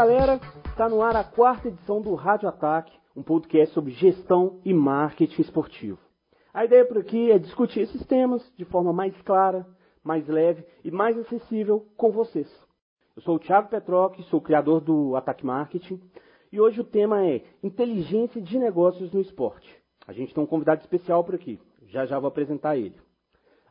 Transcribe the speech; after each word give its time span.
galera, 0.00 0.40
está 0.64 0.88
no 0.88 1.02
ar 1.02 1.14
a 1.14 1.22
quarta 1.22 1.68
edição 1.68 2.00
do 2.00 2.14
Rádio 2.14 2.48
Ataque, 2.48 2.90
um 3.14 3.22
podcast 3.22 3.74
sobre 3.74 3.92
gestão 3.92 4.58
e 4.64 4.72
marketing 4.72 5.42
esportivo. 5.42 5.98
A 6.54 6.64
ideia 6.64 6.86
por 6.86 6.96
aqui 6.96 7.30
é 7.30 7.38
discutir 7.38 7.80
esses 7.80 8.06
temas 8.06 8.42
de 8.56 8.64
forma 8.64 8.94
mais 8.94 9.14
clara, 9.20 9.66
mais 10.02 10.26
leve 10.26 10.64
e 10.82 10.90
mais 10.90 11.18
acessível 11.18 11.86
com 11.98 12.10
vocês. 12.10 12.50
Eu 13.14 13.20
sou 13.20 13.36
o 13.36 13.38
Thiago 13.38 13.68
Petroc, 13.68 14.18
sou 14.30 14.40
criador 14.40 14.80
do 14.80 15.16
Ataque 15.16 15.44
Marketing 15.44 16.00
e 16.50 16.58
hoje 16.58 16.80
o 16.80 16.84
tema 16.84 17.26
é 17.26 17.42
inteligência 17.62 18.40
de 18.40 18.58
negócios 18.58 19.12
no 19.12 19.20
esporte. 19.20 19.70
A 20.06 20.14
gente 20.14 20.32
tem 20.32 20.42
um 20.42 20.46
convidado 20.46 20.80
especial 20.80 21.22
por 21.22 21.34
aqui, 21.34 21.60
já 21.88 22.06
já 22.06 22.18
vou 22.18 22.28
apresentar 22.28 22.74
ele. 22.74 22.98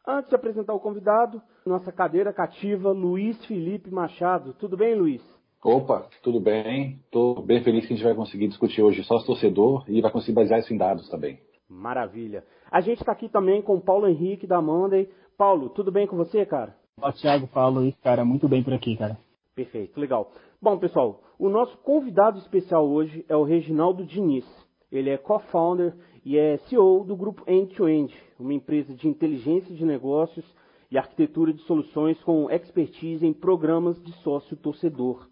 Antes 0.07 0.29
de 0.29 0.35
apresentar 0.35 0.75
o 0.75 0.79
convidado, 0.79 1.41
nossa 1.65 1.91
cadeira 1.91 2.31
cativa, 2.31 2.91
Luiz 2.91 3.43
Felipe 3.47 3.89
Machado. 3.89 4.53
Tudo 4.53 4.77
bem, 4.77 4.93
Luiz? 4.93 5.38
Opa, 5.63 6.07
tudo 6.23 6.39
bem. 6.39 6.99
Estou 7.03 7.41
bem 7.41 7.61
feliz 7.61 7.85
que 7.85 7.93
a 7.93 7.95
gente 7.95 8.05
vai 8.05 8.15
conseguir 8.15 8.47
discutir 8.47 8.81
hoje 8.81 9.03
sócio 9.03 9.27
torcedor 9.27 9.83
e 9.89 10.01
vai 10.01 10.09
conseguir 10.09 10.35
basear 10.35 10.59
isso 10.61 10.73
em 10.73 10.77
dados 10.77 11.09
também. 11.09 11.37
Maravilha. 11.69 12.45
A 12.71 12.79
gente 12.79 12.99
está 12.99 13.11
aqui 13.11 13.27
também 13.27 13.61
com 13.61 13.75
o 13.75 13.81
Paulo 13.81 14.07
Henrique 14.07 14.47
da 14.47 14.61
Monday. 14.61 15.09
Paulo, 15.37 15.69
tudo 15.69 15.91
bem 15.91 16.07
com 16.07 16.15
você, 16.15 16.45
cara? 16.45 16.75
Ó, 17.01 17.11
Thiago, 17.11 17.45
Paulo 17.47 17.85
e 17.85 17.91
cara, 17.91 18.23
muito 18.23 18.47
bem 18.47 18.63
por 18.63 18.73
aqui, 18.73 18.95
cara. 18.95 19.17
Perfeito, 19.53 19.99
legal. 19.99 20.31
Bom, 20.61 20.77
pessoal, 20.77 21.21
o 21.37 21.49
nosso 21.49 21.77
convidado 21.79 22.39
especial 22.39 22.87
hoje 22.87 23.25
é 23.27 23.35
o 23.35 23.43
Reginaldo 23.43 24.05
Diniz. 24.05 24.45
Ele 24.89 25.09
é 25.09 25.17
co-founder 25.17 25.93
e 26.23 26.37
é 26.37 26.57
CEO 26.69 27.03
do 27.03 27.15
grupo 27.15 27.43
End-to-End, 27.45 28.15
uma 28.39 28.53
empresa 28.53 28.95
de 28.95 29.07
inteligência 29.07 29.75
de 29.75 29.85
negócios 29.85 30.45
e 30.89 30.97
arquitetura 30.97 31.53
de 31.53 31.61
soluções 31.63 32.21
com 32.23 32.49
expertise 32.49 33.25
em 33.25 33.33
programas 33.33 34.01
de 34.03 34.11
sócio-torcedor. 34.23 35.28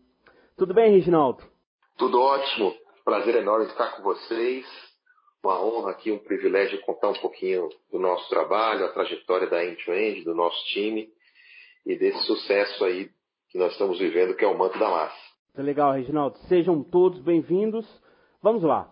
Tudo 0.58 0.74
bem, 0.74 0.92
Reginaldo? 0.92 1.44
Tudo 2.00 2.20
ótimo. 2.20 2.74
Prazer 3.06 3.36
enorme 3.36 3.68
estar 3.68 3.96
com 3.96 4.02
vocês. 4.02 4.66
Uma 5.44 5.64
honra 5.64 5.92
aqui, 5.92 6.12
um 6.12 6.18
privilégio 6.18 6.82
contar 6.82 7.10
um 7.10 7.22
pouquinho 7.22 7.70
do 7.92 8.00
nosso 8.00 8.28
trabalho, 8.28 8.84
a 8.84 8.90
trajetória 8.90 9.48
da 9.48 9.64
End-to-End, 9.64 10.24
do 10.24 10.34
nosso 10.34 10.58
time 10.66 11.10
e 11.86 11.96
desse 11.96 12.24
sucesso 12.24 12.84
aí 12.84 13.12
que 13.50 13.58
nós 13.60 13.72
estamos 13.74 14.00
vivendo, 14.00 14.36
que 14.36 14.44
é 14.44 14.48
o 14.48 14.58
manto 14.58 14.80
da 14.80 14.90
massa. 14.90 15.16
Legal, 15.56 15.94
Reginaldo. 15.94 16.40
Sejam 16.48 16.82
todos 16.84 17.20
bem-vindos. 17.20 17.86
Vamos 18.42 18.64
lá. 18.64 18.92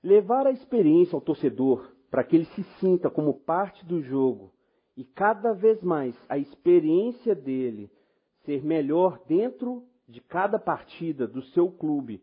Levar 0.00 0.46
a 0.46 0.52
experiência 0.52 1.16
ao 1.16 1.20
torcedor 1.20 1.90
para 2.08 2.22
que 2.22 2.36
ele 2.36 2.46
se 2.54 2.62
sinta 2.78 3.10
como 3.10 3.44
parte 3.44 3.84
do 3.84 4.00
jogo 4.00 4.52
e 4.96 5.02
cada 5.02 5.54
vez 5.54 5.82
mais 5.82 6.14
a 6.28 6.38
experiência 6.38 7.34
dele 7.34 7.90
ser 8.44 8.62
melhor 8.62 9.18
dentro 9.26 9.82
de 10.08 10.20
cada 10.20 10.58
partida 10.58 11.26
do 11.26 11.42
seu 11.42 11.70
clube 11.70 12.22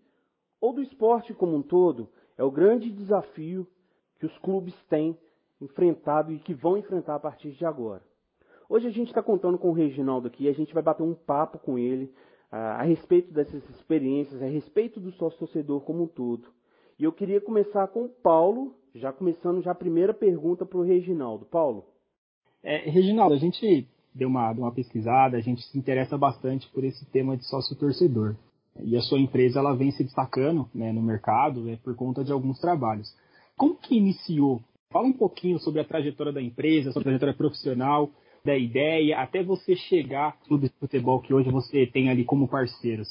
ou 0.60 0.74
do 0.74 0.82
esporte 0.82 1.34
como 1.34 1.56
um 1.56 1.62
todo 1.62 2.10
é 2.38 2.44
o 2.44 2.52
grande 2.52 2.90
desafio 2.92 3.68
que 4.20 4.26
os 4.26 4.38
clubes 4.40 4.76
têm 4.90 5.18
enfrentado 5.60 6.32
e 6.32 6.40
que 6.40 6.54
vão 6.54 6.78
enfrentar 6.78 7.16
a 7.16 7.20
partir 7.20 7.52
de 7.52 7.66
agora. 7.66 8.04
Hoje 8.70 8.88
a 8.88 8.92
gente 8.92 9.10
está 9.10 9.22
contando 9.22 9.58
com 9.58 9.70
o 9.70 9.74
Reginaldo 9.74 10.28
aqui, 10.28 10.48
a 10.48 10.54
gente 10.54 10.74
vai 10.74 10.82
bater 10.82 11.04
um 11.04 11.14
papo 11.14 11.60
com 11.60 11.78
ele 11.78 12.06
uh, 12.52 12.80
a 12.80 12.84
respeito 12.84 13.34
dessas 13.34 13.68
experiências, 13.70 14.42
a 14.42 14.46
respeito 14.46 15.00
do 15.00 15.12
sócio-torcedor 15.14 15.82
como 15.82 16.04
um 16.04 16.08
todo. 16.08 16.48
E 16.98 17.04
eu 17.04 17.12
queria 17.12 17.42
começar 17.42 17.88
com 17.88 18.06
o 18.06 18.10
Paulo, 18.10 18.76
já 18.94 19.12
começando 19.12 19.62
já 19.62 19.72
a 19.72 19.76
primeira 19.76 20.14
pergunta 20.14 20.66
para 20.66 20.78
o 20.78 20.84
Reginaldo. 20.84 21.46
Paulo. 21.46 21.86
É, 22.64 22.90
Reginaldo, 22.90 23.34
a 23.34 23.38
gente 23.38 23.90
deu 24.14 24.28
uma, 24.28 24.52
uma 24.52 24.72
pesquisada, 24.72 25.38
a 25.38 25.42
gente 25.42 25.62
se 25.62 25.78
interessa 25.78 26.18
bastante 26.18 26.68
por 26.70 26.84
esse 26.84 27.06
tema 27.12 27.38
de 27.38 27.46
sócio-torcedor. 27.46 28.36
E 28.80 28.96
a 28.96 29.02
sua 29.02 29.20
empresa 29.20 29.60
ela 29.60 29.76
vem 29.76 29.92
se 29.92 30.04
destacando 30.04 30.70
né, 30.74 30.92
no 30.92 31.02
mercado 31.02 31.70
é, 31.70 31.76
por 31.78 31.96
conta 31.96 32.24
de 32.24 32.32
alguns 32.32 32.60
trabalhos. 32.60 33.14
Como 33.58 33.76
que 33.76 33.96
iniciou? 33.96 34.62
Fala 34.92 35.08
um 35.08 35.14
pouquinho 35.14 35.60
sobre 35.60 35.82
a 35.82 35.86
trajetória 35.86 36.32
da 36.32 36.42
empresa, 36.42 36.92
sobre 36.92 37.10
a 37.10 37.12
trajetória 37.12 37.36
profissional, 37.36 38.10
da 38.44 38.58
ideia, 38.58 39.20
até 39.20 39.44
você 39.44 39.76
chegar 39.76 40.38
no 40.42 40.48
clube 40.48 40.70
de 40.70 40.76
futebol 40.76 41.22
que 41.22 41.34
hoje 41.34 41.50
você 41.50 41.86
tem 41.86 42.10
ali 42.10 42.26
como 42.26 42.48
parceiros. 42.48 43.08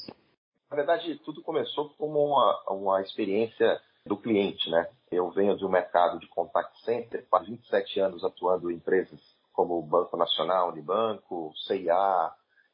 Na 0.69 0.75
verdade, 0.75 1.19
tudo 1.23 1.41
começou 1.41 1.89
como 1.97 2.19
uma, 2.19 2.63
uma 2.69 3.01
experiência 3.01 3.79
do 4.05 4.17
cliente, 4.17 4.69
né? 4.69 4.87
Eu 5.11 5.29
venho 5.31 5.55
de 5.57 5.65
um 5.65 5.69
mercado 5.69 6.19
de 6.19 6.27
contact 6.27 6.83
center, 6.83 7.25
há 7.31 7.39
27 7.39 7.99
anos 7.99 8.23
atuando 8.23 8.71
em 8.71 8.75
empresas 8.75 9.19
como 9.53 9.77
o 9.77 9.81
Banco 9.81 10.17
Nacional, 10.17 10.69
Unibanco, 10.69 11.51
CIA 11.67 12.31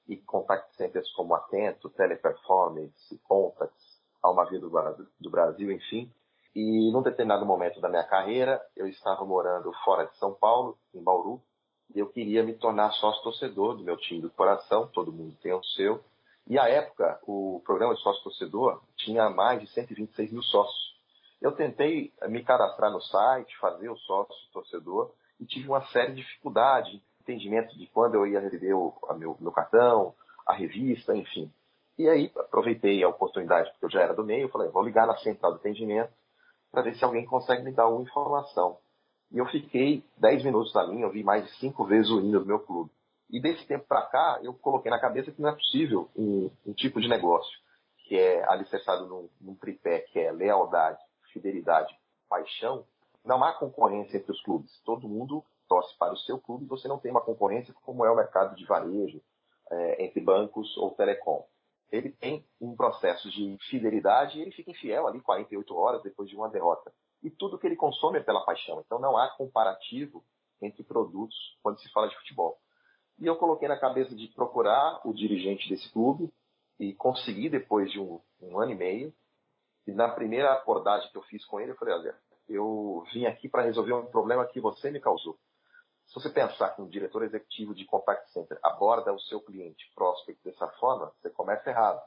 e 0.07 0.17
contact 0.17 0.75
centers 0.75 1.11
como 1.13 1.35
Atento, 1.35 1.89
Teleperformance, 1.89 3.19
Contax, 3.23 3.73
Almavia 4.21 4.59
do, 4.59 4.69
do 5.19 5.29
Brasil, 5.29 5.71
enfim. 5.71 6.11
E 6.55 6.91
num 6.91 7.03
determinado 7.03 7.45
momento 7.45 7.79
da 7.79 7.89
minha 7.89 8.03
carreira, 8.03 8.61
eu 8.75 8.87
estava 8.87 9.23
morando 9.25 9.71
fora 9.83 10.05
de 10.05 10.17
São 10.17 10.33
Paulo, 10.33 10.77
em 10.93 11.03
Bauru, 11.03 11.41
e 11.93 11.99
eu 11.99 12.07
queria 12.07 12.43
me 12.43 12.53
tornar 12.53 12.91
sócio 12.93 13.23
torcedor 13.23 13.75
do 13.75 13.83
meu 13.83 13.97
time 13.97 14.21
do 14.21 14.29
coração, 14.29 14.87
todo 14.87 15.11
mundo 15.11 15.37
tem 15.41 15.53
o 15.53 15.63
seu. 15.63 16.03
E 16.47 16.57
à 16.57 16.67
época, 16.69 17.19
o 17.23 17.61
programa 17.65 17.93
de 17.93 18.01
sócio 18.01 18.23
torcedor 18.23 18.81
tinha 18.95 19.29
mais 19.29 19.59
de 19.59 19.67
126 19.67 20.31
mil 20.31 20.43
sócios. 20.43 20.97
Eu 21.41 21.51
tentei 21.51 22.13
me 22.27 22.43
cadastrar 22.43 22.91
no 22.91 23.01
site, 23.01 23.57
fazer 23.59 23.89
o 23.89 23.97
sócio 23.97 24.35
torcedor, 24.51 25.13
e 25.39 25.45
tive 25.45 25.67
uma 25.67 25.85
série 25.87 26.13
de 26.13 26.21
dificuldades, 26.21 26.99
entendimento 27.21 27.77
de 27.77 27.87
quando 27.87 28.15
eu 28.15 28.25
ia 28.25 28.39
receber 28.39 28.73
o 28.73 28.93
meu, 29.17 29.37
meu 29.39 29.51
cartão, 29.51 30.13
a 30.45 30.53
revista, 30.53 31.15
enfim. 31.15 31.51
E 31.97 32.07
aí 32.07 32.31
aproveitei 32.37 33.03
a 33.03 33.09
oportunidade, 33.09 33.69
porque 33.71 33.85
eu 33.85 33.89
já 33.89 34.01
era 34.01 34.13
do 34.13 34.23
meio, 34.23 34.49
falei, 34.49 34.69
vou 34.69 34.83
ligar 34.83 35.07
na 35.07 35.17
central 35.17 35.53
de 35.53 35.59
atendimento 35.59 36.11
para 36.71 36.83
ver 36.83 36.95
se 36.95 37.03
alguém 37.03 37.25
consegue 37.25 37.63
me 37.63 37.71
dar 37.71 37.83
alguma 37.83 38.03
informação. 38.03 38.77
E 39.31 39.37
eu 39.39 39.45
fiquei 39.47 40.03
10 40.17 40.43
minutos 40.43 40.73
na 40.73 40.83
linha, 40.83 41.05
eu 41.05 41.11
vi 41.11 41.23
mais 41.23 41.45
de 41.45 41.51
cinco 41.57 41.85
vezes 41.85 42.09
o 42.11 42.19
hino 42.19 42.39
do 42.39 42.45
meu 42.45 42.59
clube. 42.59 42.91
E 43.29 43.41
desse 43.41 43.65
tempo 43.65 43.85
para 43.87 44.03
cá, 44.03 44.39
eu 44.41 44.53
coloquei 44.53 44.89
na 44.89 44.99
cabeça 44.99 45.31
que 45.31 45.41
não 45.41 45.49
é 45.49 45.53
possível 45.53 46.09
um, 46.15 46.49
um 46.65 46.73
tipo 46.73 47.01
de 47.01 47.09
negócio 47.09 47.51
que 48.07 48.15
é 48.15 48.43
alicerçado 48.49 49.05
num, 49.05 49.29
num 49.41 49.55
tripé, 49.55 49.99
que 49.99 50.17
é 50.17 50.31
lealdade, 50.31 50.97
fidelidade, 51.33 51.93
paixão, 52.29 52.85
não 53.23 53.43
há 53.43 53.53
concorrência 53.53 54.17
entre 54.17 54.31
os 54.31 54.41
clubes. 54.41 54.81
Todo 54.83 55.07
mundo 55.07 55.43
torce 55.67 55.97
para 55.97 56.13
o 56.13 56.17
seu 56.17 56.39
clube, 56.39 56.65
você 56.65 56.87
não 56.87 56.99
tem 56.99 57.11
uma 57.11 57.21
concorrência 57.21 57.73
como 57.81 58.05
é 58.05 58.11
o 58.11 58.15
mercado 58.15 58.55
de 58.55 58.65
varejo, 58.65 59.21
é, 59.69 60.05
entre 60.05 60.21
bancos 60.21 60.77
ou 60.77 60.91
telecom. 60.91 61.45
Ele 61.91 62.11
tem 62.11 62.45
um 62.59 62.75
processo 62.75 63.29
de 63.29 63.57
fidelidade 63.69 64.37
e 64.37 64.41
ele 64.41 64.51
fica 64.51 64.71
infiel 64.71 65.07
ali 65.07 65.21
48 65.21 65.75
horas 65.75 66.03
depois 66.03 66.29
de 66.29 66.35
uma 66.35 66.49
derrota. 66.49 66.93
E 67.23 67.29
tudo 67.29 67.57
que 67.57 67.65
ele 67.65 67.75
consome 67.75 68.19
é 68.19 68.23
pela 68.23 68.45
paixão. 68.45 68.81
Então 68.85 68.99
não 68.99 69.17
há 69.17 69.29
comparativo 69.29 70.23
entre 70.61 70.83
produtos 70.83 71.35
quando 71.61 71.79
se 71.79 71.91
fala 71.91 72.09
de 72.09 72.17
futebol. 72.17 72.57
E 73.19 73.25
eu 73.25 73.35
coloquei 73.35 73.67
na 73.67 73.79
cabeça 73.79 74.15
de 74.15 74.27
procurar 74.29 75.01
o 75.05 75.13
dirigente 75.13 75.67
desse 75.69 75.91
clube 75.91 76.31
e 76.79 76.93
consegui 76.93 77.49
depois 77.49 77.91
de 77.91 77.99
um, 77.99 78.21
um 78.41 78.59
ano 78.59 78.71
e 78.71 78.75
meio. 78.75 79.13
E 79.87 79.91
na 79.91 80.09
primeira 80.09 80.53
abordagem 80.53 81.09
que 81.09 81.17
eu 81.17 81.23
fiz 81.23 81.43
com 81.45 81.59
ele, 81.59 81.71
eu 81.71 81.75
falei, 81.77 81.95
olha, 81.95 82.19
eu 82.47 83.03
vim 83.13 83.25
aqui 83.25 83.49
para 83.49 83.63
resolver 83.63 83.93
um 83.93 84.05
problema 84.05 84.45
que 84.45 84.59
você 84.59 84.89
me 84.89 84.99
causou. 84.99 85.37
Se 86.07 86.15
você 86.15 86.29
pensar 86.29 86.69
que 86.69 86.81
um 86.81 86.87
diretor 86.87 87.23
executivo 87.23 87.75
de 87.75 87.85
contact 87.85 88.31
center 88.31 88.57
aborda 88.63 89.13
o 89.13 89.19
seu 89.19 89.41
cliente 89.41 89.91
prospect 89.93 90.41
dessa 90.43 90.67
forma, 90.79 91.11
você 91.19 91.29
começa 91.29 91.69
errado. 91.69 92.01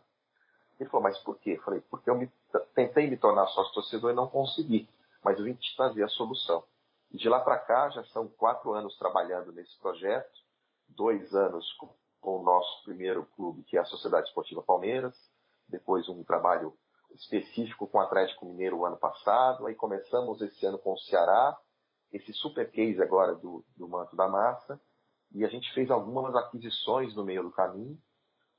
Ele 0.78 0.88
falou, 0.88 1.04
mas 1.04 1.18
por 1.18 1.38
quê? 1.38 1.56
Eu 1.58 1.62
falei, 1.62 1.82
porque 1.82 2.08
eu 2.08 2.14
me, 2.14 2.32
tentei 2.74 3.08
me 3.10 3.18
tornar 3.18 3.46
sócio 3.48 3.74
torcedor 3.74 4.12
e 4.12 4.14
não 4.14 4.26
consegui, 4.26 4.88
mas 5.22 5.38
eu 5.38 5.44
vim 5.44 5.54
te 5.54 5.76
trazer 5.76 6.02
a 6.02 6.08
solução. 6.08 6.64
E 7.12 7.18
de 7.18 7.28
lá 7.28 7.40
para 7.40 7.58
cá, 7.58 7.90
já 7.90 8.02
são 8.04 8.26
quatro 8.26 8.72
anos 8.72 8.96
trabalhando 8.96 9.52
nesse 9.52 9.76
projeto, 9.78 10.32
dois 10.88 11.34
anos 11.34 11.70
com, 11.74 11.90
com 12.20 12.40
o 12.40 12.42
nosso 12.42 12.82
primeiro 12.84 13.26
clube, 13.36 13.62
que 13.64 13.76
é 13.76 13.80
a 13.80 13.84
Sociedade 13.84 14.28
Esportiva 14.28 14.62
Palmeiras, 14.62 15.14
depois 15.68 16.08
um 16.08 16.24
trabalho 16.24 16.74
específico 17.14 17.86
com 17.86 17.98
o 17.98 18.00
Atlético 18.00 18.46
Mineiro 18.46 18.78
o 18.78 18.84
ano 18.84 18.96
passado, 18.96 19.66
aí 19.66 19.74
começamos 19.74 20.40
esse 20.40 20.64
ano 20.66 20.78
com 20.78 20.92
o 20.92 20.98
Ceará, 20.98 21.56
esse 22.12 22.32
super 22.32 22.70
case 22.70 23.00
agora 23.02 23.34
do, 23.34 23.64
do 23.76 23.88
Manto 23.88 24.16
da 24.16 24.28
Massa, 24.28 24.80
e 25.32 25.44
a 25.44 25.48
gente 25.48 25.72
fez 25.72 25.90
algumas 25.90 26.34
aquisições 26.34 27.14
no 27.14 27.24
meio 27.24 27.42
do 27.42 27.52
caminho, 27.52 27.98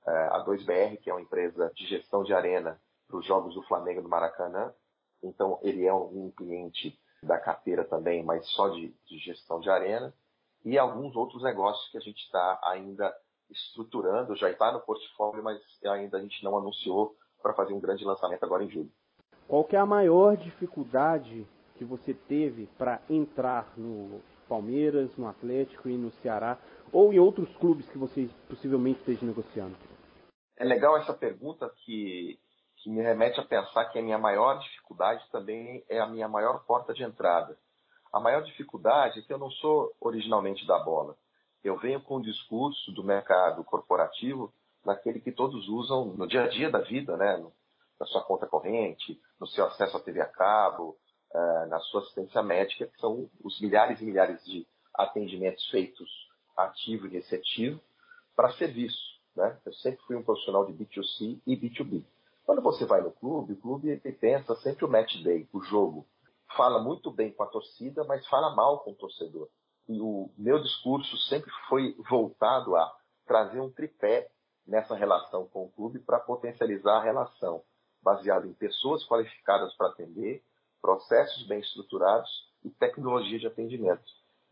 é, 0.07 0.12
a 0.27 0.45
2BR, 0.45 1.00
que 1.00 1.09
é 1.09 1.13
uma 1.13 1.21
empresa 1.21 1.71
de 1.75 1.86
gestão 1.86 2.24
de 2.24 2.33
arena 2.33 2.81
para 3.07 3.18
os 3.18 3.25
jogos 3.25 3.53
do 3.53 3.63
Flamengo 3.63 4.01
do 4.01 4.09
Maracanã, 4.09 4.74
então 5.21 5.59
ele 5.62 5.86
é 5.86 5.94
um 5.94 6.31
cliente 6.31 6.97
da 7.21 7.38
carteira 7.38 7.83
também, 7.83 8.24
mas 8.24 8.47
só 8.51 8.69
de, 8.69 8.95
de 9.06 9.18
gestão 9.19 9.59
de 9.59 9.69
arena, 9.69 10.13
e 10.63 10.77
alguns 10.77 11.15
outros 11.15 11.44
negócios 11.44 11.89
que 11.92 11.97
a 11.97 12.01
gente 12.01 12.24
está 12.24 12.59
ainda 12.63 13.13
estruturando, 13.50 14.36
já 14.36 14.50
está 14.50 14.71
no 14.71 14.81
portfólio, 14.81 15.44
mas 15.44 15.62
ainda 15.86 16.18
a 16.18 16.21
gente 16.21 16.44
não 16.44 16.57
anunciou 16.57 17.15
para 17.42 17.54
fazer 17.54 17.74
um 17.74 17.80
grande 17.80 18.06
lançamento 18.06 18.44
agora 18.44 18.64
em 18.64 18.70
julho. 18.70 18.92
Qual 19.48 19.68
é 19.72 19.78
a 19.78 19.86
maior 19.86 20.38
dificuldade 20.38 21.46
que 21.76 21.84
você 21.84 22.14
teve 22.14 22.68
para 22.78 23.02
entrar 23.10 23.74
no 23.76 24.22
Palmeiras, 24.48 25.16
no 25.18 25.28
Atlético 25.28 25.90
e 25.90 25.98
no 25.98 26.12
Ceará, 26.22 26.58
ou 26.92 27.14
em 27.14 27.20
outros 27.20 27.50
clubes 27.58 27.88
que 27.90 27.98
você 27.98 28.30
possivelmente 28.48 29.00
esteja 29.00 29.26
negociando? 29.26 29.76
É 30.58 30.64
legal 30.64 30.98
essa 30.98 31.14
pergunta 31.14 31.72
que 31.84 32.40
que 32.82 32.90
me 32.90 33.02
remete 33.02 33.40
a 33.40 33.46
pensar 33.46 33.86
que 33.86 34.00
a 34.00 34.02
minha 34.02 34.18
maior 34.18 34.58
dificuldade 34.60 35.24
também 35.32 35.84
é 35.88 36.00
a 36.00 36.08
minha 36.08 36.28
maior 36.28 36.66
porta 36.66 36.94
de 36.94 37.04
entrada. 37.04 37.58
A 38.12 38.20
maior 38.20 38.42
dificuldade 38.44 39.20
é 39.20 39.22
que 39.22 39.32
eu 39.32 39.38
não 39.38 39.52
sou 39.52 39.92
originalmente 40.00 40.66
da 40.66 40.80
bola. 40.80 41.16
Eu 41.64 41.78
venho 41.78 42.02
com 42.02 42.18
o 42.18 42.22
discurso 42.22 42.92
do 42.92 43.04
mercado 43.04 43.64
corporativo, 43.64 44.52
naquele 44.86 45.19
que 45.19 45.31
todos 45.31 45.68
usam 45.68 46.06
no 46.06 46.28
dia 46.28 46.44
a 46.44 46.48
dia 46.48 46.69
da 46.69 46.80
vida, 46.80 47.16
né? 47.18 47.44
na 48.00 48.06
sua 48.07 48.24
conta 48.24 48.48
corrente, 48.48 49.19
no 49.39 49.48
seu 49.48 49.66
acesso 49.66 49.95
à 49.95 50.00
TV 50.00 50.22
a 50.22 50.25
cabo, 50.25 50.98
uh, 51.33 51.68
na 51.68 51.80
sua 51.80 52.01
assistência 52.01 52.42
médica, 52.42 52.88
que 52.88 53.00
são 53.00 53.30
os 53.44 53.62
milhares 53.62 54.01
e 54.01 54.06
milhares 54.06 54.44
de 54.44 54.66
atendimentos 54.94 55.69
feitos 55.69 56.10
ativo 56.57 57.07
e 57.07 57.12
receptivo 57.12 57.80
para 58.36 58.51
serviço. 58.54 59.19
Né? 59.36 59.57
Eu 59.66 59.74
sempre 59.74 60.01
fui 60.06 60.16
um 60.16 60.24
profissional 60.24 60.66
de 60.66 60.74
B2C 60.74 61.39
e 61.45 61.56
B2B. 61.56 62.04
Quando 62.44 62.62
você 62.62 62.86
vai 62.86 63.01
no 63.01 63.12
clube, 63.12 63.54
o 63.54 63.62
clube 63.62 63.95
pensa 64.19 64.56
sempre 64.57 64.83
o 64.83 64.89
match 64.89 65.22
day, 65.24 65.48
o 65.54 65.62
jogo. 65.62 66.06
Fala 66.57 66.81
muito 66.81 67.12
bem 67.12 67.31
com 67.31 67.44
a 67.44 67.48
torcida, 67.48 68.04
mas 68.04 68.28
fala 68.28 68.54
mal 68.56 68.80
com 68.80 68.92
o 68.92 68.95
torcedor. 68.95 69.48
E 69.88 70.01
o 70.01 70.30
meu 70.38 70.62
discurso 70.62 71.18
sempre 71.30 71.51
foi 71.69 71.95
voltado 72.10 72.75
a 72.75 72.94
trazer 73.25 73.60
um 73.62 73.72
tripé 73.72 74.30
nessa 74.66 74.96
relação 74.96 75.48
com 75.48 75.66
o 75.66 75.72
clube 75.72 76.00
para 76.00 76.19
potencializar 76.19 76.98
a 76.98 77.04
relação, 77.04 77.63
baseado 78.02 78.48
em 78.48 78.54
pessoas 78.54 79.06
qualificadas 79.06 79.74
para 79.75 79.88
atender, 79.88 80.44
processos 80.81 81.48
bem 81.48 81.60
estruturados 81.60 82.30
e 82.63 82.69
tecnologia 82.69 83.40
de 83.40 83.48
atendimento. 83.48 84.04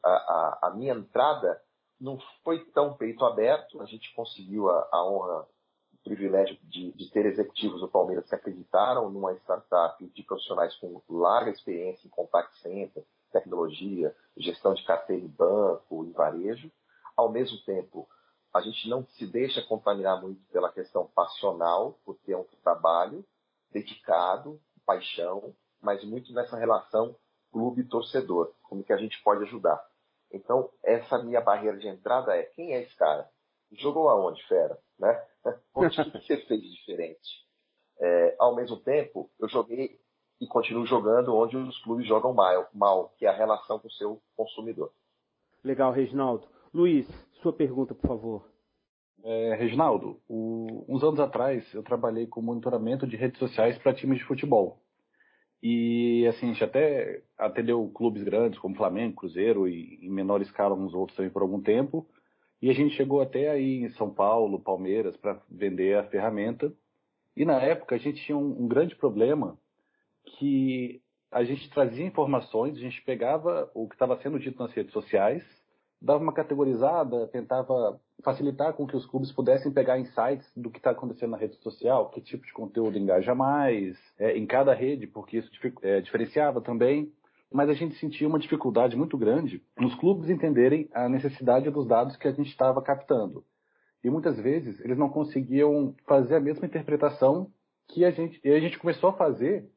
A, 0.04 0.10
a, 0.10 0.60
a 0.64 0.70
minha 0.72 0.94
entrada 0.94 1.62
não 2.00 2.18
foi 2.44 2.64
tão 2.72 2.96
peito 2.96 3.26
aberto, 3.26 3.82
a 3.82 3.86
gente 3.86 4.14
conseguiu 4.14 4.70
a, 4.70 4.88
a 4.92 5.06
honra 5.06 5.48
privilégio 6.04 6.58
de, 6.64 6.92
de, 6.94 7.12
ter 7.12 7.26
executivos 7.26 7.82
do 7.82 7.88
Palmeiras 7.88 8.28
que 8.28 8.36
acreditaram 8.36 9.10
numa 9.10 9.34
startup 9.34 10.04
de 10.04 10.24
profissionais 10.24 10.76
com 10.78 11.02
larga 11.10 11.52
experiência 11.52 12.08
em 12.08 12.10
contact 12.10 12.58
center, 12.62 13.04
tecnologia, 13.32 14.16
gestão 14.38 14.74
de 14.74 14.84
carteira 14.86 15.22
em 15.22 15.28
banco, 15.28 16.06
em 16.06 16.12
varejo. 16.12 16.72
Ao 17.16 17.30
mesmo 17.30 17.58
tempo, 17.64 18.08
a 18.54 18.62
gente 18.62 18.90
não 18.90 19.06
se 19.06 19.28
deixa 19.28 19.62
contaminar 19.62 20.22
muito 20.22 20.42
pela 20.51 20.72
questão 20.72 21.07
passional, 21.07 22.00
porque 22.04 22.31
é 22.34 22.38
um 22.38 22.46
trabalho 22.63 23.24
dedicado, 23.72 24.60
paixão, 24.86 25.54
mas 25.81 26.04
muito 26.04 26.34
nessa 26.34 26.57
relação 26.57 27.16
clube-torcedor, 27.51 28.54
como 28.63 28.84
que 28.84 28.94
a 28.94 28.98
gente 28.98 29.22
pode 29.24 29.44
ajudar. 29.44 29.84
Então, 30.31 30.69
essa 30.84 31.18
minha 31.24 31.42
barreira 31.42 31.78
de 31.78 31.88
entrada 31.88 32.36
é, 32.36 32.44
quem 32.44 32.74
é 32.74 32.84
esse 32.84 32.96
cara? 32.96 33.30
Jogou 33.72 34.10
aonde, 34.10 34.44
fera? 34.48 34.78
Né? 34.98 35.25
O 35.74 35.90
que 35.90 36.04
você 36.04 36.38
fez 36.45 36.62
diferente? 36.62 37.48
É, 38.00 38.36
ao 38.40 38.56
mesmo 38.56 38.78
tempo, 38.78 39.30
eu 39.40 39.48
joguei 39.48 40.00
e 40.40 40.48
continuo 40.48 40.86
jogando 40.86 41.36
onde 41.36 41.57
os 41.57 41.81
clubes 41.84 42.07
jogam 42.07 42.34
mal, 42.34 42.68
mal, 42.74 43.10
que 43.18 43.25
é 43.25 43.30
a 43.30 43.36
relação 43.36 43.80
com 43.80 43.88
o 43.88 43.92
seu 43.92 44.22
consumidor. 44.36 44.92
Legal, 45.63 45.92
Reginaldo. 45.92 46.48
Luiz, 46.74 47.07
sua 47.42 47.51
pergunta, 47.51 47.95
por 47.95 48.07
favor. 48.07 48.50
É, 49.24 49.56
Reginaldo, 49.56 50.21
o, 50.30 50.86
uns 50.88 51.04
anos 51.04 51.19
atrás 51.19 51.66
eu 51.74 51.83
trabalhei 51.83 52.27
com 52.27 52.42
monitoramento 52.42 53.07
de 53.07 53.18
redes 53.18 53.39
sociais 53.39 53.77
para 53.77 53.94
times 53.94 54.19
de 54.19 54.25
futebol. 54.25 54.80
E 55.62 56.25
assim, 56.27 56.45
a 56.45 56.54
gente 56.54 56.63
até 56.63 57.21
atendeu 57.38 57.89
clubes 57.89 58.24
grandes 58.24 58.60
como 58.60 58.75
Flamengo, 58.75 59.16
Cruzeiro 59.16 59.68
e 59.68 60.00
em 60.01 60.10
menor 60.10 60.42
escala 60.42 60.75
uns 60.75 60.94
outros 60.94 61.18
também 61.18 61.31
por 61.31 61.42
algum 61.42 61.62
tempo. 61.62 62.07
E 62.62 62.69
a 62.69 62.74
gente 62.74 62.95
chegou 62.95 63.21
até 63.21 63.50
aí 63.50 63.83
em 63.83 63.89
São 63.94 64.13
Paulo, 64.13 64.60
Palmeiras, 64.60 65.18
para 65.18 65.42
vender 65.50 65.98
a 65.98 66.04
ferramenta. 66.04 66.71
E 67.36 67.45
na 67.45 67.60
época 67.62 67.95
a 67.95 67.98
gente 67.98 68.24
tinha 68.25 68.38
um, 68.38 68.63
um, 68.63 68.68
grande 68.68 68.95
problema 68.95 69.57
que 70.38 71.01
a 71.31 71.44
gente 71.44 71.69
trazia 71.71 72.06
informações, 72.06 72.77
a 72.77 72.81
gente 72.81 73.01
pegava 73.04 73.69
o 73.74 73.88
que 73.88 73.95
estava 73.95 74.18
sendo 74.21 74.39
dito 74.39 74.62
nas 74.62 74.71
redes 74.74 74.94
sociais, 74.94 75.44
dava 76.01 76.24
uma 76.24 76.34
categorizada, 76.34 77.28
tentava 77.28 78.00
facilitar 78.24 78.74
com 78.74 78.88
que 78.88 78.96
os 78.96 79.06
clubes 79.06 79.31
pudessem 79.31 79.72
pegar 79.72 80.00
insights 80.00 80.50
do 80.56 80.69
que 80.69 80.78
está 80.78 80.92
acontecendo 80.92 81.31
na 81.31 81.38
rede 81.38 81.56
social, 81.57 82.10
que 82.10 82.22
tipo 82.22 82.46
de 82.46 82.54
conteúdo 82.54 82.98
engaja 82.98 83.36
mais, 83.36 83.98
é, 84.18 84.38
em 84.38 84.46
cada 84.46 84.74
rede, 84.74 85.07
porque 85.07 85.38
isso 85.38 85.50
é, 85.81 86.01
diferenciava 86.01 86.62
também 86.62 87.12
mas 87.51 87.69
a 87.69 87.74
gente 87.74 87.96
sentia 87.96 88.28
uma 88.28 88.40
dificuldade 88.40 88.96
muito 88.96 89.18
grande 89.18 89.63
nos 89.78 89.96
clubes 89.96 90.30
entenderem 90.30 90.88
a 90.94 91.10
necessidade 91.10 91.69
dos 91.72 91.88
dados 91.88 92.16
que 92.16 92.28
a 92.28 92.31
gente 92.31 92.50
estava 92.50 92.81
captando. 92.81 93.44
E 94.04 94.10
muitas 94.10 94.38
vezes 94.40 94.80
eles 94.81 94.98
não 94.98 95.10
conseguiam 95.10 95.95
fazer 96.07 96.36
a 96.36 96.40
mesma 96.40 96.66
interpretação 96.66 97.52
que 97.88 98.06
a 98.06 98.12
gente. 98.12 98.40
E 98.44 98.50
a 98.50 98.60
gente 98.60 98.78
começou 98.78 99.10
a 99.10 99.13
fazer 99.13 99.68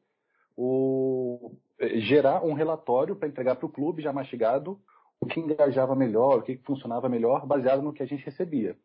o 0.55 1.51
gerar 1.95 2.45
um 2.45 2.53
relatório 2.53 3.15
para 3.15 3.27
entregar 3.27 3.55
para 3.55 3.65
o 3.65 3.71
clube 3.71 4.03
já 4.03 4.13
mastigado 4.13 4.79
o 5.19 5.25
que 5.25 5.39
engajava 5.39 5.95
melhor, 5.95 6.39
o 6.39 6.41
que 6.41 6.57
funcionava 6.57 7.07
melhor, 7.09 7.45
baseado 7.45 7.81
no 7.81 7.93
que 7.93 8.03
a 8.03 8.05
gente 8.05 8.25
recebia. 8.25 8.75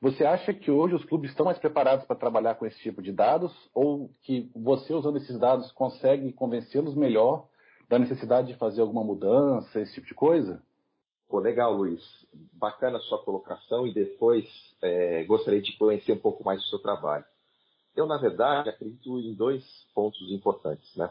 Você 0.00 0.24
acha 0.24 0.52
que 0.52 0.70
hoje 0.70 0.94
os 0.94 1.04
clubes 1.04 1.30
estão 1.30 1.46
mais 1.46 1.58
preparados 1.58 2.04
para 2.06 2.16
trabalhar 2.16 2.56
com 2.56 2.66
esse 2.66 2.78
tipo 2.80 3.00
de 3.00 3.12
dados 3.12 3.52
ou 3.72 4.10
que 4.24 4.50
você 4.54 4.92
usando 4.92 5.18
esses 5.18 5.38
dados 5.38 5.70
consegue 5.72 6.32
convencê-los 6.32 6.96
melhor 6.96 7.46
da 7.88 7.98
necessidade 7.98 8.48
de 8.48 8.58
fazer 8.58 8.80
alguma 8.80 9.04
mudança, 9.04 9.80
esse 9.80 9.94
tipo 9.94 10.06
de 10.06 10.14
coisa? 10.14 10.60
Pô, 11.28 11.38
legal, 11.38 11.72
Luiz. 11.72 12.02
Bacana 12.52 12.98
a 12.98 13.00
sua 13.02 13.22
colocação 13.22 13.86
e 13.86 13.94
depois 13.94 14.44
é, 14.82 15.24
gostaria 15.24 15.62
de 15.62 15.76
conhecer 15.78 16.12
um 16.12 16.18
pouco 16.18 16.44
mais 16.44 16.60
do 16.60 16.66
seu 16.66 16.78
trabalho. 16.78 17.24
Eu, 17.94 18.06
na 18.06 18.18
verdade, 18.18 18.70
acredito 18.70 19.18
em 19.18 19.34
dois 19.34 19.64
pontos 19.94 20.20
importantes. 20.32 20.94
Né? 20.96 21.10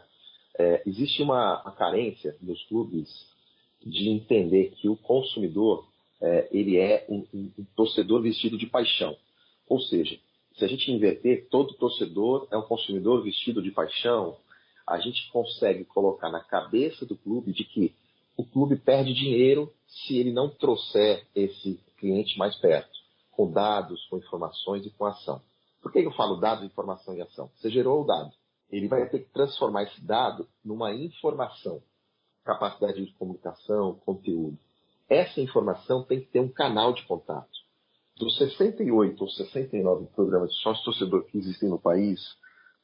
É, 0.58 0.82
existe 0.86 1.22
uma, 1.22 1.62
uma, 1.62 1.72
carência 1.72 2.36
nos 2.40 2.62
clubes 2.66 3.08
de 3.84 4.08
entender 4.08 4.70
que 4.76 4.88
o 4.88 4.96
consumidor 4.96 5.86
é, 6.20 6.48
ele 6.52 6.76
é 6.76 7.04
um, 7.08 7.26
um, 7.34 7.52
um 7.58 7.64
torcedor 7.76 8.22
vestido 8.22 8.56
de 8.56 8.66
paixão. 8.66 9.16
Ou 9.68 9.80
seja, 9.80 10.18
se 10.56 10.64
a 10.64 10.68
gente 10.68 10.90
inverter, 10.90 11.48
todo 11.50 11.74
torcedor 11.74 12.46
é 12.50 12.56
um 12.56 12.62
consumidor 12.62 13.22
vestido 13.22 13.62
de 13.62 13.70
paixão, 13.70 14.36
a 14.86 14.98
gente 14.98 15.30
consegue 15.30 15.84
colocar 15.84 16.30
na 16.30 16.40
cabeça 16.40 17.06
do 17.06 17.16
clube 17.16 17.52
de 17.52 17.64
que 17.64 17.94
o 18.36 18.44
clube 18.44 18.76
perde 18.76 19.12
dinheiro 19.12 19.72
se 19.86 20.16
ele 20.18 20.32
não 20.32 20.48
trouxer 20.48 21.26
esse 21.34 21.80
cliente 21.98 22.38
mais 22.38 22.56
perto, 22.56 22.90
com 23.30 23.50
dados, 23.50 24.04
com 24.06 24.18
informações 24.18 24.84
e 24.84 24.90
com 24.90 25.04
ação. 25.04 25.40
Por 25.80 25.92
que 25.92 25.98
eu 25.98 26.12
falo 26.12 26.36
dados, 26.36 26.64
informação 26.64 27.14
e 27.14 27.20
ação? 27.20 27.50
Você 27.56 27.70
gerou 27.70 28.02
o 28.02 28.06
dado. 28.06 28.32
Ele 28.70 28.88
vai 28.88 29.08
ter 29.08 29.20
que 29.20 29.32
transformar 29.32 29.84
esse 29.84 30.00
dado 30.00 30.48
numa 30.64 30.94
informação, 30.94 31.82
capacidade 32.44 33.04
de 33.04 33.12
comunicação, 33.14 33.94
conteúdo. 34.04 34.58
Essa 35.08 35.40
informação 35.40 36.04
tem 36.04 36.20
que 36.20 36.26
ter 36.26 36.40
um 36.40 36.48
canal 36.48 36.92
de 36.92 37.04
contato. 37.06 37.50
Dos 38.16 38.36
68 38.38 39.20
ou 39.20 39.28
69 39.28 40.06
programas 40.14 40.50
de 40.50 40.58
sócio-torcedor 40.58 41.24
que 41.24 41.38
existem 41.38 41.68
no 41.68 41.78
país, 41.78 42.20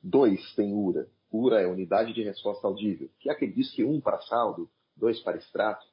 dois 0.03 0.55
têm 0.55 0.73
URA, 0.73 1.09
URA 1.31 1.61
é 1.61 1.67
Unidade 1.67 2.13
de 2.13 2.23
Resposta 2.23 2.67
Audível, 2.67 3.11
que 3.21 3.29
é 3.29 3.33
aquele 3.33 3.53
diz 3.53 3.71
que 3.71 3.85
um 3.85 4.01
para 4.01 4.21
saldo, 4.23 4.69
dois 4.97 5.21
para 5.21 5.37
extrato, 5.37 5.87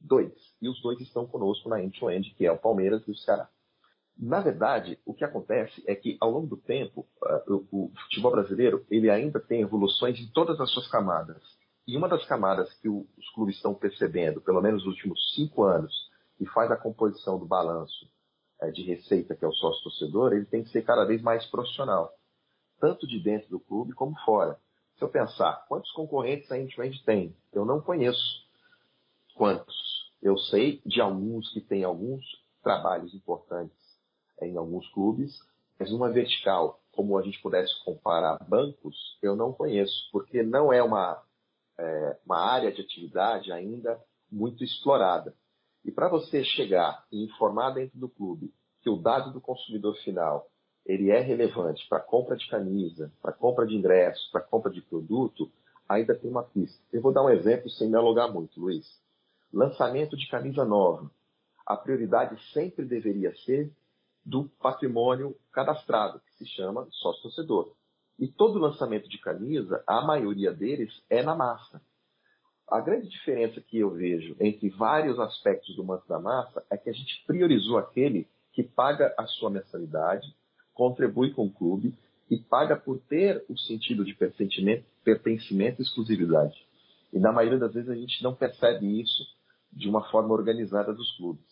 dois. 0.00 0.32
E 0.60 0.68
os 0.68 0.80
dois 0.82 1.00
estão 1.00 1.26
conosco 1.26 1.68
na 1.68 1.82
end-to-end, 1.82 2.34
que 2.34 2.46
é 2.46 2.52
o 2.52 2.58
Palmeiras 2.58 3.02
e 3.06 3.10
o 3.10 3.16
Ceará. 3.16 3.48
Na 4.18 4.40
verdade, 4.40 4.98
o 5.04 5.12
que 5.12 5.24
acontece 5.24 5.82
é 5.86 5.94
que 5.94 6.16
ao 6.20 6.30
longo 6.30 6.46
do 6.46 6.56
tempo, 6.56 7.06
o, 7.46 7.64
o, 7.70 7.92
futebol 8.04 8.32
brasileiro 8.32 8.84
ele 8.90 9.10
ainda 9.10 9.38
tem 9.38 9.60
evoluções 9.60 10.18
em 10.18 10.26
todas 10.28 10.58
as 10.60 10.70
suas 10.70 10.88
camadas. 10.88 11.42
E 11.86 11.96
uma 11.96 12.08
das 12.08 12.26
camadas 12.26 12.72
que 12.80 12.88
o, 12.88 13.06
os 13.16 13.28
clubes 13.30 13.56
estão 13.56 13.74
percebendo, 13.74 14.40
pelo 14.40 14.60
menos 14.60 14.84
nos 14.84 14.94
últimos 14.94 15.34
cinco 15.34 15.62
anos, 15.62 15.92
e 16.40 16.46
faz 16.46 16.70
a 16.70 16.76
composição 16.76 17.38
do 17.38 17.46
balanço 17.46 18.10
uh, 18.60 18.72
de 18.72 18.82
receita, 18.82 19.36
que 19.36 19.44
é 19.44 19.48
o 19.48 19.52
sócio 19.52 19.84
torcedor, 19.84 20.32
ele 20.32 20.46
tem 20.46 20.64
que 20.64 20.70
ser 20.70 20.82
cada 20.82 21.04
vez 21.04 21.22
mais 21.22 21.46
profissional, 21.46 22.12
tanto 22.80 23.06
de 23.06 23.20
dentro 23.22 23.48
do 23.48 23.60
clube 23.60 23.92
como 23.92 24.18
fora. 24.24 24.58
Se 24.96 25.04
eu 25.04 25.08
pensar, 25.08 25.64
quantos 25.68 25.90
concorrentes 25.92 26.50
a 26.50 26.58
Endpoint 26.58 27.04
tem? 27.04 27.36
Eu 27.52 27.64
não 27.64 27.80
conheço 27.80 28.46
quantos. 29.34 29.76
Eu 30.22 30.38
sei 30.38 30.80
de 30.84 31.00
alguns 31.00 31.52
que 31.52 31.60
têm 31.60 31.84
alguns 31.84 32.24
trabalhos 32.62 33.14
importantes 33.14 33.76
em 34.42 34.56
alguns 34.56 34.88
clubes, 34.92 35.38
mas 35.78 35.90
numa 35.90 36.10
vertical, 36.10 36.80
como 36.92 37.16
a 37.16 37.22
gente 37.22 37.40
pudesse 37.42 37.72
comparar 37.84 38.38
bancos, 38.48 38.96
eu 39.22 39.36
não 39.36 39.52
conheço, 39.52 40.08
porque 40.10 40.42
não 40.42 40.72
é 40.72 40.82
uma, 40.82 41.22
é, 41.78 42.16
uma 42.24 42.38
área 42.38 42.72
de 42.72 42.80
atividade 42.80 43.52
ainda 43.52 44.00
muito 44.30 44.64
explorada. 44.64 45.34
E 45.84 45.90
para 45.90 46.08
você 46.08 46.44
chegar 46.44 47.04
e 47.12 47.24
informar 47.24 47.70
dentro 47.70 47.98
do 47.98 48.08
clube 48.08 48.52
que 48.82 48.90
o 48.90 48.96
dado 48.96 49.32
do 49.32 49.40
consumidor 49.40 49.96
final 49.98 50.48
ele 50.84 51.10
é 51.10 51.20
relevante 51.20 51.86
para 51.88 52.00
compra 52.00 52.36
de 52.36 52.48
camisa, 52.48 53.12
para 53.20 53.32
compra 53.32 53.66
de 53.66 53.74
ingressos, 53.74 54.30
para 54.30 54.40
compra 54.40 54.70
de 54.70 54.80
produto, 54.80 55.50
ainda 55.88 56.14
tem 56.14 56.30
uma 56.30 56.44
pista. 56.44 56.80
Eu 56.92 57.02
vou 57.02 57.12
dar 57.12 57.24
um 57.24 57.30
exemplo 57.30 57.68
sem 57.70 57.88
me 57.88 57.96
alugar 57.96 58.32
muito, 58.32 58.60
Luiz. 58.60 58.86
Lançamento 59.52 60.16
de 60.16 60.28
camisa 60.28 60.64
nova. 60.64 61.10
A 61.66 61.76
prioridade 61.76 62.40
sempre 62.52 62.84
deveria 62.84 63.34
ser 63.38 63.72
do 64.24 64.48
patrimônio 64.60 65.36
cadastrado, 65.52 66.20
que 66.20 66.34
se 66.34 66.46
chama 66.46 66.86
sócio-torcedor. 66.90 67.72
E 68.18 68.26
todo 68.26 68.58
lançamento 68.58 69.08
de 69.08 69.18
camisa, 69.18 69.82
a 69.86 70.00
maioria 70.00 70.52
deles 70.52 70.92
é 71.10 71.22
na 71.22 71.34
massa. 71.34 71.82
A 72.68 72.80
grande 72.80 73.08
diferença 73.08 73.60
que 73.60 73.78
eu 73.78 73.90
vejo 73.90 74.34
entre 74.40 74.68
vários 74.70 75.20
aspectos 75.20 75.76
do 75.76 75.84
manto 75.84 76.08
da 76.08 76.18
massa 76.18 76.64
é 76.70 76.76
que 76.76 76.90
a 76.90 76.92
gente 76.92 77.22
priorizou 77.26 77.78
aquele 77.78 78.26
que 78.52 78.62
paga 78.62 79.14
a 79.18 79.26
sua 79.26 79.50
mensalidade, 79.50 80.26
contribui 80.74 81.32
com 81.32 81.46
o 81.46 81.52
clube 81.52 81.94
e 82.30 82.38
paga 82.38 82.74
por 82.74 82.98
ter 82.98 83.44
o 83.48 83.56
sentido 83.56 84.04
de 84.04 84.14
pertencimento, 84.14 84.84
e 85.06 85.82
exclusividade. 85.82 86.56
E 87.12 87.18
na 87.18 87.30
maioria 87.32 87.58
das 87.58 87.72
vezes 87.72 87.88
a 87.88 87.94
gente 87.94 88.22
não 88.22 88.34
percebe 88.34 89.00
isso 89.00 89.24
de 89.72 89.88
uma 89.88 90.02
forma 90.10 90.34
organizada 90.34 90.92
dos 90.92 91.16
clubes. 91.16 91.44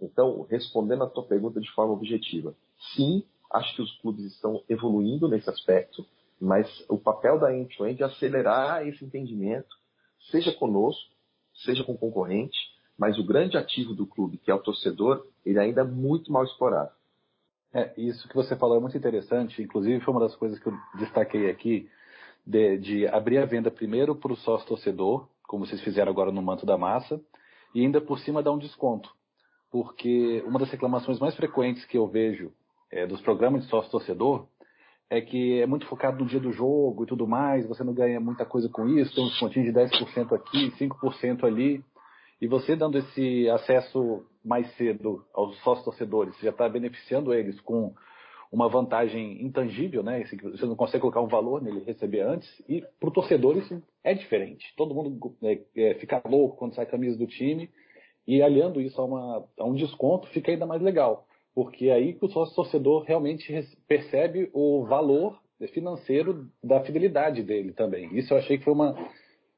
Então, 0.00 0.46
respondendo 0.48 1.04
a 1.04 1.10
tua 1.10 1.26
pergunta 1.26 1.60
de 1.60 1.70
forma 1.72 1.92
objetiva, 1.92 2.54
sim, 2.94 3.22
acho 3.52 3.74
que 3.76 3.82
os 3.82 3.92
clubes 4.00 4.24
estão 4.26 4.62
evoluindo 4.68 5.28
nesse 5.28 5.48
aspecto, 5.48 6.04
mas 6.40 6.68
o 6.88 6.98
papel 6.98 7.38
da 7.38 7.54
end-to-end 7.54 8.02
é 8.02 8.06
acelerar 8.06 8.86
esse 8.86 9.04
entendimento, 9.04 9.76
seja 10.30 10.52
conosco, 10.52 11.10
seja 11.64 11.84
com 11.84 11.92
o 11.92 11.98
concorrente, 11.98 12.58
mas 12.98 13.18
o 13.18 13.24
grande 13.24 13.56
ativo 13.56 13.94
do 13.94 14.06
clube, 14.06 14.38
que 14.38 14.50
é 14.50 14.54
o 14.54 14.62
torcedor, 14.62 15.26
ele 15.44 15.58
ainda 15.58 15.82
é 15.82 15.84
muito 15.84 16.32
mal 16.32 16.44
explorado. 16.44 16.90
É, 17.72 17.92
isso 17.96 18.28
que 18.28 18.34
você 18.34 18.54
falou 18.56 18.76
é 18.76 18.80
muito 18.80 18.96
interessante, 18.96 19.62
inclusive 19.62 20.04
foi 20.04 20.12
uma 20.12 20.20
das 20.20 20.36
coisas 20.36 20.58
que 20.58 20.66
eu 20.66 20.74
destaquei 20.98 21.48
aqui, 21.48 21.88
de, 22.44 22.78
de 22.78 23.06
abrir 23.06 23.38
a 23.38 23.46
venda 23.46 23.70
primeiro 23.70 24.14
para 24.14 24.32
o 24.32 24.36
sócio 24.36 24.66
torcedor, 24.66 25.28
como 25.46 25.64
vocês 25.66 25.80
fizeram 25.82 26.10
agora 26.10 26.32
no 26.32 26.42
Manto 26.42 26.66
da 26.66 26.76
Massa, 26.76 27.20
e 27.74 27.80
ainda 27.80 28.00
por 28.00 28.18
cima 28.18 28.42
dar 28.42 28.52
um 28.52 28.58
desconto. 28.58 29.10
Porque 29.70 30.42
uma 30.46 30.58
das 30.58 30.70
reclamações 30.70 31.18
mais 31.18 31.34
frequentes 31.34 31.84
que 31.84 31.96
eu 31.96 32.06
vejo 32.06 32.52
é, 32.92 33.06
dos 33.06 33.20
programas 33.20 33.62
de 33.62 33.70
sócio 33.70 33.90
torcedor 33.90 34.46
é 35.10 35.20
que 35.20 35.60
é 35.60 35.66
muito 35.66 35.86
focado 35.86 36.22
no 36.22 36.28
dia 36.28 36.40
do 36.40 36.52
jogo 36.52 37.04
e 37.04 37.06
tudo 37.06 37.26
mais, 37.26 37.66
você 37.66 37.82
não 37.82 37.92
ganha 37.92 38.20
muita 38.20 38.46
coisa 38.46 38.68
com 38.68 38.88
isso, 38.88 39.14
tem 39.14 39.24
um 39.24 39.28
descontinho 39.28 39.64
de 39.64 39.72
10% 39.72 40.32
aqui, 40.32 40.70
5% 40.78 41.44
ali, 41.44 41.84
e 42.40 42.46
você 42.46 42.74
dando 42.74 42.98
esse 42.98 43.48
acesso 43.50 44.24
mais 44.44 44.70
cedo 44.76 45.24
aos 45.34 45.56
sócios 45.62 45.84
torcedores, 45.84 46.34
você 46.36 46.46
já 46.46 46.50
está 46.50 46.68
beneficiando 46.68 47.34
eles 47.34 47.60
com 47.60 47.94
uma 48.50 48.68
vantagem 48.68 49.42
intangível, 49.42 50.02
né? 50.02 50.22
Você 50.24 50.66
não 50.66 50.76
consegue 50.76 51.00
colocar 51.00 51.22
um 51.22 51.26
valor 51.26 51.62
nele 51.62 51.84
receber 51.84 52.20
antes. 52.20 52.48
E 52.68 52.84
para 53.00 53.08
o 53.08 53.12
torcedor 53.12 53.56
isso 53.56 53.82
é 54.04 54.12
diferente. 54.12 54.74
Todo 54.76 54.94
mundo 54.94 55.34
é, 55.42 55.58
é, 55.74 55.94
fica 55.94 56.20
louco 56.26 56.58
quando 56.58 56.74
sai 56.74 56.84
a 56.84 56.90
camisa 56.90 57.16
do 57.16 57.26
time. 57.26 57.70
E 58.26 58.42
aliando 58.42 58.78
isso 58.78 59.00
a, 59.00 59.04
uma, 59.06 59.44
a 59.58 59.64
um 59.64 59.72
desconto, 59.72 60.28
fica 60.28 60.52
ainda 60.52 60.66
mais 60.66 60.82
legal. 60.82 61.26
Porque 61.54 61.86
é 61.86 61.92
aí 61.92 62.14
que 62.14 62.24
o 62.24 62.28
sócio 62.28 62.54
torcedor 62.54 63.04
realmente 63.04 63.52
percebe 63.86 64.50
o 64.52 64.84
valor 64.84 65.38
financeiro 65.68 66.48
da 66.62 66.80
fidelidade 66.80 67.42
dele 67.42 67.72
também. 67.72 68.16
Isso 68.16 68.32
eu 68.32 68.38
achei 68.38 68.58
que 68.58 68.64
foi 68.64 68.72
uma 68.72 68.96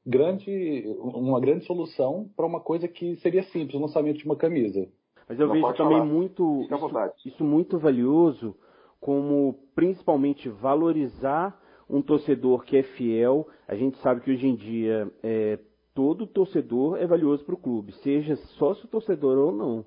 grande, 0.05 0.83
uma 0.99 1.39
grande 1.39 1.65
solução 1.65 2.29
para 2.35 2.45
uma 2.45 2.59
coisa 2.59 2.87
que 2.87 3.15
seria 3.17 3.43
simples, 3.43 3.73
o 3.73 3.81
lançamento 3.81 4.17
de 4.17 4.25
uma 4.25 4.35
camisa. 4.35 4.87
Mas 5.27 5.39
eu 5.39 5.47
Não 5.47 5.53
vejo 5.53 5.73
também 5.73 5.97
falar. 5.97 6.05
muito 6.05 6.61
isso, 6.61 7.27
isso 7.29 7.43
muito 7.43 7.79
valioso 7.79 8.55
como 8.99 9.55
principalmente 9.73 10.49
valorizar 10.49 11.59
um 11.89 12.01
torcedor 12.01 12.63
que 12.63 12.77
é 12.77 12.83
fiel. 12.83 13.47
A 13.67 13.75
gente 13.75 13.97
sabe 13.99 14.21
que 14.21 14.31
hoje 14.31 14.47
em 14.47 14.55
dia 14.55 15.11
é, 15.23 15.59
todo 15.93 16.27
torcedor 16.27 16.97
é 16.97 17.07
valioso 17.07 17.43
para 17.43 17.55
o 17.55 17.57
clube, 17.59 17.91
seja 18.03 18.35
sócio 18.57 18.87
torcedor 18.87 19.37
ou 19.37 19.51
não. 19.51 19.85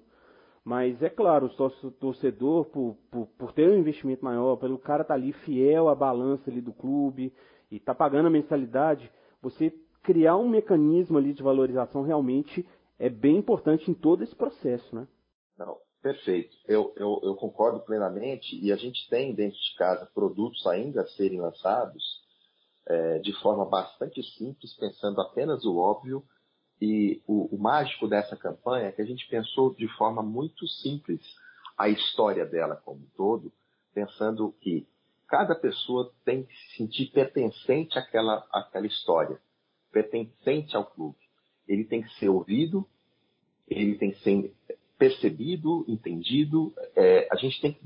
Mas 0.69 1.03
é 1.03 1.09
claro, 1.09 1.47
o 1.47 1.51
sócio 1.53 1.91
torcedor, 1.93 2.67
por, 2.67 2.95
por, 3.11 3.27
por 3.39 3.53
ter 3.55 3.71
um 3.71 3.79
investimento 3.79 4.23
maior, 4.23 4.57
pelo 4.57 4.79
cara 4.79 5.01
estar 5.01 5.15
tá 5.15 5.19
ali 5.19 5.33
fiel 5.33 5.89
à 5.89 5.95
balança 5.95 6.51
ali 6.51 6.61
do 6.61 6.75
clube 6.75 7.33
e 7.71 7.81
tá 7.81 7.95
pagando 7.95 8.27
a 8.27 8.31
mensalidade, 8.31 9.11
você 9.41 9.73
criar 10.03 10.37
um 10.37 10.47
mecanismo 10.47 11.17
ali 11.17 11.33
de 11.33 11.43
valorização 11.43 12.03
realmente 12.03 12.69
é 12.99 13.09
bem 13.09 13.39
importante 13.39 13.91
em 13.91 13.95
todo 13.95 14.23
esse 14.23 14.37
processo, 14.37 14.95
né? 14.95 15.09
Não, 15.57 15.79
Perfeito, 16.03 16.55
eu, 16.67 16.93
eu, 16.97 17.19
eu, 17.23 17.35
concordo 17.35 17.81
plenamente 17.81 18.55
e 18.63 18.71
a 18.71 18.77
gente 18.77 19.09
tem 19.09 19.35
dentro 19.35 19.59
de 19.59 19.75
casa 19.79 20.05
produtos 20.15 20.67
ainda 20.67 21.01
a 21.01 21.07
serem 21.07 21.41
lançados 21.41 22.05
é, 22.87 23.19
de 23.21 23.33
forma 23.41 23.65
bastante 23.65 24.23
simples, 24.37 24.77
pensando 24.77 25.19
apenas 25.23 25.65
o 25.65 25.79
óbvio. 25.79 26.23
E 26.81 27.21
o, 27.27 27.55
o, 27.55 27.59
mágico 27.59 28.07
dessa 28.07 28.37
campanha 28.37 28.87
é 28.87 28.93
que 28.93 29.03
a 29.03 29.05
gente 29.05 29.27
pensou 29.29 29.75
de 29.75 29.89
forma 29.97 30.23
muito 30.23 30.67
simples 30.67 31.21
a 31.77 31.89
história 31.89 32.47
dela 32.47 32.77
como 32.77 33.01
um 33.01 33.09
todo, 33.17 33.53
pensando 33.93 34.55
que 34.61 34.87
cada 35.27 35.55
pessoa 35.55 36.13
tem 36.25 36.45
que 36.45 36.55
se 36.55 36.77
sentir 36.77 37.07
pertencente 37.07 37.99
àquela, 37.99 38.47
àquela 38.53 38.87
história, 38.87 39.41
pertencente 39.91 40.77
ao 40.77 40.87
clube. 40.87 41.19
Ele 41.67 41.85
tem 41.85 42.03
que 42.03 42.15
ser 42.15 42.29
ouvido, 42.29 42.87
ele 43.67 43.97
tem 43.97 44.13
que 44.13 44.21
ser 44.21 44.55
percebido, 44.97 45.85
entendido. 45.89 46.73
É, 46.95 47.29
a 47.31 47.37
gente 47.37 47.61
tem 47.61 47.73
que 47.73 47.81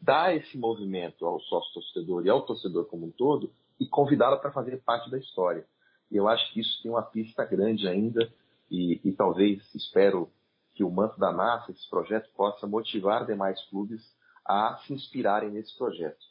dar 0.00 0.36
esse 0.36 0.56
movimento 0.58 1.24
ao 1.26 1.40
sócio 1.40 1.72
torcedor 1.74 2.26
e 2.26 2.30
ao 2.30 2.42
torcedor 2.42 2.86
como 2.86 3.06
um 3.06 3.10
todo 3.10 3.50
e 3.80 3.86
convidá-lo 3.86 4.38
para 4.38 4.52
fazer 4.52 4.82
parte 4.82 5.10
da 5.10 5.18
história. 5.18 5.66
E 6.10 6.16
eu 6.16 6.28
acho 6.28 6.52
que 6.52 6.60
isso 6.60 6.82
tem 6.82 6.90
uma 6.90 7.02
pista 7.02 7.44
grande 7.44 7.88
ainda 7.88 8.28
e, 8.70 9.00
e 9.04 9.12
talvez 9.12 9.62
espero 9.74 10.28
que 10.74 10.84
o 10.84 10.90
Manto 10.90 11.18
da 11.18 11.32
Massa, 11.32 11.70
esse 11.70 11.88
projeto, 11.88 12.28
possa 12.36 12.66
motivar 12.66 13.24
demais 13.24 13.60
clubes 13.68 14.02
a 14.46 14.76
se 14.84 14.92
inspirarem 14.92 15.50
nesse 15.50 15.76
projeto. 15.76 16.24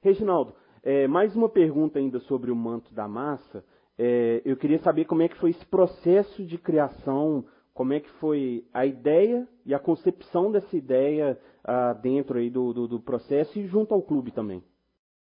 Reginaldo, 0.00 0.54
é, 0.82 1.06
mais 1.06 1.34
uma 1.36 1.48
pergunta 1.48 1.98
ainda 1.98 2.20
sobre 2.20 2.50
o 2.50 2.56
Manto 2.56 2.92
da 2.94 3.06
Massa. 3.06 3.64
É, 3.98 4.40
eu 4.44 4.56
queria 4.56 4.78
saber 4.80 5.04
como 5.04 5.22
é 5.22 5.28
que 5.28 5.36
foi 5.36 5.50
esse 5.50 5.66
processo 5.66 6.44
de 6.44 6.58
criação 6.58 7.44
como 7.74 7.92
é 7.92 8.00
que 8.00 8.10
foi 8.20 8.66
a 8.72 8.84
ideia 8.84 9.46
e 9.64 9.74
a 9.74 9.78
concepção 9.78 10.52
dessa 10.52 10.76
ideia 10.76 11.38
ah, 11.64 11.94
dentro 11.94 12.38
aí 12.38 12.50
do, 12.50 12.72
do, 12.72 12.88
do, 12.88 13.00
processo 13.00 13.58
e 13.58 13.66
junto 13.66 13.94
ao 13.94 14.02
clube 14.02 14.30
também. 14.30 14.62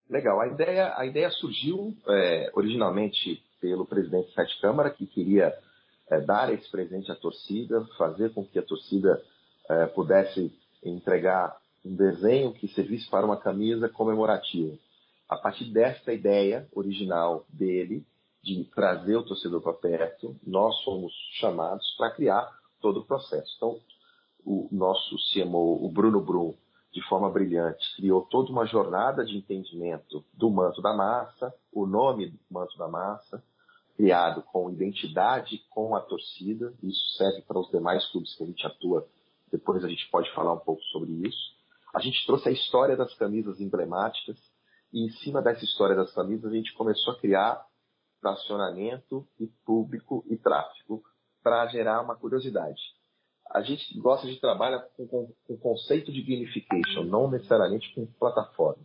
Legal, 0.10 0.40
a 0.42 0.48
ideia, 0.48 0.94
a 0.98 1.06
ideia 1.06 1.30
surgiu 1.30 1.94
é, 2.08 2.52
originalmente 2.54 3.42
pelo 3.62 3.86
presidente 3.86 4.34
Sete 4.34 4.60
Câmara, 4.60 4.90
que 4.90 5.06
queria 5.06 5.56
é, 6.10 6.20
dar 6.20 6.52
esse 6.52 6.70
presente 6.70 7.12
à 7.12 7.16
torcida, 7.16 7.86
fazer 7.98 8.34
com 8.34 8.44
que 8.44 8.60
a 8.60 8.64
torcida 8.64 9.24
é, 9.70 9.86
pudesse 9.86 10.52
entregar 10.84 11.56
um 11.86 11.96
desenho 11.96 12.54
que 12.54 12.68
servisse 12.70 13.10
para 13.10 13.26
uma 13.26 13.38
camisa 13.38 13.88
comemorativa. 13.88 14.76
A 15.30 15.38
partir 15.38 15.66
desta 15.72 16.12
ideia 16.12 16.68
original 16.74 17.46
dele, 17.48 18.06
de 18.44 18.64
trazer 18.76 19.16
o 19.16 19.24
torcedor 19.24 19.62
para 19.62 19.74
perto, 19.74 20.36
nós 20.46 20.76
somos 20.84 21.14
chamados 21.40 21.86
para 21.98 22.12
criar 22.12 22.52
todo 22.82 23.02
o 23.02 23.06
processo. 23.06 23.54
Então, 23.56 23.80
o 24.44 24.68
nosso 24.72 25.16
CMO, 25.32 25.86
o 25.86 25.90
Bruno 25.90 26.20
Brum, 26.20 26.56
de 26.92 27.02
forma 27.08 27.30
brilhante, 27.30 27.96
criou 27.96 28.22
toda 28.24 28.52
uma 28.52 28.66
jornada 28.66 29.24
de 29.24 29.38
entendimento 29.38 30.26
do 30.34 30.50
manto 30.50 30.82
da 30.82 30.94
massa, 30.94 31.54
o 31.72 31.86
nome 31.86 32.38
manto 32.50 32.78
da 32.78 32.88
massa, 32.88 33.42
criado 33.96 34.42
com 34.44 34.72
identidade 34.72 35.64
com 35.70 35.96
a 35.96 36.02
torcida. 36.02 36.74
Isso 36.82 37.18
serve 37.18 37.42
para 37.44 37.60
os 37.60 37.70
demais 37.70 38.06
clubes 38.12 38.36
que 38.36 38.44
a 38.44 38.48
gente 38.48 38.66
atua. 38.66 39.08
Depois 39.52 39.84
a 39.84 39.90
gente 39.90 40.10
pode 40.10 40.32
falar 40.34 40.54
um 40.54 40.60
pouco 40.60 40.82
sobre 40.84 41.12
isso. 41.28 41.56
A 41.94 42.00
gente 42.00 42.26
trouxe 42.26 42.50
a 42.50 42.52
história 42.52 42.96
das 42.96 43.14
camisas 43.16 43.60
emblemáticas 43.60 44.38
e 44.94 45.06
em 45.06 45.10
cima 45.10 45.42
dessa 45.42 45.64
história 45.64 45.96
das 45.96 46.14
camisas 46.14 46.52
a 46.52 46.56
gente 46.56 46.74
começou 46.74 47.14
a 47.14 47.20
criar 47.20 47.66
fracionamento 48.20 49.28
e 49.40 49.48
público 49.66 50.24
e 50.30 50.38
tráfego 50.38 51.04
para 51.44 51.68
gerar 51.68 52.02
uma 52.02 52.16
curiosidade. 52.16 52.80
A 53.50 53.62
gente 53.62 54.00
gosta 54.00 54.28
de 54.28 54.40
trabalhar 54.40 54.80
com, 54.96 55.34
o 55.50 55.58
conceito 55.58 56.12
de 56.12 56.22
gamification, 56.22 57.04
não 57.04 57.30
necessariamente 57.30 57.94
com 57.94 58.06
plataforma. 58.06 58.84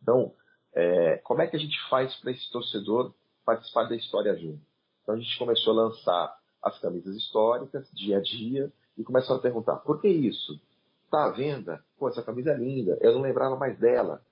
Então, 0.00 0.32
é, 0.72 1.16
como 1.18 1.42
é 1.42 1.46
que 1.46 1.56
a 1.56 1.58
gente 1.58 1.76
faz 1.88 2.14
para 2.16 2.30
esse 2.30 2.48
torcedor 2.52 3.12
participar 3.44 3.84
da 3.84 3.96
história 3.96 4.36
junto? 4.36 4.60
Então 5.02 5.14
a 5.14 5.18
gente 5.18 5.38
começou 5.38 5.72
a 5.72 5.84
lançar 5.84 6.36
as 6.62 6.78
camisas 6.78 7.14
históricas, 7.14 7.88
dia 7.92 8.18
a 8.18 8.22
dia, 8.22 8.72
e 8.96 9.04
começou 9.04 9.36
a 9.36 9.38
perguntar, 9.40 9.76
por 9.76 10.00
que 10.00 10.08
isso? 10.08 10.60
Está 11.04 11.26
à 11.26 11.30
venda? 11.30 11.84
Pô, 11.98 12.08
essa 12.08 12.22
camisa 12.22 12.52
é 12.52 12.56
linda, 12.56 12.98
eu 13.00 13.12
não 13.12 13.20
lembrava 13.20 13.56
mais 13.56 13.78
dela. 13.78 14.22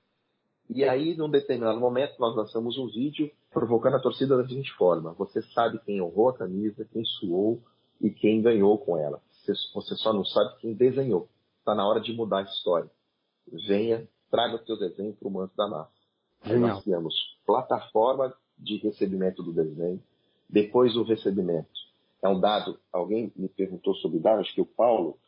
E 0.68 0.84
aí, 0.84 1.14
num 1.16 1.28
determinado 1.28 1.78
momento, 1.78 2.14
nós 2.18 2.34
lançamos 2.34 2.78
um 2.78 2.86
vídeo 2.86 3.30
provocando 3.50 3.96
a 3.96 4.00
torcida 4.00 4.36
da 4.36 4.46
seguinte 4.46 4.72
forma: 4.74 5.12
você 5.12 5.42
sabe 5.42 5.78
quem 5.80 6.00
honrou 6.00 6.30
a 6.30 6.36
camisa, 6.36 6.88
quem 6.90 7.04
suou 7.04 7.62
e 8.00 8.10
quem 8.10 8.40
ganhou 8.40 8.78
com 8.78 8.96
ela. 8.96 9.20
Você 9.74 9.94
só 9.96 10.12
não 10.12 10.24
sabe 10.24 10.56
quem 10.60 10.72
desenhou. 10.72 11.28
Está 11.58 11.74
na 11.74 11.86
hora 11.86 12.00
de 12.00 12.12
mudar 12.12 12.38
a 12.38 12.42
história. 12.42 12.90
Venha, 13.66 14.08
traga 14.30 14.56
o 14.56 14.64
seu 14.64 14.78
desenho 14.78 15.14
para 15.14 15.28
o 15.28 15.30
manto 15.30 15.54
da 15.56 15.68
massa. 15.68 15.92
Aí 16.42 16.58
nós 16.58 16.82
criamos 16.82 17.14
plataforma 17.44 18.34
de 18.62 18.76
recebimento 18.78 19.42
do 19.42 19.52
desenho. 19.52 20.02
Depois 20.48 20.94
do 20.94 21.02
recebimento, 21.02 21.68
é 22.22 22.28
um 22.28 22.38
dado. 22.38 22.78
Alguém 22.92 23.32
me 23.36 23.48
perguntou 23.48 23.94
sobre 23.96 24.18
dados, 24.18 24.50
que 24.52 24.60
o 24.60 24.66
Paulo. 24.66 25.18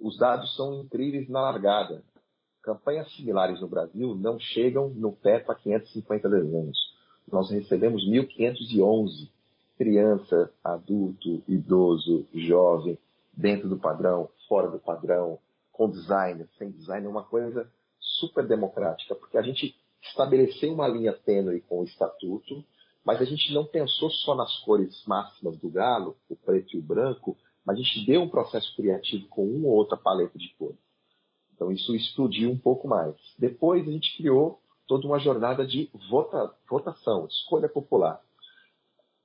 Os 0.00 0.16
dados 0.16 0.54
são 0.54 0.82
incríveis 0.82 1.28
na 1.28 1.40
largada 1.40 2.02
campanhas 2.68 3.10
similares 3.14 3.62
no 3.62 3.66
Brasil 3.66 4.14
não 4.14 4.38
chegam 4.38 4.90
no 4.90 5.12
teto 5.12 5.50
a 5.50 5.54
550 5.54 6.28
desenhos. 6.28 6.78
Nós 7.32 7.50
recebemos 7.50 8.06
1.511 8.06 9.30
criança, 9.78 10.52
adulto, 10.62 11.42
idoso, 11.48 12.26
jovem, 12.34 12.98
dentro 13.32 13.68
do 13.68 13.78
padrão, 13.78 14.28
fora 14.48 14.68
do 14.68 14.78
padrão, 14.78 15.38
com 15.72 15.88
design, 15.88 16.44
sem 16.58 16.72
design, 16.72 17.06
é 17.06 17.08
uma 17.08 17.22
coisa 17.22 17.70
super 18.00 18.46
democrática, 18.46 19.14
porque 19.14 19.38
a 19.38 19.42
gente 19.42 19.77
estabeleceu 20.02 20.72
uma 20.72 20.88
linha 20.88 21.12
tênue 21.12 21.60
com 21.62 21.80
o 21.80 21.84
estatuto, 21.84 22.64
mas 23.04 23.20
a 23.20 23.24
gente 23.24 23.52
não 23.52 23.64
pensou 23.64 24.10
só 24.10 24.34
nas 24.34 24.56
cores 24.60 25.04
máximas 25.06 25.58
do 25.58 25.68
galo, 25.70 26.16
o 26.28 26.36
preto 26.36 26.76
e 26.76 26.78
o 26.78 26.82
branco, 26.82 27.36
mas 27.64 27.78
a 27.78 27.82
gente 27.82 28.06
deu 28.06 28.22
um 28.22 28.28
processo 28.28 28.74
criativo 28.76 29.28
com 29.28 29.46
uma 29.46 29.68
ou 29.68 29.74
outra 29.74 29.96
paleta 29.96 30.38
de 30.38 30.48
cores. 30.58 30.78
Então 31.54 31.72
isso 31.72 31.94
explodiu 31.94 32.50
um 32.50 32.58
pouco 32.58 32.86
mais. 32.86 33.16
Depois 33.38 33.86
a 33.86 33.90
gente 33.90 34.16
criou 34.16 34.60
toda 34.86 35.06
uma 35.06 35.18
jornada 35.18 35.66
de 35.66 35.90
vota, 36.08 36.54
votação, 36.68 37.26
escolha 37.26 37.68
popular. 37.68 38.22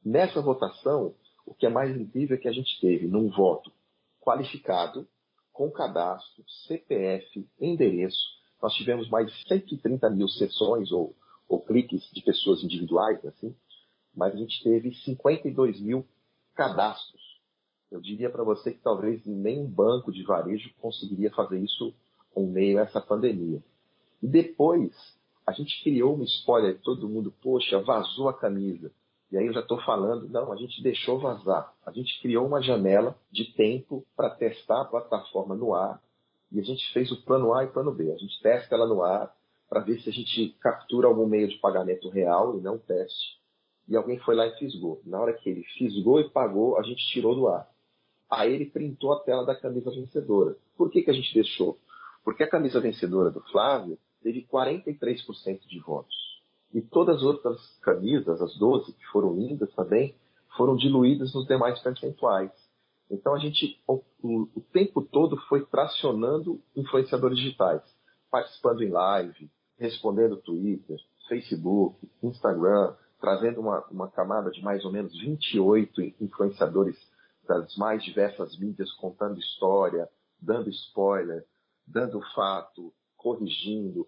Nessa 0.04 0.42
votação, 0.42 1.14
o 1.46 1.54
que 1.54 1.66
é 1.66 1.70
mais 1.70 1.96
incrível 1.96 2.36
é 2.36 2.40
que 2.40 2.48
a 2.48 2.52
gente 2.52 2.80
teve 2.82 3.08
num 3.08 3.30
voto 3.30 3.72
qualificado, 4.20 5.08
com 5.52 5.70
cadastro, 5.70 6.44
CPF, 6.68 7.48
endereço. 7.60 8.43
Nós 8.64 8.74
tivemos 8.76 9.10
mais 9.10 9.28
de 9.28 9.46
130 9.46 10.10
mil 10.12 10.30
sessões 10.30 10.90
ou, 10.90 11.14
ou 11.50 11.60
cliques 11.60 12.10
de 12.14 12.22
pessoas 12.22 12.64
individuais, 12.64 13.24
assim, 13.26 13.54
mas 14.16 14.34
a 14.34 14.38
gente 14.38 14.64
teve 14.64 14.96
52 15.04 15.82
mil 15.82 16.06
cadastros. 16.56 17.22
Eu 17.92 18.00
diria 18.00 18.30
para 18.30 18.42
você 18.42 18.72
que 18.72 18.80
talvez 18.80 19.22
nenhum 19.26 19.68
banco 19.68 20.14
de 20.14 20.24
varejo 20.24 20.74
conseguiria 20.80 21.30
fazer 21.32 21.60
isso 21.60 21.94
em 22.38 22.48
meio 22.48 22.80
a 22.80 22.84
essa 22.84 23.02
pandemia. 23.02 23.62
E 24.22 24.28
depois, 24.28 24.94
a 25.46 25.52
gente 25.52 25.84
criou 25.84 26.16
uma 26.16 26.24
spoiler, 26.24 26.80
todo 26.82 27.10
mundo, 27.10 27.34
poxa, 27.42 27.82
vazou 27.82 28.30
a 28.30 28.34
camisa. 28.34 28.94
E 29.30 29.38
aí 29.38 29.46
eu 29.46 29.54
já 29.54 29.60
estou 29.60 29.82
falando, 29.82 30.30
não, 30.30 30.54
a 30.54 30.56
gente 30.56 30.82
deixou 30.82 31.20
vazar. 31.20 31.74
A 31.86 31.92
gente 31.92 32.18
criou 32.22 32.48
uma 32.48 32.62
janela 32.62 33.14
de 33.30 33.44
tempo 33.56 34.06
para 34.16 34.30
testar 34.30 34.82
a 34.82 34.86
plataforma 34.86 35.54
no 35.54 35.74
ar. 35.74 36.02
E 36.54 36.60
a 36.60 36.64
gente 36.64 36.94
fez 36.94 37.12
o 37.12 37.22
plano 37.24 37.52
A 37.54 37.64
e 37.64 37.68
o 37.68 37.72
plano 37.72 37.92
B. 37.92 38.12
A 38.12 38.18
gente 38.18 38.40
testa 38.42 38.76
ela 38.76 38.88
no 38.88 39.02
ar 39.02 39.36
para 39.68 39.82
ver 39.82 40.00
se 40.02 40.10
a 40.10 40.14
gente 40.14 40.50
captura 40.60 41.08
algum 41.08 41.26
meio 41.26 41.48
de 41.48 41.58
pagamento 41.58 42.08
real 42.10 42.56
e 42.56 42.62
não 42.62 42.78
teste. 42.78 43.42
E 43.88 43.98
alguém 43.98 44.20
foi 44.20 44.36
lá 44.36 44.46
e 44.46 44.56
fisgou. 44.58 45.02
Na 45.04 45.20
hora 45.20 45.34
que 45.34 45.50
ele 45.50 45.64
fisgou 45.78 46.20
e 46.20 46.30
pagou, 46.30 46.78
a 46.78 46.84
gente 46.84 47.06
tirou 47.08 47.34
do 47.34 47.48
ar. 47.48 47.68
Aí 48.30 48.54
ele 48.54 48.68
printou 48.68 49.14
a 49.14 49.20
tela 49.20 49.44
da 49.44 49.56
camisa 49.56 49.90
vencedora. 49.90 50.56
Por 50.78 50.92
que, 50.92 51.02
que 51.02 51.10
a 51.10 51.14
gente 51.14 51.34
deixou? 51.34 51.78
Porque 52.24 52.44
a 52.44 52.50
camisa 52.50 52.80
vencedora 52.80 53.32
do 53.32 53.42
Flávio 53.52 53.98
teve 54.22 54.46
43% 54.46 55.68
de 55.68 55.80
votos. 55.80 56.16
E 56.72 56.82
todas 56.82 57.18
as 57.18 57.24
outras 57.24 57.60
camisas, 57.82 58.42
as 58.42 58.56
12 58.58 58.94
que 58.94 59.06
foram 59.08 59.34
lindas 59.34 59.72
também, 59.74 60.16
foram 60.56 60.76
diluídas 60.76 61.34
nos 61.34 61.48
demais 61.48 61.80
percentuais. 61.80 62.52
Então 63.10 63.36
a 63.36 63.40
gente, 63.40 63.80
o, 63.88 64.02
o, 64.24 64.62
tempo 64.72 65.02
todo, 65.02 65.38
foi 65.48 65.66
tracionando 65.66 66.62
influenciadores 66.76 67.38
digitais, 67.38 67.82
participando 68.32 68.82
em 68.82 68.90
live, 68.90 69.52
respondendo 69.78 70.38
Twitter, 70.38 70.98
Facebook, 71.28 71.98
Instagram, 72.22 72.96
trazendo 73.20 73.62
uma, 73.62 73.86
uma 73.92 74.10
camada 74.10 74.50
de 74.52 74.62
mais 74.62 74.84
ou 74.84 74.92
menos 74.92 75.14
28 75.20 76.02
influenciadores 76.20 76.98
das 77.48 77.76
mais 77.76 78.04
diversas 78.04 78.58
mídias 78.58 78.92
contando 78.94 79.40
história, 79.40 80.10
dando 80.42 80.70
spoiler, 80.70 81.46
dando 81.86 82.22
fato, 82.34 82.94
corrigindo, 83.18 84.08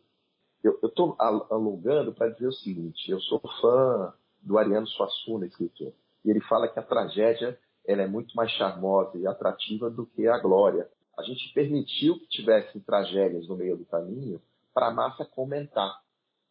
eu 0.66 0.80
estou 0.90 1.16
alongando 1.20 2.12
para 2.12 2.30
dizer 2.32 2.48
o 2.48 2.54
seguinte: 2.54 3.12
eu 3.12 3.20
sou 3.22 3.40
fã 3.62 4.14
do 4.42 4.58
Ariano 4.58 4.88
Suassuna, 4.88 5.46
escritor, 5.46 5.94
e 6.24 6.30
ele 6.32 6.42
fala 6.42 6.68
que 6.68 6.80
a 6.80 6.84
tragédia 6.84 7.58
ela 7.88 8.02
é 8.02 8.08
muito 8.08 8.36
mais 8.36 8.52
charmosa 8.52 9.18
e 9.18 9.28
atrativa 9.28 9.90
do 9.90 10.06
que 10.06 10.28
a 10.28 10.38
glória. 10.40 10.90
A 11.18 11.24
gente 11.24 11.54
permitiu 11.54 12.20
que 12.20 12.28
tivessem 12.28 12.82
tragédias 12.82 13.48
no 13.48 13.56
meio 13.56 13.78
do 13.78 13.86
caminho 13.86 14.42
para 14.74 14.88
a 14.88 14.94
massa 14.94 15.26
comentar. 15.26 16.02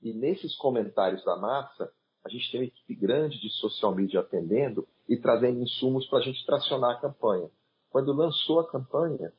E 0.02 0.12
nesses 0.12 0.56
comentários 0.56 1.24
da 1.24 1.36
massa, 1.36 1.92
a 2.24 2.28
gente 2.28 2.50
tem 2.50 2.60
uma 2.60 2.66
equipe 2.66 2.94
grande 2.94 3.38
de 3.40 3.50
social 3.50 3.94
media 3.94 4.20
atendendo 4.20 4.86
e 5.08 5.16
trazendo 5.16 5.60
insumos 5.60 6.06
para 6.06 6.20
a 6.20 6.22
gente 6.22 6.44
tracionar 6.46 6.92
a 6.92 7.00
campanha. 7.00 7.50
Quando 7.90 8.12
lançou 8.12 8.60
a 8.60 8.70
campanha, 8.70 9.32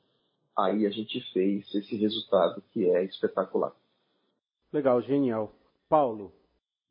aí 0.55 0.85
a 0.85 0.89
gente 0.89 1.19
fez 1.33 1.73
esse 1.73 1.95
resultado 1.95 2.61
que 2.71 2.89
é 2.89 3.03
espetacular. 3.03 3.73
Legal, 4.71 5.01
genial. 5.01 5.51
Paulo. 5.89 6.31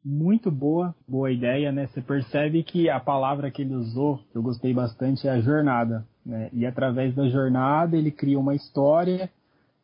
Muito 0.05 0.51
boa, 0.51 0.95
boa 1.09 1.33
ideia, 1.33 1.73
né? 1.73 1.87
Você 1.87 2.03
percebe 2.03 2.63
que 2.63 2.91
a 2.91 3.01
palavra 3.01 3.51
que 3.51 3.63
ele 3.63 3.75
usou, 3.75 4.19
que 4.31 4.37
eu 4.37 4.43
gostei 4.43 4.75
bastante, 4.75 5.27
é 5.27 5.31
a 5.31 5.41
jornada. 5.41 6.07
Né? 6.27 6.51
E 6.53 6.67
através 6.67 7.15
da 7.15 7.27
jornada 7.27 7.97
ele 7.97 8.11
cria 8.11 8.39
uma 8.39 8.55
história 8.55 9.31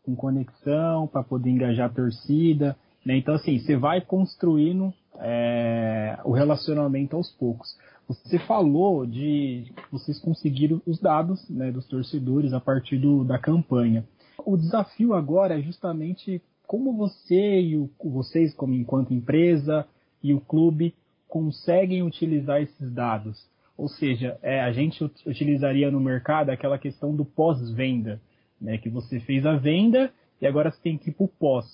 com 0.04 0.14
conexão 0.14 1.06
para 1.06 1.22
poder 1.22 1.48
engajar 1.48 1.86
a 1.86 1.94
torcida. 1.94 2.76
Né? 3.02 3.16
Então, 3.16 3.34
assim, 3.34 3.58
você 3.58 3.78
vai 3.78 4.02
construindo 4.02 4.92
é, 5.20 6.18
o 6.22 6.32
relacionamento 6.32 7.16
aos 7.16 7.30
poucos. 7.30 7.74
Você 8.06 8.38
falou 8.40 9.06
de 9.06 9.72
vocês 9.90 10.20
conseguiram 10.20 10.82
os 10.86 11.00
dados 11.00 11.48
né, 11.48 11.72
dos 11.72 11.86
torcedores 11.86 12.52
a 12.52 12.60
partir 12.60 12.98
do, 12.98 13.24
da 13.24 13.38
campanha. 13.38 14.04
O 14.44 14.58
desafio 14.58 15.14
agora 15.14 15.58
é 15.58 15.62
justamente 15.62 16.42
como 16.66 16.94
você 16.94 17.62
e 17.62 17.76
o, 17.78 17.88
vocês, 18.04 18.52
como 18.52 18.74
enquanto 18.74 19.14
empresa 19.14 19.86
e 20.22 20.34
o 20.34 20.40
clube, 20.40 20.94
conseguem 21.28 22.02
utilizar 22.02 22.60
esses 22.60 22.92
dados. 22.92 23.48
Ou 23.76 23.88
seja, 23.88 24.38
é, 24.42 24.60
a 24.60 24.72
gente 24.72 25.02
utilizaria 25.02 25.90
no 25.90 26.00
mercado 26.00 26.50
aquela 26.50 26.78
questão 26.78 27.16
do 27.16 27.24
pós-venda, 27.24 28.20
né, 28.60 28.76
que 28.76 28.90
você 28.90 29.20
fez 29.20 29.46
a 29.46 29.56
venda 29.56 30.12
e 30.40 30.46
agora 30.46 30.70
você 30.70 30.80
tem 30.82 30.98
que 30.98 31.10
ir 31.10 31.12
para 31.14 31.24
o 31.24 31.28
pós. 31.28 31.64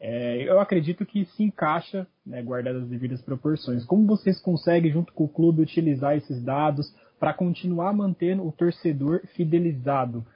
É, 0.00 0.42
eu 0.42 0.58
acredito 0.58 1.06
que 1.06 1.24
se 1.26 1.44
encaixa, 1.44 2.06
né, 2.26 2.42
guardadas 2.42 2.82
as 2.82 2.88
devidas 2.88 3.22
proporções. 3.22 3.84
Como 3.84 4.06
vocês 4.06 4.40
conseguem, 4.40 4.90
junto 4.90 5.12
com 5.12 5.24
o 5.24 5.28
clube, 5.28 5.62
utilizar 5.62 6.16
esses 6.16 6.42
dados 6.42 6.92
para 7.20 7.32
continuar 7.32 7.92
mantendo 7.92 8.46
o 8.46 8.52
torcedor 8.52 9.20
fidelizado 9.34 10.26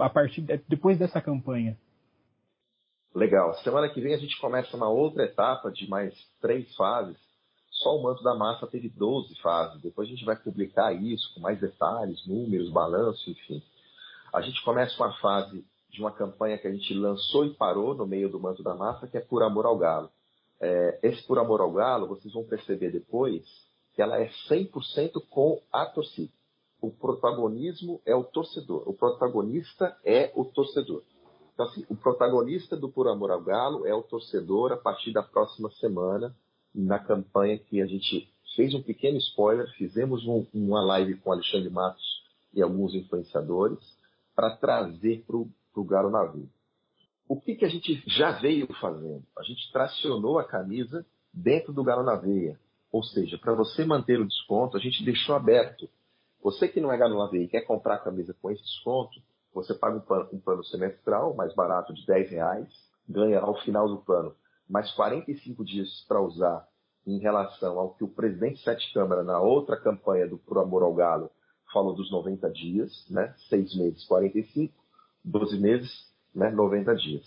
a 0.00 0.10
partir 0.10 0.42
de, 0.42 0.60
depois 0.68 0.98
dessa 0.98 1.20
campanha? 1.20 1.76
Legal. 3.14 3.54
Semana 3.62 3.88
que 3.88 4.00
vem 4.00 4.12
a 4.12 4.18
gente 4.18 4.36
começa 4.40 4.76
uma 4.76 4.88
outra 4.88 5.24
etapa 5.24 5.70
de 5.70 5.88
mais 5.88 6.12
três 6.40 6.74
fases. 6.74 7.16
Só 7.70 7.96
o 7.96 8.02
Manto 8.02 8.24
da 8.24 8.34
Massa 8.34 8.66
teve 8.66 8.88
12 8.88 9.36
fases. 9.40 9.80
Depois 9.80 10.08
a 10.08 10.10
gente 10.10 10.24
vai 10.24 10.34
publicar 10.34 10.92
isso 10.92 11.32
com 11.32 11.40
mais 11.40 11.60
detalhes, 11.60 12.26
números, 12.26 12.70
balanço, 12.70 13.30
enfim. 13.30 13.62
A 14.32 14.40
gente 14.40 14.62
começa 14.64 14.96
uma 14.96 15.12
fase 15.18 15.64
de 15.90 16.00
uma 16.00 16.10
campanha 16.10 16.58
que 16.58 16.66
a 16.66 16.72
gente 16.72 16.92
lançou 16.92 17.46
e 17.46 17.54
parou 17.54 17.94
no 17.94 18.04
meio 18.04 18.28
do 18.28 18.40
Manto 18.40 18.64
da 18.64 18.74
Massa, 18.74 19.06
que 19.06 19.16
é 19.16 19.20
Por 19.20 19.44
Amor 19.44 19.64
ao 19.64 19.78
Galo. 19.78 20.10
É, 20.60 20.98
esse 21.04 21.24
Por 21.24 21.38
Amor 21.38 21.60
ao 21.60 21.70
Galo, 21.70 22.08
vocês 22.08 22.34
vão 22.34 22.42
perceber 22.42 22.90
depois 22.90 23.44
que 23.94 24.02
ela 24.02 24.20
é 24.20 24.28
100% 24.48 25.22
com 25.30 25.62
a 25.72 25.86
torcida. 25.86 26.32
O 26.80 26.90
protagonismo 26.90 28.00
é 28.04 28.14
o 28.14 28.24
torcedor. 28.24 28.82
O 28.88 28.92
protagonista 28.92 29.96
é 30.04 30.32
o 30.34 30.44
torcedor. 30.44 31.02
Então, 31.54 31.66
assim, 31.66 31.86
o 31.88 31.94
protagonista 31.94 32.76
do 32.76 32.88
Por 32.88 33.06
Amor 33.06 33.30
ao 33.30 33.40
Galo 33.40 33.86
é 33.86 33.94
o 33.94 34.02
torcedor 34.02 34.72
a 34.72 34.76
partir 34.76 35.12
da 35.12 35.22
próxima 35.22 35.70
semana, 35.72 36.34
na 36.74 36.98
campanha 36.98 37.56
que 37.56 37.80
a 37.80 37.86
gente 37.86 38.28
fez 38.56 38.74
um 38.74 38.82
pequeno 38.82 39.16
spoiler, 39.18 39.68
fizemos 39.76 40.26
um, 40.26 40.44
uma 40.52 40.84
live 40.84 41.16
com 41.18 41.32
Alexandre 41.32 41.70
Matos 41.70 42.22
e 42.52 42.60
alguns 42.60 42.94
influenciadores 42.94 43.78
para 44.34 44.56
trazer 44.56 45.24
para 45.24 45.36
o 45.36 45.84
Galo 45.84 46.10
Navio. 46.10 46.48
O 47.28 47.40
que, 47.40 47.54
que 47.54 47.64
a 47.64 47.68
gente 47.68 48.02
já 48.06 48.32
veio 48.32 48.66
fazendo? 48.80 49.22
A 49.38 49.42
gente 49.44 49.72
tracionou 49.72 50.38
a 50.38 50.44
camisa 50.44 51.06
dentro 51.32 51.72
do 51.72 51.84
Galo 51.84 52.02
na 52.02 52.16
Veia. 52.16 52.58
Ou 52.92 53.02
seja, 53.02 53.38
para 53.38 53.54
você 53.54 53.84
manter 53.84 54.20
o 54.20 54.26
desconto, 54.26 54.76
a 54.76 54.80
gente 54.80 55.04
deixou 55.04 55.34
aberto. 55.34 55.88
Você 56.42 56.68
que 56.68 56.80
não 56.80 56.92
é 56.92 56.98
Galo 56.98 57.18
na 57.18 57.26
Veia 57.26 57.44
e 57.44 57.48
quer 57.48 57.62
comprar 57.62 57.94
a 57.94 57.98
camisa 57.98 58.34
com 58.42 58.50
esse 58.50 58.62
desconto, 58.62 59.20
você 59.54 59.72
paga 59.72 59.96
um 59.96 60.00
plano, 60.00 60.28
um 60.32 60.40
plano 60.40 60.64
semestral 60.64 61.34
mais 61.34 61.54
barato 61.54 61.94
de 61.94 62.04
10 62.04 62.30
reais, 62.30 62.68
ganha 63.08 63.38
ao 63.38 63.54
final 63.60 63.88
do 63.88 63.98
plano 63.98 64.34
mais 64.68 64.90
45 64.92 65.64
dias 65.64 66.04
para 66.08 66.20
usar 66.20 66.66
em 67.06 67.18
relação 67.18 67.78
ao 67.78 67.94
que 67.94 68.02
o 68.02 68.08
presidente 68.08 68.62
Sete 68.62 68.92
Câmara, 68.92 69.22
na 69.22 69.38
outra 69.38 69.76
campanha 69.76 70.26
do 70.26 70.38
Por 70.38 70.58
Amor 70.58 70.82
ao 70.82 70.94
Galo, 70.94 71.30
falou 71.72 71.94
dos 71.94 72.10
90 72.10 72.50
dias, 72.50 73.06
né? 73.10 73.34
6 73.50 73.76
meses, 73.76 74.04
45, 74.06 74.74
12 75.22 75.58
meses, 75.58 75.90
né? 76.34 76.50
90 76.50 76.94
dias. 76.96 77.24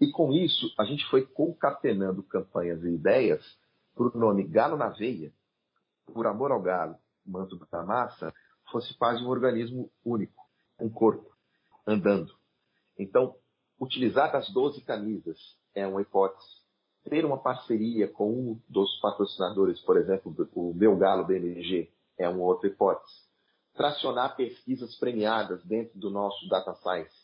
E 0.00 0.10
com 0.10 0.32
isso, 0.32 0.72
a 0.78 0.84
gente 0.84 1.04
foi 1.10 1.26
concatenando 1.26 2.22
campanhas 2.22 2.82
e 2.82 2.88
ideias 2.88 3.44
para 3.94 4.06
o 4.06 4.18
nome 4.18 4.44
Galo 4.44 4.76
na 4.76 4.88
Veia, 4.88 5.30
Por 6.06 6.26
Amor 6.26 6.50
ao 6.50 6.62
Galo, 6.62 6.96
Manto 7.26 7.60
da 7.70 7.82
Massa, 7.82 8.32
fosse 8.72 8.96
quase 8.96 9.22
um 9.22 9.28
organismo 9.28 9.90
único, 10.02 10.42
um 10.80 10.88
corpo 10.88 11.29
andando. 11.90 12.34
Então, 12.98 13.34
utilizar 13.80 14.34
as 14.34 14.48
12 14.50 14.82
camisas 14.82 15.38
é 15.74 15.86
uma 15.86 16.02
hipótese. 16.02 16.60
Ter 17.08 17.24
uma 17.24 17.38
parceria 17.38 18.08
com 18.08 18.30
um 18.30 18.60
dos 18.68 19.00
patrocinadores, 19.00 19.80
por 19.80 19.96
exemplo, 19.96 20.34
o 20.54 20.74
meu 20.74 20.96
Galo 20.96 21.24
BMG, 21.24 21.90
é 22.18 22.28
uma 22.28 22.44
outra 22.44 22.68
hipótese. 22.68 23.14
Tracionar 23.74 24.36
pesquisas 24.36 24.94
premiadas 24.96 25.64
dentro 25.64 25.98
do 25.98 26.10
nosso 26.10 26.46
Data 26.48 26.74
Science 26.74 27.14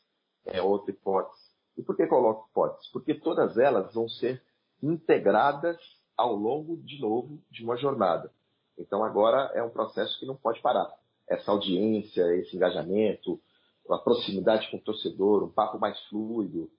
é 0.47 0.63
outra 0.63 0.91
hipótese. 0.91 1.43
E 1.77 1.83
por 1.83 1.95
que 1.95 2.07
coloco 2.07 2.49
hipóteses? 2.51 2.91
Porque 2.91 3.15
todas 3.15 3.59
elas 3.59 3.93
vão 3.93 4.09
ser 4.09 4.43
integradas 4.83 5.77
ao 6.17 6.35
longo, 6.35 6.79
de 6.79 6.99
novo, 6.99 7.39
de 7.51 7.63
uma 7.63 7.77
jornada. 7.77 8.33
Então 8.79 9.05
agora 9.05 9.51
é 9.55 9.63
um 9.63 9.71
processo 9.71 10.19
que 10.19 10.27
não 10.27 10.37
pode 10.37 10.61
parar. 10.61 10.91
Essa 11.29 11.51
audiência, 11.51 12.23
esse 12.37 12.57
engajamento, 12.57 13.41
a 13.91 13.99
proximidade 13.99 14.71
com 14.71 14.77
o 14.77 14.81
torcedor, 14.81 15.45
um 15.45 15.51
papo 15.51 15.79
mais 15.79 15.99
fluido. 16.09 16.71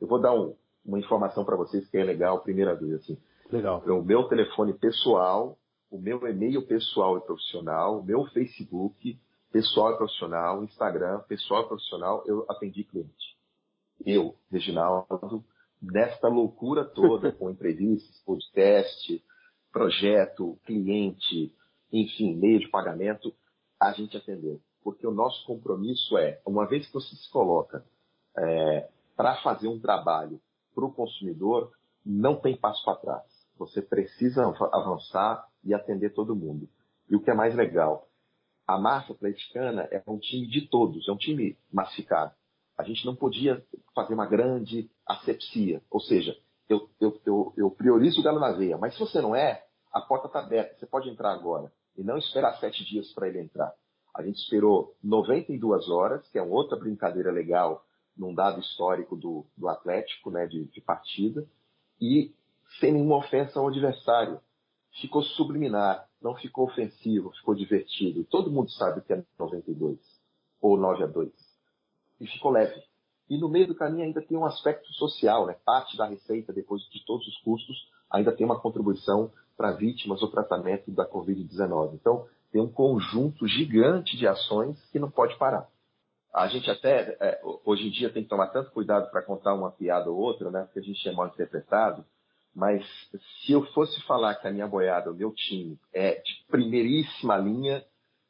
Eu 0.00 0.06
vou 0.06 0.20
dar 0.20 0.34
um, 0.34 0.54
uma 0.84 0.98
informação 0.98 1.44
para 1.44 1.56
vocês 1.56 1.88
que 1.88 1.96
é 1.96 2.04
legal, 2.04 2.40
primeira 2.40 2.74
vez 2.74 2.94
assim. 2.94 3.18
Legal. 3.50 3.82
O 3.86 4.02
meu 4.02 4.24
telefone 4.24 4.72
pessoal, 4.74 5.58
o 5.90 5.98
meu 5.98 6.26
e-mail 6.26 6.66
pessoal 6.66 7.18
e 7.18 7.20
profissional, 7.20 8.00
o 8.00 8.04
meu 8.04 8.24
Facebook 8.26 9.18
pessoal 9.52 9.92
e 9.92 9.96
profissional, 9.96 10.64
Instagram 10.64 11.20
pessoal 11.28 11.62
e 11.64 11.68
profissional, 11.68 12.24
eu 12.26 12.44
atendi 12.48 12.82
cliente. 12.82 13.36
Eu, 14.04 14.34
Reginaldo, 14.50 15.44
nesta 15.80 16.28
loucura 16.28 16.84
toda 16.84 17.30
com 17.30 17.50
entrevistas, 17.50 18.20
podcast, 18.24 19.24
projeto, 19.72 20.58
cliente, 20.64 21.54
enfim, 21.92 22.34
meio 22.34 22.58
de 22.58 22.68
pagamento, 22.68 23.32
a 23.80 23.92
gente 23.92 24.16
atendeu 24.16 24.60
porque 24.84 25.06
o 25.06 25.10
nosso 25.10 25.44
compromisso 25.46 26.18
é, 26.18 26.40
uma 26.46 26.66
vez 26.66 26.86
que 26.86 26.92
você 26.92 27.16
se 27.16 27.30
coloca 27.30 27.82
é, 28.36 28.88
para 29.16 29.36
fazer 29.36 29.66
um 29.66 29.80
trabalho 29.80 30.38
para 30.74 30.84
o 30.84 30.92
consumidor, 30.92 31.72
não 32.04 32.36
tem 32.36 32.54
passo 32.54 32.84
para 32.84 32.98
trás. 32.98 33.24
Você 33.56 33.80
precisa 33.80 34.44
avançar 34.72 35.48
e 35.64 35.72
atender 35.72 36.10
todo 36.10 36.36
mundo. 36.36 36.68
E 37.08 37.16
o 37.16 37.20
que 37.22 37.30
é 37.30 37.34
mais 37.34 37.54
legal, 37.54 38.08
a 38.66 38.78
massa 38.78 39.12
atleticana 39.12 39.88
é 39.90 40.02
um 40.06 40.18
time 40.18 40.46
de 40.46 40.68
todos, 40.68 41.08
é 41.08 41.12
um 41.12 41.16
time 41.16 41.56
massificado. 41.72 42.34
A 42.76 42.82
gente 42.82 43.06
não 43.06 43.14
podia 43.14 43.64
fazer 43.94 44.12
uma 44.12 44.26
grande 44.26 44.90
asepsia, 45.06 45.80
ou 45.90 46.00
seja, 46.00 46.36
eu, 46.68 46.90
eu, 47.00 47.20
eu, 47.24 47.54
eu 47.56 47.70
priorizo 47.70 48.20
o 48.20 48.22
galo 48.22 48.40
na 48.40 48.52
veia, 48.52 48.76
mas 48.76 48.94
se 48.94 49.00
você 49.00 49.20
não 49.20 49.34
é, 49.34 49.64
a 49.92 50.00
porta 50.00 50.26
está 50.26 50.40
aberta, 50.40 50.76
você 50.76 50.86
pode 50.86 51.08
entrar 51.08 51.32
agora 51.32 51.72
e 51.96 52.02
não 52.02 52.18
esperar 52.18 52.58
sete 52.58 52.84
dias 52.84 53.12
para 53.12 53.28
ele 53.28 53.40
entrar. 53.40 53.72
A 54.14 54.22
gente 54.22 54.36
esperou 54.36 54.94
92 55.02 55.88
horas, 55.88 56.26
que 56.28 56.38
é 56.38 56.42
outra 56.42 56.78
brincadeira 56.78 57.32
legal 57.32 57.84
num 58.16 58.32
dado 58.32 58.60
histórico 58.60 59.16
do, 59.16 59.44
do 59.56 59.68
Atlético, 59.68 60.30
né, 60.30 60.46
de, 60.46 60.64
de 60.66 60.80
partida, 60.80 61.44
e 62.00 62.32
sem 62.78 62.92
nenhuma 62.92 63.16
ofensa 63.16 63.58
ao 63.58 63.68
adversário. 63.68 64.40
Ficou 65.00 65.22
subliminar, 65.22 66.08
não 66.22 66.36
ficou 66.36 66.66
ofensivo, 66.66 67.32
ficou 67.32 67.54
divertido. 67.54 68.24
Todo 68.24 68.50
mundo 68.50 68.70
sabe 68.70 69.00
que 69.00 69.12
é 69.12 69.24
92 69.36 69.98
ou 70.60 70.76
9 70.76 71.02
a 71.02 71.06
2. 71.06 71.32
E 72.20 72.26
ficou 72.28 72.52
leve. 72.52 72.80
E 73.28 73.36
no 73.36 73.48
meio 73.48 73.66
do 73.66 73.74
caminho 73.74 74.04
ainda 74.04 74.22
tem 74.22 74.36
um 74.36 74.44
aspecto 74.44 74.92
social, 74.92 75.46
né? 75.46 75.56
Parte 75.64 75.96
da 75.96 76.06
receita, 76.06 76.52
depois 76.52 76.82
de 76.90 77.04
todos 77.04 77.26
os 77.26 77.36
custos, 77.38 77.88
ainda 78.08 78.30
tem 78.30 78.46
uma 78.46 78.60
contribuição 78.60 79.32
para 79.56 79.72
vítimas 79.72 80.22
ou 80.22 80.30
tratamento 80.30 80.90
da 80.92 81.08
Covid-19. 81.08 81.94
Então, 81.94 82.26
tem 82.54 82.62
um 82.62 82.70
conjunto 82.70 83.48
gigante 83.48 84.16
de 84.16 84.28
ações 84.28 84.78
que 84.92 84.98
não 85.00 85.10
pode 85.10 85.36
parar. 85.38 85.68
A 86.32 86.46
gente 86.46 86.70
até, 86.70 87.16
é, 87.20 87.40
hoje 87.64 87.88
em 87.88 87.90
dia, 87.90 88.12
tem 88.12 88.22
que 88.22 88.28
tomar 88.28 88.46
tanto 88.46 88.70
cuidado 88.70 89.10
para 89.10 89.22
contar 89.22 89.54
uma 89.54 89.72
piada 89.72 90.08
ou 90.08 90.16
outra, 90.16 90.52
né? 90.52 90.62
Porque 90.62 90.78
a 90.78 90.82
gente 90.82 91.08
é 91.08 91.12
mal 91.12 91.26
interpretado. 91.26 92.04
Mas 92.54 92.86
se 93.44 93.50
eu 93.50 93.66
fosse 93.72 94.00
falar 94.02 94.36
que 94.36 94.46
a 94.46 94.52
minha 94.52 94.68
boiada, 94.68 95.10
o 95.10 95.14
meu 95.16 95.32
time, 95.32 95.76
é 95.92 96.14
de 96.14 96.44
primeiríssima 96.48 97.36
linha, 97.38 97.84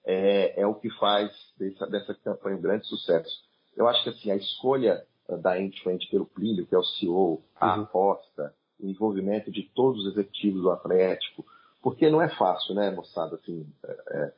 é, 0.07 0.59
é 0.59 0.67
o 0.67 0.75
que 0.75 0.89
faz 0.93 1.31
dessa, 1.59 1.87
dessa 1.87 2.15
campanha 2.15 2.57
um 2.57 2.63
grande 2.63 2.87
sucesso. 2.87 3.31
Eu 3.77 3.87
acho 3.87 4.03
que 4.05 4.09
assim, 4.09 4.31
a 4.31 4.37
escolha 4.37 5.05
da 5.43 5.61
End-to-End 5.61 6.09
pelo 6.09 6.25
Plínio, 6.25 6.67
que 6.67 6.75
é 6.75 6.79
o 6.79 6.85
CEO, 6.85 7.45
a 7.61 7.77
uhum. 7.77 7.83
aposta, 7.83 8.55
o 8.81 8.89
envolvimento 8.89 9.51
de 9.51 9.65
todos 9.75 10.03
os 10.03 10.13
executivos 10.13 10.63
do 10.63 10.71
Atlético, 10.71 11.45
porque 11.85 12.09
não 12.09 12.23
é 12.23 12.31
fácil, 12.31 12.75
né, 12.75 12.91
moçada? 12.91 13.37
Assim, 13.37 13.67
é, 13.85 13.93
é, 14.09 14.33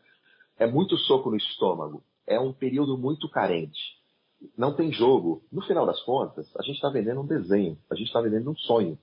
é 0.64 0.66
muito 0.66 0.98
soco 0.98 1.30
no 1.30 1.36
estômago. 1.36 2.02
É 2.26 2.40
um 2.40 2.52
período 2.52 2.98
muito 2.98 3.30
carente. 3.30 3.80
Não 4.58 4.74
tem 4.74 4.92
jogo. 4.92 5.44
No 5.52 5.62
final 5.62 5.86
das 5.86 6.02
contas, 6.02 6.44
a 6.56 6.62
gente 6.62 6.74
está 6.74 6.90
vendendo 6.90 7.20
um 7.20 7.26
desenho, 7.26 7.78
a 7.88 7.94
gente 7.94 8.08
está 8.08 8.20
vendendo 8.20 8.50
um 8.50 8.56
sonho. 8.56 8.98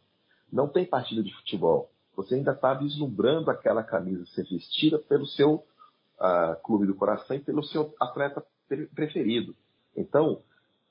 Não 0.51 0.67
tem 0.67 0.86
partida 0.86 1.23
de 1.23 1.34
futebol. 1.34 1.89
Você 2.17 2.36
ainda 2.36 2.51
está 2.51 2.73
vislumbrando 2.73 3.49
aquela 3.49 3.82
camisa 3.82 4.25
ser 4.36 4.43
vestida 4.43 4.99
pelo 4.99 5.25
seu 5.25 5.63
uh, 6.19 6.62
clube 6.63 6.86
do 6.86 6.95
coração 6.95 7.38
e 7.38 7.39
pelo 7.39 7.63
seu 7.63 7.95
atleta 7.97 8.45
preferido. 8.93 9.56
Então, 9.95 10.41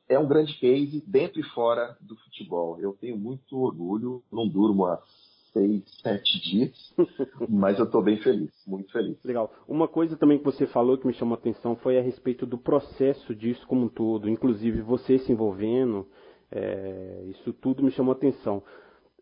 é 0.09 0.19
um 0.19 0.27
grande 0.27 0.55
case 0.55 1.05
dentro 1.07 1.39
e 1.39 1.45
fora 1.51 1.99
do 2.01 2.17
futebol. 2.17 2.81
Eu 2.81 2.95
tenho 2.95 3.19
muito 3.19 3.59
orgulho, 3.59 4.23
não 4.33 4.49
durmo 4.49 4.87
há 4.87 4.99
seis, 5.53 5.83
sete 6.03 6.41
dias, 6.41 6.95
mas 7.49 7.79
eu 7.79 7.85
estou 7.85 8.03
bem 8.03 8.17
feliz, 8.19 8.51
muito 8.67 8.91
feliz. 8.93 9.23
Legal. 9.25 9.53
Uma 9.69 9.87
coisa 9.87 10.17
também 10.17 10.39
que 10.39 10.45
você 10.45 10.67
falou 10.67 10.99
que 10.99 11.07
me 11.07 11.15
chamou 11.15 11.35
a 11.35 11.39
atenção 11.39 11.77
foi 11.77 11.99
a 11.99 12.03
respeito 12.03 12.47
do 12.47 12.59
processo 12.59 13.35
disso 13.35 13.67
como 13.67 13.85
um 13.85 13.89
todo, 13.89 14.29
inclusive 14.29 14.81
você 14.83 15.19
se 15.19 15.33
envolvendo, 15.33 16.07
é, 16.51 17.25
isso 17.29 17.53
tudo 17.53 17.83
me 17.83 17.91
chamou 17.91 18.13
a 18.13 18.17
atenção. 18.17 18.63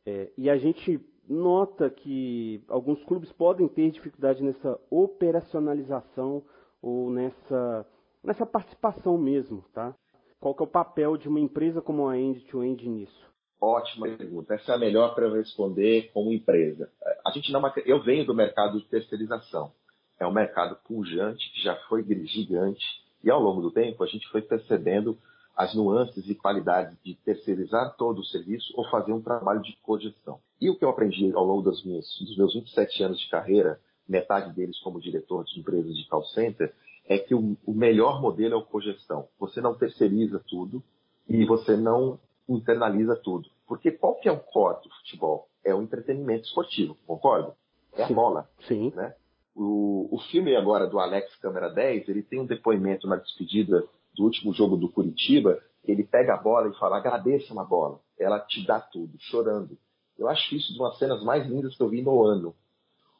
É, 0.07 0.31
e 0.37 0.49
a 0.49 0.57
gente 0.57 1.01
nota 1.29 1.89
que 1.89 2.63
alguns 2.69 3.03
clubes 3.05 3.31
podem 3.33 3.69
ter 3.69 3.91
dificuldade 3.91 4.43
nessa 4.43 4.79
operacionalização 4.91 6.43
ou 6.83 7.11
nessa, 7.11 7.87
nessa 8.25 8.45
participação 8.45 9.17
mesmo, 9.17 9.65
tá? 9.73 9.95
Qual 10.41 10.55
que 10.55 10.63
é 10.63 10.65
o 10.65 10.71
papel 10.71 11.17
de 11.17 11.29
uma 11.29 11.39
empresa 11.39 11.83
como 11.83 12.09
a 12.09 12.19
End-to-End 12.19 12.89
nisso? 12.89 13.31
Ótima 13.61 14.09
pergunta. 14.09 14.55
Essa 14.55 14.73
é 14.73 14.75
a 14.75 14.79
melhor 14.79 15.15
para 15.15 15.27
eu 15.27 15.35
responder 15.35 16.11
como 16.15 16.33
empresa. 16.33 16.91
A 17.27 17.31
gente 17.31 17.53
não, 17.53 17.63
eu 17.85 18.03
venho 18.03 18.25
do 18.25 18.35
mercado 18.35 18.81
de 18.81 18.87
terceirização. 18.87 19.73
É 20.19 20.27
um 20.27 20.33
mercado 20.33 20.77
pujante 20.87 21.53
que 21.53 21.63
já 21.63 21.77
foi 21.89 22.03
gigante 22.27 22.85
e 23.23 23.31
ao 23.31 23.41
longo 23.41 23.61
do 23.61 23.71
tempo 23.71 24.03
a 24.03 24.07
gente 24.07 24.27
foi 24.29 24.41
percebendo 24.41 25.19
as 25.55 25.75
nuances 25.75 26.27
e 26.27 26.35
qualidades 26.35 26.97
de 27.05 27.15
terceirizar 27.17 27.95
todo 27.99 28.21
o 28.21 28.25
serviço 28.25 28.73
ou 28.77 28.89
fazer 28.89 29.13
um 29.13 29.21
trabalho 29.21 29.61
de 29.61 29.77
cogestão. 29.83 30.41
E 30.59 30.71
o 30.71 30.77
que 30.77 30.85
eu 30.85 30.89
aprendi 30.89 31.31
ao 31.35 31.45
longo 31.45 31.63
das 31.63 31.85
minhas, 31.85 32.07
dos 32.19 32.37
meus 32.39 32.55
27 32.55 33.03
anos 33.03 33.21
de 33.21 33.29
carreira, 33.29 33.79
metade 34.09 34.55
deles 34.55 34.79
como 34.81 35.01
diretor 35.01 35.45
de 35.45 35.61
empresas 35.61 35.95
de 35.95 36.09
call 36.09 36.25
center, 36.25 36.75
é 37.07 37.19
que 37.19 37.35
o, 37.35 37.57
o 37.67 37.75
melhor 37.75 38.23
modelo 38.23 38.55
é 38.55 38.57
o 38.57 38.65
cogestão. 38.65 39.29
Você 39.39 39.61
não 39.61 39.75
terceiriza 39.75 40.43
tudo 40.49 40.83
e 41.29 41.45
você 41.45 41.77
não 41.77 42.19
internaliza 42.55 43.17
tudo. 43.17 43.49
Porque 43.67 43.91
qual 43.91 44.17
que 44.17 44.29
é 44.29 44.33
o 44.33 44.41
core 44.41 44.83
do 44.83 44.91
futebol? 44.97 45.49
É 45.65 45.75
o 45.75 45.83
entretenimento 45.83 46.47
esportivo, 46.47 46.97
concordo? 47.07 47.55
É 47.95 48.03
a 48.03 48.09
bola. 48.09 48.49
Sim. 48.67 48.93
Né? 48.95 49.15
O, 49.55 50.09
o 50.11 50.19
filme 50.31 50.57
agora 50.57 50.87
do 50.87 50.99
Alex 50.99 51.37
Câmara 51.37 51.69
10, 51.69 52.09
ele 52.09 52.23
tem 52.23 52.41
um 52.41 52.47
depoimento 52.47 53.07
na 53.07 53.17
despedida 53.17 53.85
do 54.17 54.25
último 54.25 54.53
jogo 54.53 54.77
do 54.77 54.89
Curitiba, 54.89 55.61
ele 55.85 56.05
pega 56.05 56.35
a 56.35 56.37
bola 56.37 56.69
e 56.69 56.79
fala, 56.79 56.97
agradeça 56.97 57.53
uma 57.53 57.65
bola. 57.65 58.01
Ela 58.19 58.41
te 58.41 58.67
dá 58.67 58.81
tudo, 58.81 59.17
chorando. 59.19 59.79
Eu 60.19 60.29
acho 60.29 60.55
isso 60.55 60.75
uma 60.75 60.91
das 60.91 60.99
cenas 60.99 61.23
mais 61.23 61.47
lindas 61.47 61.77
que 61.77 61.83
eu 61.83 61.89
vi 61.89 62.03
no 62.03 62.23
ano. 62.25 62.55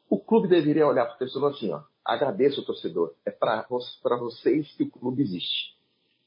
O 0.09 0.19
clube 0.19 0.47
deveria 0.47 0.87
olhar 0.87 1.05
para 1.05 1.15
o 1.15 1.19
torcedor 1.19 1.51
assim, 1.51 1.71
ó, 1.71 1.81
agradeça 2.03 2.59
o 2.59 2.65
torcedor. 2.65 3.13
É 3.25 3.31
para 3.31 3.65
vocês 4.19 4.71
que 4.75 4.83
o 4.83 4.91
clube 4.91 5.21
existe. 5.21 5.75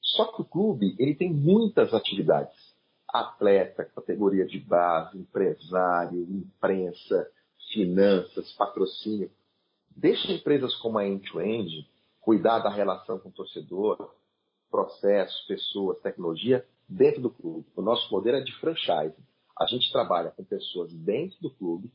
Só 0.00 0.26
que 0.32 0.42
o 0.42 0.44
clube, 0.44 0.96
ele 0.98 1.14
tem 1.14 1.32
muitas 1.32 1.92
atividades 1.92 2.73
atleta, 3.14 3.84
categoria 3.84 4.44
de 4.44 4.58
base, 4.58 5.16
empresário, 5.16 6.20
imprensa, 6.20 7.30
finanças, 7.72 8.52
patrocínio. 8.54 9.30
Deixa 9.96 10.32
empresas 10.32 10.74
como 10.76 10.98
a 10.98 11.06
End-to-End 11.06 11.88
cuidar 12.20 12.58
da 12.58 12.70
relação 12.70 13.20
com 13.20 13.28
o 13.28 13.32
torcedor, 13.32 14.12
processos, 14.68 15.46
pessoas, 15.46 16.00
tecnologia 16.00 16.66
dentro 16.88 17.22
do 17.22 17.30
clube. 17.30 17.64
O 17.76 17.82
nosso 17.82 18.12
modelo 18.12 18.38
é 18.38 18.40
de 18.40 18.52
franchise. 18.58 19.14
A 19.56 19.66
gente 19.66 19.92
trabalha 19.92 20.32
com 20.32 20.42
pessoas 20.42 20.92
dentro 20.92 21.40
do 21.40 21.50
clube, 21.50 21.92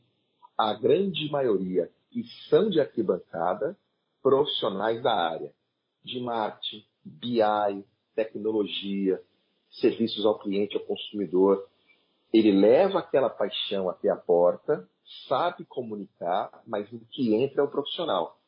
a 0.56 0.72
grande 0.72 1.30
maioria 1.30 1.90
que 2.10 2.24
são 2.48 2.70
de 2.70 2.80
arquibancada, 2.80 3.76
profissionais 4.22 5.02
da 5.02 5.14
área 5.14 5.52
de 6.02 6.18
marketing, 6.20 6.82
BI, 7.04 7.84
tecnologia, 8.14 9.22
serviços 9.70 10.24
ao 10.24 10.38
cliente, 10.38 10.76
ao 10.76 10.84
consumidor. 10.84 11.66
Ele 12.32 12.52
leva 12.52 12.98
aquela 12.98 13.28
paixão 13.28 13.88
até 13.88 14.08
a 14.08 14.16
porta, 14.16 14.88
sabe 15.28 15.64
comunicar, 15.64 16.62
mas 16.66 16.90
o 16.92 17.00
que 17.10 17.34
entra 17.34 17.62
é 17.62 17.64
o 17.64 17.70
profissional. 17.70 18.38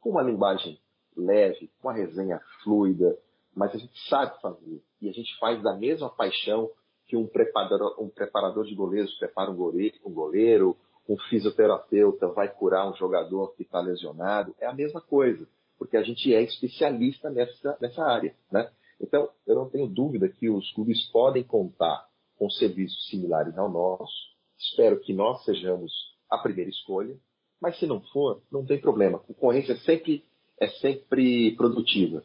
Com 0.00 0.10
uma 0.10 0.22
linguagem 0.22 0.78
leve, 1.16 1.70
com 1.80 1.88
uma 1.88 1.94
resenha 1.94 2.40
fluida, 2.62 3.18
mas 3.54 3.74
a 3.74 3.78
gente 3.78 4.08
sabe 4.08 4.40
fazer. 4.40 4.82
E 5.00 5.08
a 5.08 5.12
gente 5.12 5.36
faz 5.38 5.62
da 5.62 5.74
mesma 5.74 6.10
paixão 6.10 6.70
que 7.06 7.16
um 7.16 7.26
preparador, 7.26 7.96
um 8.00 8.08
preparador 8.08 8.64
de 8.64 8.74
goleiros 8.74 9.14
prepara 9.18 9.50
um 9.50 9.56
goleiro, 9.56 9.96
um 10.04 10.12
goleiro, 10.12 10.76
um 11.08 11.16
fisioterapeuta 11.28 12.28
vai 12.28 12.48
curar 12.48 12.88
um 12.88 12.96
jogador 12.96 13.54
que 13.54 13.62
está 13.62 13.80
lesionado, 13.80 14.54
é 14.58 14.66
a 14.66 14.72
mesma 14.72 15.00
coisa, 15.00 15.46
porque 15.78 15.96
a 15.96 16.02
gente 16.02 16.34
é 16.34 16.42
especialista 16.42 17.28
nessa, 17.28 17.76
nessa 17.80 18.02
área. 18.02 18.34
Né? 18.50 18.70
Então, 19.04 19.28
eu 19.46 19.54
não 19.54 19.68
tenho 19.68 19.86
dúvida 19.86 20.30
que 20.30 20.48
os 20.48 20.72
clubes 20.72 21.04
podem 21.10 21.44
contar 21.44 22.08
com 22.38 22.48
serviços 22.48 23.06
similares 23.08 23.56
ao 23.58 23.70
nosso. 23.70 24.14
Espero 24.58 24.98
que 24.98 25.12
nós 25.12 25.44
sejamos 25.44 25.92
a 26.30 26.38
primeira 26.38 26.70
escolha, 26.70 27.14
mas 27.60 27.78
se 27.78 27.86
não 27.86 28.00
for, 28.00 28.42
não 28.50 28.64
tem 28.64 28.80
problema. 28.80 29.18
A 29.18 29.20
concorrência 29.20 29.74
é 29.74 29.76
sempre, 29.76 30.24
é 30.58 30.68
sempre 30.68 31.54
produtiva, 31.54 32.24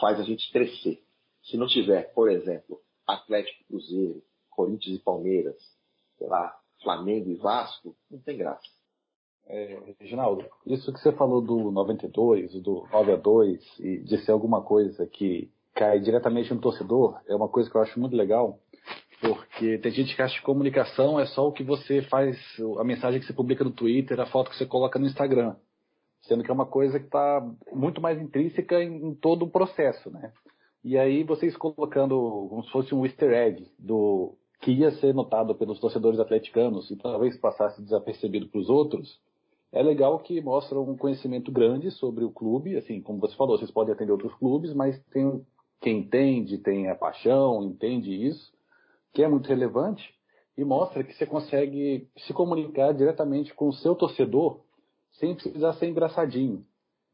faz 0.00 0.20
a 0.20 0.22
gente 0.22 0.50
crescer. 0.52 1.02
Se 1.42 1.56
não 1.56 1.66
tiver, 1.66 2.14
por 2.14 2.30
exemplo, 2.30 2.80
Atlético 3.06 3.64
Cruzeiro, 3.64 4.22
Corinthians 4.50 5.00
e 5.00 5.02
Palmeiras, 5.02 5.56
sei 6.16 6.28
lá, 6.28 6.56
Flamengo 6.80 7.28
e 7.28 7.34
Vasco, 7.34 7.96
não 8.08 8.20
tem 8.20 8.36
graça. 8.36 8.68
É, 9.46 9.94
Reginaldo, 9.98 10.46
isso 10.64 10.92
que 10.92 11.00
você 11.00 11.10
falou 11.10 11.40
do 11.40 11.72
92, 11.72 12.52
do 12.62 12.86
9 12.92 13.12
a 13.12 13.16
2 13.16 13.80
e 13.80 14.18
ser 14.18 14.30
alguma 14.30 14.62
coisa 14.62 15.08
que 15.08 15.50
cai 15.74 16.00
diretamente 16.00 16.52
no 16.52 16.60
torcedor, 16.60 17.20
é 17.28 17.34
uma 17.34 17.48
coisa 17.48 17.70
que 17.70 17.76
eu 17.76 17.80
acho 17.80 17.98
muito 17.98 18.16
legal, 18.16 18.58
porque 19.20 19.78
tem 19.78 19.92
gente 19.92 20.16
que 20.16 20.22
acha 20.22 20.38
que 20.38 20.44
comunicação 20.44 21.20
é 21.20 21.26
só 21.26 21.46
o 21.46 21.52
que 21.52 21.62
você 21.62 22.02
faz, 22.02 22.38
a 22.78 22.84
mensagem 22.84 23.20
que 23.20 23.26
você 23.26 23.32
publica 23.32 23.62
no 23.62 23.70
Twitter, 23.70 24.18
a 24.18 24.26
foto 24.26 24.50
que 24.50 24.56
você 24.56 24.66
coloca 24.66 24.98
no 24.98 25.06
Instagram. 25.06 25.56
Sendo 26.22 26.42
que 26.42 26.50
é 26.50 26.54
uma 26.54 26.66
coisa 26.66 26.98
que 26.98 27.06
está 27.06 27.46
muito 27.72 28.00
mais 28.00 28.20
intrínseca 28.20 28.82
em, 28.82 29.08
em 29.08 29.14
todo 29.14 29.44
o 29.44 29.50
processo, 29.50 30.10
né? 30.10 30.32
E 30.82 30.96
aí 30.96 31.22
vocês 31.24 31.56
colocando 31.56 32.46
como 32.48 32.64
se 32.64 32.70
fosse 32.70 32.94
um 32.94 33.04
easter 33.04 33.32
egg 33.32 33.70
do 33.78 34.34
que 34.60 34.70
ia 34.70 34.90
ser 34.92 35.14
notado 35.14 35.54
pelos 35.54 35.78
torcedores 35.78 36.20
atleticanos 36.20 36.90
e 36.90 36.96
talvez 36.96 37.36
passasse 37.38 37.82
desapercebido 37.82 38.48
para 38.48 38.60
os 38.60 38.68
outros, 38.68 39.18
é 39.72 39.82
legal 39.82 40.18
que 40.18 40.40
mostra 40.40 40.78
um 40.78 40.96
conhecimento 40.96 41.52
grande 41.52 41.90
sobre 41.92 42.24
o 42.24 42.30
clube, 42.30 42.76
assim, 42.76 43.00
como 43.00 43.20
você 43.20 43.36
falou, 43.36 43.56
vocês 43.56 43.70
podem 43.70 43.94
atender 43.94 44.12
outros 44.12 44.34
clubes, 44.34 44.74
mas 44.74 45.00
tem 45.12 45.44
quem 45.80 46.00
entende, 46.00 46.58
tem 46.58 46.88
a 46.88 46.94
paixão, 46.94 47.62
entende 47.64 48.26
isso, 48.26 48.52
que 49.12 49.22
é 49.22 49.28
muito 49.28 49.48
relevante 49.48 50.14
e 50.56 50.64
mostra 50.64 51.02
que 51.02 51.14
você 51.14 51.26
consegue 51.26 52.08
se 52.18 52.32
comunicar 52.32 52.92
diretamente 52.92 53.54
com 53.54 53.68
o 53.68 53.72
seu 53.72 53.94
torcedor 53.94 54.60
sem 55.12 55.34
precisar 55.34 55.72
ser 55.74 55.88
engraçadinho. 55.88 56.64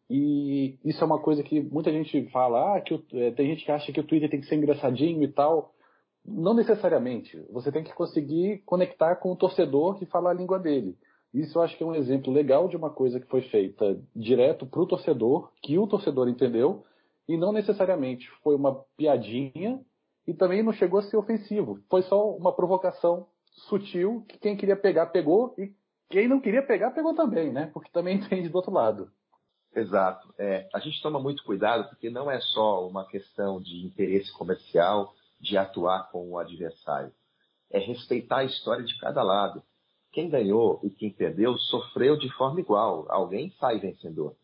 E 0.09 0.79
isso 0.85 1.03
é 1.03 1.07
uma 1.07 1.21
coisa 1.21 1.43
que 1.43 1.61
muita 1.61 1.91
gente 1.91 2.29
fala, 2.31 2.77
ah, 2.77 2.81
que 2.81 2.95
é, 3.15 3.31
tem 3.33 3.49
gente 3.49 3.65
que 3.65 3.73
acha 3.73 3.93
que 3.93 4.01
o 4.01 4.05
Twitter 4.05 4.31
tem 4.31 4.41
que 4.41 4.47
ser 4.47 4.57
engraçadinho 4.57 5.23
e 5.23 5.29
tal. 5.29 5.73
Não 6.25 6.55
necessariamente. 6.55 7.37
Você 7.51 7.73
tem 7.73 7.83
que 7.83 7.95
conseguir 7.95 8.63
conectar 8.65 9.17
com 9.17 9.33
o 9.33 9.37
torcedor 9.37 9.99
que 9.99 10.07
fala 10.07 10.31
a 10.31 10.35
língua 10.35 10.59
dele. 10.59 10.97
Isso 11.35 11.59
eu 11.59 11.63
acho 11.63 11.77
que 11.77 11.83
é 11.83 11.87
um 11.87 11.95
exemplo 11.95 12.33
legal 12.33 12.69
de 12.69 12.77
uma 12.77 12.91
coisa 12.91 13.21
que 13.21 13.27
foi 13.27 13.43
feita 13.43 14.01
direto 14.15 14.65
para 14.67 14.81
o 14.81 14.87
torcedor, 14.87 15.51
que 15.61 15.79
o 15.79 15.87
torcedor 15.87 16.29
entendeu, 16.29 16.85
e 17.29 17.37
não 17.37 17.53
necessariamente 17.53 18.29
foi 18.43 18.55
uma 18.55 18.85
piadinha 18.97 19.81
e 20.27 20.35
também 20.35 20.63
não 20.63 20.73
chegou 20.73 21.01
a 21.01 21.03
ser 21.03 21.17
ofensivo. 21.17 21.81
Foi 21.89 22.03
só 22.03 22.31
uma 22.31 22.55
provocação 22.55 23.29
sutil 23.69 24.25
que 24.29 24.39
quem 24.39 24.57
queria 24.57 24.77
pegar, 24.77 25.07
pegou, 25.07 25.55
e 25.57 25.73
quem 26.11 26.29
não 26.29 26.41
queria 26.41 26.63
pegar, 26.63 26.91
pegou 26.91 27.15
também, 27.15 27.53
né? 27.53 27.71
Porque 27.73 27.91
também 27.91 28.17
entende 28.19 28.49
do 28.49 28.57
outro 28.57 28.73
lado. 28.73 29.11
Exato. 29.75 30.35
É, 30.39 30.69
a 30.73 30.79
gente 30.79 31.03
toma 31.03 31.21
muito 31.21 31.45
cuidado 31.45 31.89
porque 31.91 32.09
não 32.09 32.31
é 32.31 32.41
só 32.41 32.87
uma 32.89 33.07
questão 33.07 33.61
de 33.61 33.85
interesse 33.85 34.33
comercial 34.33 35.15
de 35.41 35.57
atuar 35.57 36.11
com 36.11 36.31
o 36.31 36.39
adversário. 36.39 37.13
É 37.71 37.79
respeitar 37.79 38.39
a 38.39 38.45
história 38.45 38.85
de 38.85 38.99
cada 38.99 39.23
lado. 39.23 39.63
Quem 40.13 40.31
ganhou 40.31 40.81
e 40.83 40.89
quem 40.89 41.13
perdeu 41.13 41.59
sofreu 41.59 42.17
de 42.17 42.31
forma 42.33 42.61
igual. 42.61 43.05
Alguém 43.11 43.51
sai 43.59 43.79
vencedor. 43.79 44.35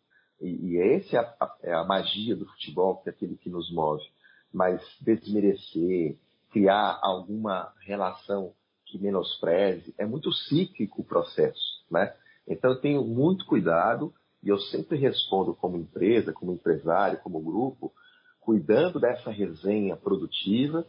E, 0.42 0.72
e 0.72 0.78
essa 0.78 1.16
é 1.16 1.20
a, 1.20 1.54
é 1.62 1.72
a 1.72 1.84
magia 1.84 2.36
do 2.36 2.46
futebol, 2.46 2.96
que 2.96 3.08
é 3.08 3.12
aquilo 3.12 3.36
que 3.36 3.48
nos 3.48 3.72
move. 3.72 4.04
Mas 4.52 4.82
desmerecer, 5.00 6.18
criar 6.50 6.98
alguma 7.00 7.72
relação 7.80 8.52
que 8.84 8.98
menospreze, 8.98 9.94
é 9.96 10.04
muito 10.04 10.30
cíclico 10.32 11.00
o 11.00 11.04
processo. 11.04 11.82
Né? 11.90 12.14
Então 12.46 12.72
eu 12.72 12.80
tenho 12.80 13.04
muito 13.04 13.46
cuidado 13.46 14.12
e 14.42 14.48
eu 14.48 14.58
sempre 14.58 14.98
respondo 14.98 15.54
como 15.54 15.78
empresa, 15.78 16.32
como 16.32 16.52
empresário, 16.52 17.20
como 17.22 17.40
grupo, 17.40 17.92
cuidando 18.40 18.98
dessa 18.98 19.30
resenha 19.30 19.96
produtiva, 19.96 20.86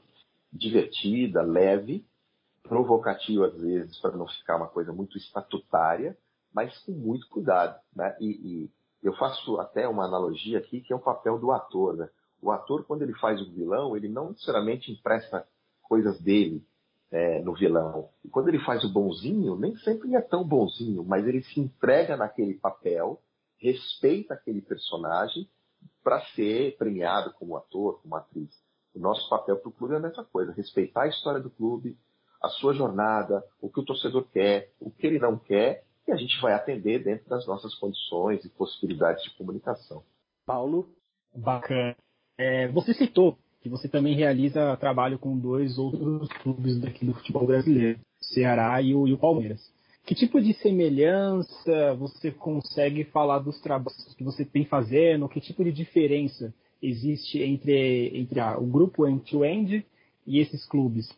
divertida, 0.51 1.41
leve, 1.41 2.05
provocativa 2.63 3.47
às 3.47 3.61
vezes, 3.61 3.97
para 3.99 4.17
não 4.17 4.27
ficar 4.27 4.57
uma 4.57 4.67
coisa 4.67 4.91
muito 4.91 5.17
estatutária, 5.17 6.17
mas 6.53 6.77
com 6.79 6.91
muito 6.91 7.27
cuidado. 7.29 7.79
Né? 7.95 8.15
E, 8.19 8.27
e, 8.27 8.71
eu 9.03 9.13
faço 9.15 9.59
até 9.59 9.87
uma 9.87 10.05
analogia 10.05 10.59
aqui, 10.59 10.81
que 10.81 10.93
é 10.93 10.95
o 10.95 10.99
papel 10.99 11.37
do 11.37 11.51
ator. 11.51 11.95
Né? 11.95 12.09
O 12.41 12.51
ator, 12.51 12.85
quando 12.85 13.01
ele 13.01 13.13
faz 13.15 13.41
o 13.41 13.51
vilão, 13.51 13.95
ele 13.95 14.07
não 14.07 14.29
necessariamente 14.29 14.91
empresta 14.91 15.47
coisas 15.81 16.19
dele 16.21 16.65
é, 17.11 17.41
no 17.41 17.53
vilão. 17.53 18.09
E 18.23 18.29
quando 18.29 18.47
ele 18.47 18.59
faz 18.59 18.83
o 18.83 18.91
bonzinho, 18.91 19.55
nem 19.55 19.75
sempre 19.77 20.15
é 20.15 20.21
tão 20.21 20.43
bonzinho, 20.43 21.03
mas 21.03 21.27
ele 21.27 21.43
se 21.43 21.59
entrega 21.59 22.17
naquele 22.17 22.55
papel 22.55 23.21
respeita 23.63 24.33
aquele 24.33 24.61
personagem 24.61 25.49
para 26.03 26.19
ser 26.35 26.75
premiado 26.77 27.33
como 27.33 27.55
ator, 27.55 28.01
como 28.01 28.15
atriz. 28.15 28.51
O 28.93 28.99
nosso 28.99 29.27
papel 29.29 29.57
para 29.57 29.69
o 29.69 29.71
clube 29.71 29.93
é 29.93 29.97
a 29.97 30.01
mesma 30.01 30.25
coisa, 30.25 30.51
respeitar 30.51 31.03
a 31.03 31.07
história 31.07 31.39
do 31.39 31.49
clube, 31.49 31.97
a 32.41 32.49
sua 32.49 32.73
jornada, 32.73 33.41
o 33.61 33.69
que 33.69 33.79
o 33.79 33.85
torcedor 33.85 34.25
quer, 34.29 34.73
o 34.79 34.91
que 34.91 35.07
ele 35.07 35.17
não 35.17 35.39
quer, 35.39 35.85
e 36.07 36.11
a 36.11 36.15
gente 36.15 36.39
vai 36.41 36.53
atender 36.53 37.03
dentro 37.03 37.29
das 37.29 37.45
nossas 37.47 37.73
condições 37.75 38.43
e 38.43 38.49
possibilidades 38.49 39.23
de 39.23 39.35
comunicação. 39.37 40.03
Paulo? 40.45 40.89
Bacana. 41.33 41.95
É, 42.37 42.67
você 42.67 42.93
citou 42.93 43.37
que 43.61 43.69
você 43.69 43.87
também 43.87 44.15
realiza 44.15 44.75
trabalho 44.77 45.17
com 45.17 45.37
dois 45.37 45.77
outros 45.77 46.27
clubes 46.41 46.79
daqui 46.79 47.05
do 47.05 47.13
futebol 47.13 47.47
brasileiro, 47.47 47.99
Ceará 48.19 48.81
e 48.81 48.93
o, 48.93 49.07
e 49.07 49.13
o 49.13 49.17
Palmeiras. 49.17 49.71
Que 50.05 50.13
tipo 50.13 50.41
de 50.41 50.53
semelhança 50.55 51.93
você 51.93 52.29
consegue 52.29 53.05
falar 53.05 53.39
dos 53.39 53.61
trabalhos 53.61 54.13
que 54.15 54.23
você 54.23 54.43
tem 54.43 54.65
fazendo? 54.65 55.29
Que 55.29 55.39
tipo 55.39 55.63
de 55.63 55.71
diferença 55.71 56.53
existe 56.81 57.41
entre, 57.41 58.11
entre 58.13 58.41
o 58.41 58.65
grupo 58.65 59.07
end-to-end 59.07 59.85
e 60.27 60.39
esses 60.39 60.65
clubes? 60.65 61.09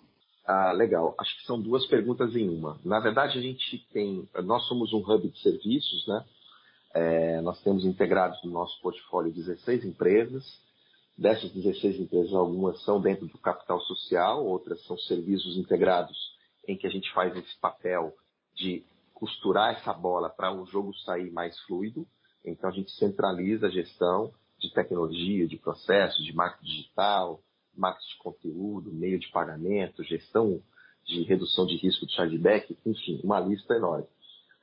Ah, 0.45 0.71
legal. 0.71 1.15
Acho 1.17 1.35
que 1.39 1.45
são 1.45 1.59
duas 1.59 1.85
perguntas 1.87 2.35
em 2.35 2.47
uma. 2.47 2.79
Na 2.85 2.99
verdade, 2.99 3.37
a 3.37 3.41
gente 3.41 3.79
tem, 3.91 4.29
nós 4.43 4.67
somos 4.67 4.93
um 4.93 4.99
hub 4.99 5.27
de 5.27 5.39
serviços, 5.41 6.05
né? 6.07 6.23
É, 6.93 7.41
nós 7.41 7.61
temos 7.61 7.83
integrados 7.83 8.41
no 8.43 8.51
nosso 8.51 8.79
portfólio 8.81 9.33
16 9.33 9.83
empresas. 9.83 10.45
Dessas 11.17 11.51
16 11.51 11.99
empresas, 11.99 12.33
algumas 12.33 12.81
são 12.83 13.01
dentro 13.01 13.25
do 13.25 13.37
capital 13.37 13.79
social, 13.81 14.45
outras 14.45 14.83
são 14.85 14.97
serviços 14.97 15.57
integrados 15.57 16.17
em 16.67 16.77
que 16.77 16.85
a 16.85 16.89
gente 16.89 17.11
faz 17.13 17.35
esse 17.35 17.57
papel 17.59 18.13
de 18.53 18.83
costurar 19.13 19.75
essa 19.75 19.93
bola 19.93 20.29
para 20.29 20.51
o 20.53 20.65
jogo 20.65 20.93
sair 20.99 21.31
mais 21.31 21.57
fluido. 21.61 22.05
Então 22.43 22.69
a 22.69 22.73
gente 22.73 22.91
centraliza 22.91 23.67
a 23.67 23.71
gestão 23.71 24.31
de 24.59 24.71
tecnologia, 24.73 25.47
de 25.47 25.57
processos, 25.57 26.23
de 26.23 26.33
marketing 26.33 26.65
digital, 26.65 27.39
marketing 27.77 28.09
de 28.09 28.17
conteúdo, 28.17 28.93
meio 28.93 29.19
de 29.19 29.29
pagamento, 29.29 30.03
gestão 30.03 30.61
de 31.05 31.23
redução 31.23 31.65
de 31.65 31.77
risco 31.77 32.05
de 32.05 32.13
chargeback, 32.13 32.77
enfim, 32.85 33.21
uma 33.23 33.39
lista 33.39 33.75
enorme. 33.75 34.07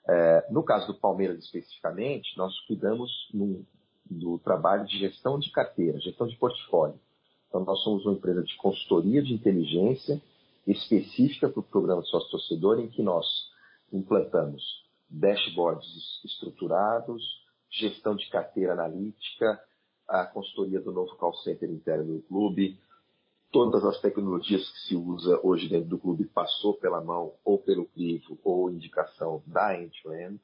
É, 0.09 0.46
no 0.51 0.62
caso 0.62 0.88
do 0.88 0.94
Palmeiras 0.94 1.38
especificamente, 1.44 2.37
nós 2.37 2.59
cuidamos 2.66 3.11
no, 3.33 3.64
do 4.05 4.38
trabalho 4.40 4.85
de 4.87 4.98
gestão 4.98 5.38
de 5.38 5.51
carteira, 5.51 6.01
gestão 6.01 6.27
de 6.27 6.37
portfólio. 6.37 6.98
Então 7.48 7.64
nós 7.64 7.81
somos 7.83 8.05
uma 8.05 8.14
empresa 8.14 8.42
de 8.42 8.57
consultoria 8.57 9.22
de 9.22 9.33
inteligência 9.33 10.20
específica 10.66 11.48
para 11.48 11.61
o 11.61 11.62
programa 11.62 12.03
de 12.03 12.09
sócio 12.09 12.31
torcedor, 12.31 12.81
em 12.81 12.88
que 12.88 13.03
nós 13.03 13.27
implantamos 13.92 14.62
dashboards 15.09 15.87
estruturados, 16.25 17.22
gestão 17.70 18.16
de 18.16 18.29
carteira 18.31 18.72
analítica, 18.72 19.61
a 20.09 20.25
consultoria 20.27 20.81
do 20.81 20.92
novo 20.92 21.14
call 21.16 21.35
center 21.37 21.70
interno 21.70 22.16
do 22.16 22.22
clube, 22.22 22.79
todas 23.52 23.84
as 23.84 24.00
tecnologias 24.00 24.66
que 24.66 24.78
se 24.88 24.96
usa 24.96 25.38
hoje 25.42 25.68
dentro 25.68 25.90
do 25.90 25.98
clube 25.98 26.24
passou 26.24 26.74
pela 26.78 27.02
mão 27.02 27.34
ou 27.44 27.58
pelo 27.58 27.84
crivo 27.84 28.38
ou 28.42 28.70
indicação 28.70 29.42
da 29.46 29.78
end-to-end. 29.78 30.40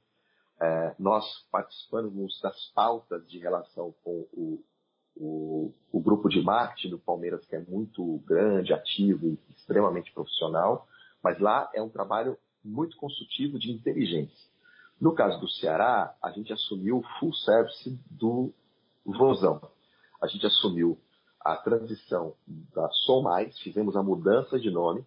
É, 0.61 0.95
nós 0.99 1.25
participamos 1.51 2.39
das 2.43 2.71
pautas 2.75 3.27
de 3.27 3.39
relação 3.39 3.95
com 4.05 4.27
o, 4.33 4.63
o, 5.17 5.75
o, 5.91 6.01
grupo 6.01 6.29
de 6.29 6.43
marketing 6.43 6.91
do 6.91 6.99
Palmeiras, 6.99 7.47
que 7.47 7.57
é 7.57 7.61
muito 7.61 8.19
grande, 8.27 8.75
ativo 8.75 9.27
e 9.29 9.39
extremamente 9.57 10.13
profissional, 10.13 10.87
mas 11.23 11.39
lá 11.39 11.71
é 11.75 11.81
um 11.81 11.89
trabalho 11.89 12.37
muito 12.63 12.97
consultivo 12.97 13.59
de 13.59 13.71
inteligência. 13.73 14.49
No 15.01 15.15
caso 15.15 15.41
do 15.41 15.49
Ceará, 15.49 16.15
a 16.23 16.31
gente 16.33 16.53
assumiu 16.53 16.99
o 16.99 17.05
full 17.19 17.33
service 17.33 17.99
do 18.11 18.53
Vozão. 19.07 19.61
A 20.21 20.27
gente 20.27 20.45
assumiu 20.45 20.99
a 21.53 21.57
transição 21.57 22.35
da 22.75 22.91
Som 22.91 23.23
Mais, 23.23 23.59
fizemos 23.61 23.97
a 23.97 24.03
mudança 24.03 24.61
de 24.61 24.71
nome, 24.71 25.03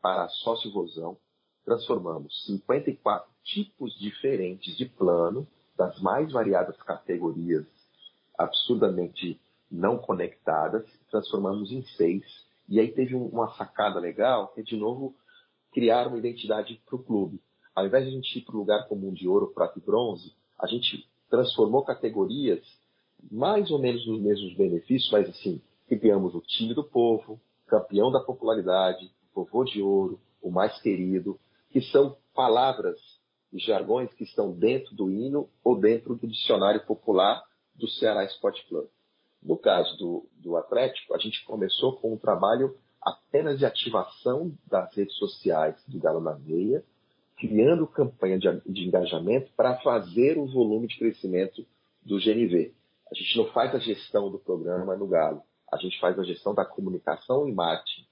para 0.00 0.24
a 0.24 0.28
sócio-vozão, 0.28 1.18
transformamos 1.62 2.46
54 2.46 3.30
tipos 3.42 3.98
diferentes 3.98 4.76
de 4.78 4.86
plano, 4.86 5.46
das 5.76 6.00
mais 6.00 6.32
variadas 6.32 6.76
categorias 6.82 7.66
absurdamente 8.38 9.38
não 9.70 9.98
conectadas, 9.98 10.86
transformamos 11.10 11.70
em 11.70 11.82
seis. 11.96 12.24
E 12.66 12.80
aí 12.80 12.90
teve 12.92 13.14
uma 13.14 13.48
sacada 13.54 14.00
legal, 14.00 14.48
que 14.54 14.60
é, 14.60 14.64
de 14.64 14.76
novo, 14.76 15.14
criar 15.70 16.08
uma 16.08 16.16
identidade 16.16 16.80
para 16.86 16.96
o 16.96 17.02
clube. 17.02 17.42
Ao 17.74 17.86
invés 17.86 18.04
de 18.04 18.10
a 18.10 18.14
gente 18.14 18.38
ir 18.38 18.42
para 18.42 18.54
o 18.54 18.58
lugar 18.58 18.88
comum 18.88 19.12
de 19.12 19.28
ouro, 19.28 19.52
prata 19.52 19.78
e 19.78 19.82
bronze, 19.82 20.32
a 20.58 20.66
gente 20.66 21.06
transformou 21.28 21.84
categorias 21.84 22.62
mais 23.30 23.70
ou 23.70 23.78
menos 23.78 24.06
nos 24.06 24.20
mesmos 24.20 24.54
benefícios, 24.54 25.10
mas 25.10 25.28
assim, 25.28 25.60
criamos 25.88 26.34
o 26.34 26.40
time 26.40 26.74
do 26.74 26.84
povo, 26.84 27.40
campeão 27.66 28.10
da 28.10 28.20
popularidade, 28.20 29.10
vovô 29.34 29.64
de 29.64 29.82
ouro, 29.82 30.20
o 30.40 30.50
mais 30.50 30.80
querido, 30.80 31.38
que 31.70 31.80
são 31.80 32.16
palavras 32.34 32.98
e 33.52 33.58
jargões 33.58 34.12
que 34.14 34.24
estão 34.24 34.52
dentro 34.52 34.94
do 34.94 35.10
hino 35.10 35.48
ou 35.62 35.78
dentro 35.78 36.14
do 36.14 36.26
dicionário 36.26 36.84
popular 36.84 37.42
do 37.74 37.88
Ceará 37.88 38.24
Esporte 38.24 38.66
Club. 38.68 38.86
No 39.42 39.56
caso 39.56 39.96
do, 39.98 40.26
do 40.36 40.56
Atlético, 40.56 41.14
a 41.14 41.18
gente 41.18 41.44
começou 41.44 41.96
com 41.96 42.12
um 42.12 42.18
trabalho 42.18 42.76
apenas 43.00 43.58
de 43.58 43.66
ativação 43.66 44.52
das 44.66 44.94
redes 44.94 45.14
sociais 45.16 45.76
do 45.86 45.98
Galo 45.98 46.20
na 46.20 46.32
Veia, 46.32 46.82
criando 47.36 47.86
campanha 47.86 48.38
de, 48.38 48.48
de 48.66 48.86
engajamento 48.86 49.50
para 49.56 49.76
fazer 49.80 50.38
o 50.38 50.46
volume 50.46 50.86
de 50.86 50.98
crescimento 50.98 51.64
do 52.02 52.18
GNV. 52.18 52.72
A 53.10 53.14
gente 53.14 53.36
não 53.36 53.46
faz 53.52 53.74
a 53.74 53.78
gestão 53.78 54.30
do 54.30 54.38
programa 54.38 54.96
no 54.96 55.06
Galo, 55.06 55.42
a 55.74 55.76
gente 55.78 55.98
faz 55.98 56.16
a 56.18 56.22
gestão 56.22 56.54
da 56.54 56.64
comunicação 56.64 57.48
e 57.48 57.52
marketing 57.52 58.06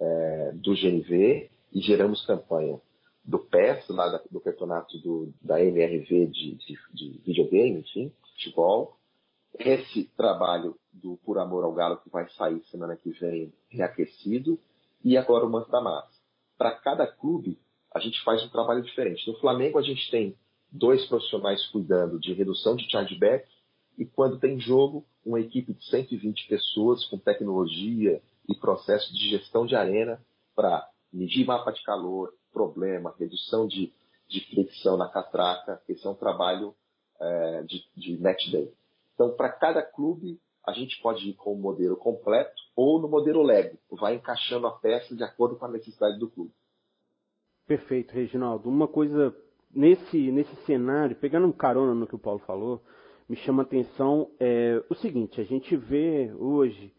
é, 0.00 0.52
do 0.54 0.74
GNV 0.74 1.48
e 1.72 1.80
geramos 1.80 2.26
campanha 2.26 2.80
do 3.24 3.38
PES, 3.38 3.88
lá 3.88 4.20
do 4.30 4.40
campeonato 4.40 4.98
do, 4.98 5.32
da 5.40 5.62
MRV 5.62 6.26
de, 6.26 6.56
de, 6.56 6.78
de 6.92 7.20
videogame, 7.24 7.80
enfim, 7.80 8.12
futebol. 8.32 8.98
Esse 9.56 10.04
trabalho 10.16 10.76
do 10.92 11.16
Por 11.18 11.38
Amor 11.38 11.64
ao 11.64 11.72
Galo, 11.72 11.98
que 11.98 12.10
vai 12.10 12.28
sair 12.30 12.60
semana 12.64 12.96
que 12.96 13.10
vem, 13.12 13.52
reaquecido. 13.70 14.58
E 15.02 15.16
agora 15.16 15.46
o 15.46 15.50
Manto 15.50 15.70
da 15.70 15.80
Massa. 15.80 16.20
Para 16.58 16.72
cada 16.72 17.06
clube, 17.06 17.58
a 17.94 18.00
gente 18.00 18.20
faz 18.24 18.42
um 18.42 18.48
trabalho 18.48 18.82
diferente. 18.82 19.26
No 19.30 19.38
Flamengo, 19.38 19.78
a 19.78 19.82
gente 19.82 20.10
tem 20.10 20.36
dois 20.70 21.06
profissionais 21.06 21.64
cuidando 21.68 22.18
de 22.18 22.32
redução 22.32 22.74
de 22.74 22.90
chargeback 22.90 23.46
e 23.96 24.04
quando 24.04 24.38
tem 24.38 24.60
jogo, 24.60 25.04
uma 25.24 25.40
equipe 25.40 25.72
de 25.72 25.84
120 25.86 26.48
pessoas 26.48 27.04
com 27.06 27.18
tecnologia 27.18 28.20
e 28.48 28.54
processo 28.54 29.12
de 29.12 29.30
gestão 29.30 29.66
de 29.66 29.74
arena 29.74 30.20
para 30.54 30.88
medir 31.12 31.46
mapa 31.46 31.70
de 31.72 31.82
calor, 31.82 32.32
problema, 32.52 33.14
redução 33.18 33.66
de, 33.66 33.92
de 34.28 34.40
fricção 34.50 34.96
na 34.96 35.08
catraca. 35.08 35.80
Esse 35.88 36.06
é 36.06 36.10
um 36.10 36.14
trabalho 36.14 36.74
é, 37.20 37.62
de, 37.62 37.84
de 37.96 38.18
match 38.18 38.50
day. 38.50 38.72
Então, 39.14 39.30
para 39.30 39.50
cada 39.50 39.82
clube, 39.82 40.40
a 40.66 40.72
gente 40.72 41.00
pode 41.00 41.28
ir 41.28 41.34
com 41.34 41.52
o 41.52 41.58
modelo 41.58 41.96
completo 41.96 42.54
ou 42.74 43.00
no 43.00 43.08
modelo 43.08 43.42
Lego. 43.42 43.78
Vai 43.90 44.14
encaixando 44.14 44.66
a 44.66 44.72
peça 44.72 45.14
de 45.14 45.22
acordo 45.22 45.56
com 45.56 45.66
a 45.66 45.70
necessidade 45.70 46.18
do 46.18 46.28
clube. 46.28 46.52
Perfeito, 47.66 48.12
Reginaldo. 48.12 48.68
Uma 48.68 48.88
coisa 48.88 49.34
nesse, 49.74 50.30
nesse 50.30 50.54
cenário, 50.64 51.16
pegando 51.16 51.46
um 51.46 51.52
carona 51.52 51.94
no 51.94 52.06
que 52.06 52.14
o 52.14 52.18
Paulo 52.18 52.40
falou, 52.40 52.82
me 53.28 53.36
chama 53.36 53.62
a 53.62 53.66
atenção 53.66 54.30
é, 54.38 54.82
o 54.88 54.94
seguinte: 54.94 55.40
a 55.40 55.44
gente 55.44 55.76
vê 55.76 56.32
hoje 56.38 56.92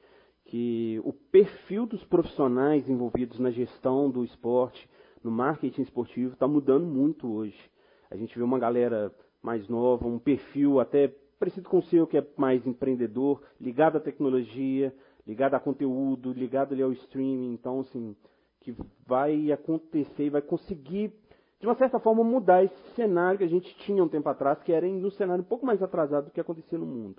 que 0.45 1.01
o 1.03 1.11
perfil 1.11 1.85
dos 1.85 2.03
profissionais 2.05 2.87
envolvidos 2.89 3.39
na 3.39 3.51
gestão 3.51 4.09
do 4.09 4.23
esporte, 4.23 4.87
no 5.23 5.31
marketing 5.31 5.81
esportivo, 5.81 6.33
está 6.33 6.47
mudando 6.47 6.85
muito 6.85 7.31
hoje. 7.31 7.59
A 8.09 8.15
gente 8.15 8.37
vê 8.37 8.43
uma 8.43 8.59
galera 8.59 9.11
mais 9.41 9.67
nova, 9.67 10.07
um 10.07 10.19
perfil 10.19 10.79
até 10.79 11.07
parecido 11.39 11.69
com 11.69 11.79
o 11.79 11.83
seu, 11.83 12.07
que 12.07 12.17
é 12.17 12.25
mais 12.37 12.65
empreendedor, 12.65 13.41
ligado 13.59 13.97
à 13.97 13.99
tecnologia, 13.99 14.93
ligado 15.27 15.55
a 15.55 15.59
conteúdo, 15.59 16.31
ligado 16.31 16.73
ali 16.73 16.81
ao 16.81 16.91
streaming. 16.91 17.53
Então, 17.53 17.81
assim, 17.81 18.15
que 18.61 18.75
vai 19.05 19.51
acontecer 19.51 20.25
e 20.25 20.29
vai 20.29 20.41
conseguir, 20.41 21.11
de 21.65 21.69
uma 21.69 21.75
certa 21.75 21.99
forma, 21.99 22.23
mudar 22.23 22.63
esse 22.63 22.95
cenário 22.95 23.39
que 23.39 23.43
a 23.43 23.49
gente 23.49 23.75
tinha 23.79 24.03
um 24.03 24.07
tempo 24.07 24.29
atrás, 24.29 24.61
que 24.61 24.71
era 24.71 24.85
um 24.85 25.09
cenário 25.11 25.43
um 25.43 25.47
pouco 25.47 25.65
mais 25.65 25.81
atrasado 25.81 26.25
do 26.25 26.31
que 26.31 26.39
acontecia 26.39 26.77
no 26.77 26.85
mundo. 26.85 27.15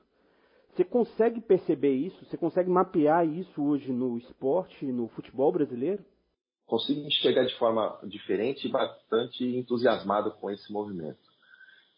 Você 0.73 0.85
consegue 0.85 1.41
perceber 1.41 1.93
isso? 1.93 2.25
Você 2.25 2.37
consegue 2.37 2.71
mapear 2.71 3.27
isso 3.27 3.61
hoje 3.61 3.91
no 3.93 4.17
esporte, 4.17 4.87
no 4.87 5.09
futebol 5.09 5.51
brasileiro? 5.51 6.05
Consigo 6.65 7.01
enxergar 7.01 7.45
de 7.45 7.59
forma 7.59 7.99
diferente 8.05 8.69
e 8.69 8.71
bastante 8.71 9.45
entusiasmado 9.45 10.31
com 10.33 10.49
esse 10.49 10.73
movimento. 10.73 11.19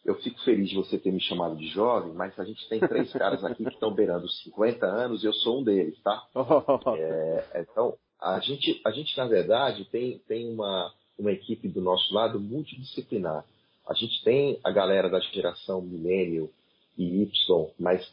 Eu 0.04 0.14
fico 0.14 0.40
feliz 0.42 0.70
de 0.70 0.76
você 0.76 0.96
ter 0.96 1.12
me 1.12 1.20
chamado 1.20 1.54
de 1.54 1.68
jovem, 1.68 2.14
mas 2.14 2.38
a 2.38 2.44
gente 2.44 2.66
tem 2.68 2.80
três 2.80 3.12
caras 3.12 3.44
aqui 3.44 3.62
que 3.62 3.74
estão 3.74 3.92
beirando 3.92 4.26
50 4.26 4.86
anos 4.86 5.22
e 5.22 5.26
eu 5.26 5.34
sou 5.34 5.60
um 5.60 5.64
deles, 5.64 6.00
tá? 6.02 6.22
É, 6.96 7.60
então, 7.60 7.94
a 8.18 8.40
gente, 8.40 8.80
a 8.86 8.90
gente, 8.90 9.16
na 9.18 9.26
verdade, 9.26 9.84
tem, 9.86 10.18
tem 10.20 10.48
uma, 10.50 10.90
uma 11.18 11.32
equipe 11.32 11.68
do 11.68 11.80
nosso 11.80 12.12
lado 12.14 12.38
multidisciplinar. 12.38 13.44
A 13.86 13.94
gente 13.94 14.22
tem 14.22 14.60
a 14.62 14.70
galera 14.70 15.08
da 15.08 15.18
geração 15.20 15.80
milênio 15.80 16.50
e 16.96 17.22
Y, 17.22 17.72
mas 17.78 18.10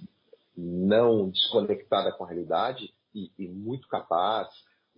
não 0.55 1.29
desconectada 1.29 2.11
com 2.13 2.23
a 2.23 2.27
realidade 2.27 2.93
e, 3.13 3.31
e 3.37 3.47
muito 3.47 3.87
capaz, 3.87 4.47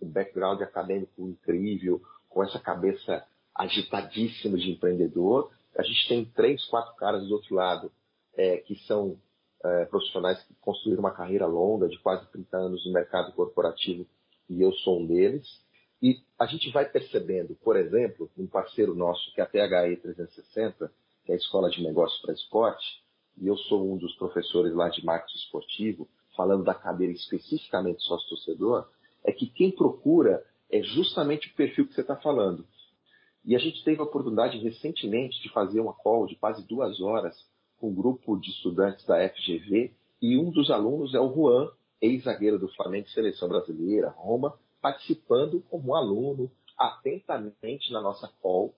um 0.00 0.08
background 0.08 0.60
acadêmico 0.62 1.28
incrível, 1.28 2.00
com 2.28 2.42
essa 2.44 2.58
cabeça 2.58 3.24
agitadíssima 3.54 4.56
de 4.56 4.70
empreendedor. 4.70 5.50
A 5.76 5.82
gente 5.82 6.08
tem 6.08 6.24
três, 6.24 6.64
quatro 6.66 6.94
caras 6.96 7.26
do 7.26 7.34
outro 7.34 7.54
lado 7.54 7.90
é, 8.34 8.58
que 8.58 8.76
são 8.86 9.18
é, 9.64 9.84
profissionais 9.86 10.40
que 10.44 10.54
construíram 10.60 11.00
uma 11.00 11.10
carreira 11.10 11.46
longa 11.46 11.88
de 11.88 11.98
quase 11.98 12.26
30 12.30 12.56
anos 12.56 12.86
no 12.86 12.92
mercado 12.92 13.32
corporativo 13.32 14.06
e 14.48 14.62
eu 14.62 14.72
sou 14.72 15.00
um 15.00 15.06
deles. 15.06 15.46
E 16.02 16.20
a 16.38 16.46
gente 16.46 16.70
vai 16.70 16.88
percebendo, 16.88 17.56
por 17.56 17.76
exemplo, 17.76 18.30
um 18.38 18.46
parceiro 18.46 18.94
nosso 18.94 19.32
que 19.34 19.40
é 19.40 19.44
a 19.44 19.46
THE 19.46 19.96
360, 19.96 20.92
que 21.24 21.32
é 21.32 21.34
a 21.34 21.38
Escola 21.38 21.68
de 21.70 21.82
Negócios 21.82 22.20
para 22.22 22.32
Esporte, 22.32 23.02
e 23.36 23.46
eu 23.46 23.56
sou 23.56 23.92
um 23.92 23.96
dos 23.96 24.14
professores 24.16 24.72
lá 24.74 24.88
de 24.88 25.04
marketing 25.04 25.38
esportivo, 25.38 26.08
falando 26.36 26.64
da 26.64 26.74
cadeira 26.74 27.12
especificamente 27.12 28.02
sócio-torcedor, 28.02 28.88
é 29.24 29.32
que 29.32 29.46
quem 29.46 29.70
procura 29.70 30.44
é 30.70 30.82
justamente 30.82 31.48
o 31.48 31.54
perfil 31.54 31.86
que 31.86 31.94
você 31.94 32.02
está 32.02 32.16
falando. 32.16 32.64
E 33.44 33.56
a 33.56 33.58
gente 33.58 33.82
teve 33.82 34.00
a 34.00 34.04
oportunidade 34.04 34.58
recentemente 34.58 35.40
de 35.42 35.48
fazer 35.50 35.80
uma 35.80 35.94
call 35.94 36.26
de 36.26 36.36
quase 36.36 36.66
duas 36.66 37.00
horas 37.00 37.34
com 37.78 37.88
um 37.90 37.94
grupo 37.94 38.36
de 38.36 38.50
estudantes 38.50 39.04
da 39.06 39.28
FGV 39.28 39.92
e 40.20 40.36
um 40.36 40.50
dos 40.50 40.70
alunos 40.70 41.14
é 41.14 41.20
o 41.20 41.32
Juan, 41.32 41.70
ex-zagueiro 42.00 42.58
do 42.58 42.68
Flamengo 42.68 43.08
Seleção 43.08 43.48
Brasileira, 43.48 44.10
Roma, 44.10 44.58
participando 44.80 45.60
como 45.68 45.94
aluno 45.94 46.50
atentamente 46.76 47.92
na 47.92 48.00
nossa 48.00 48.28
call 48.40 48.74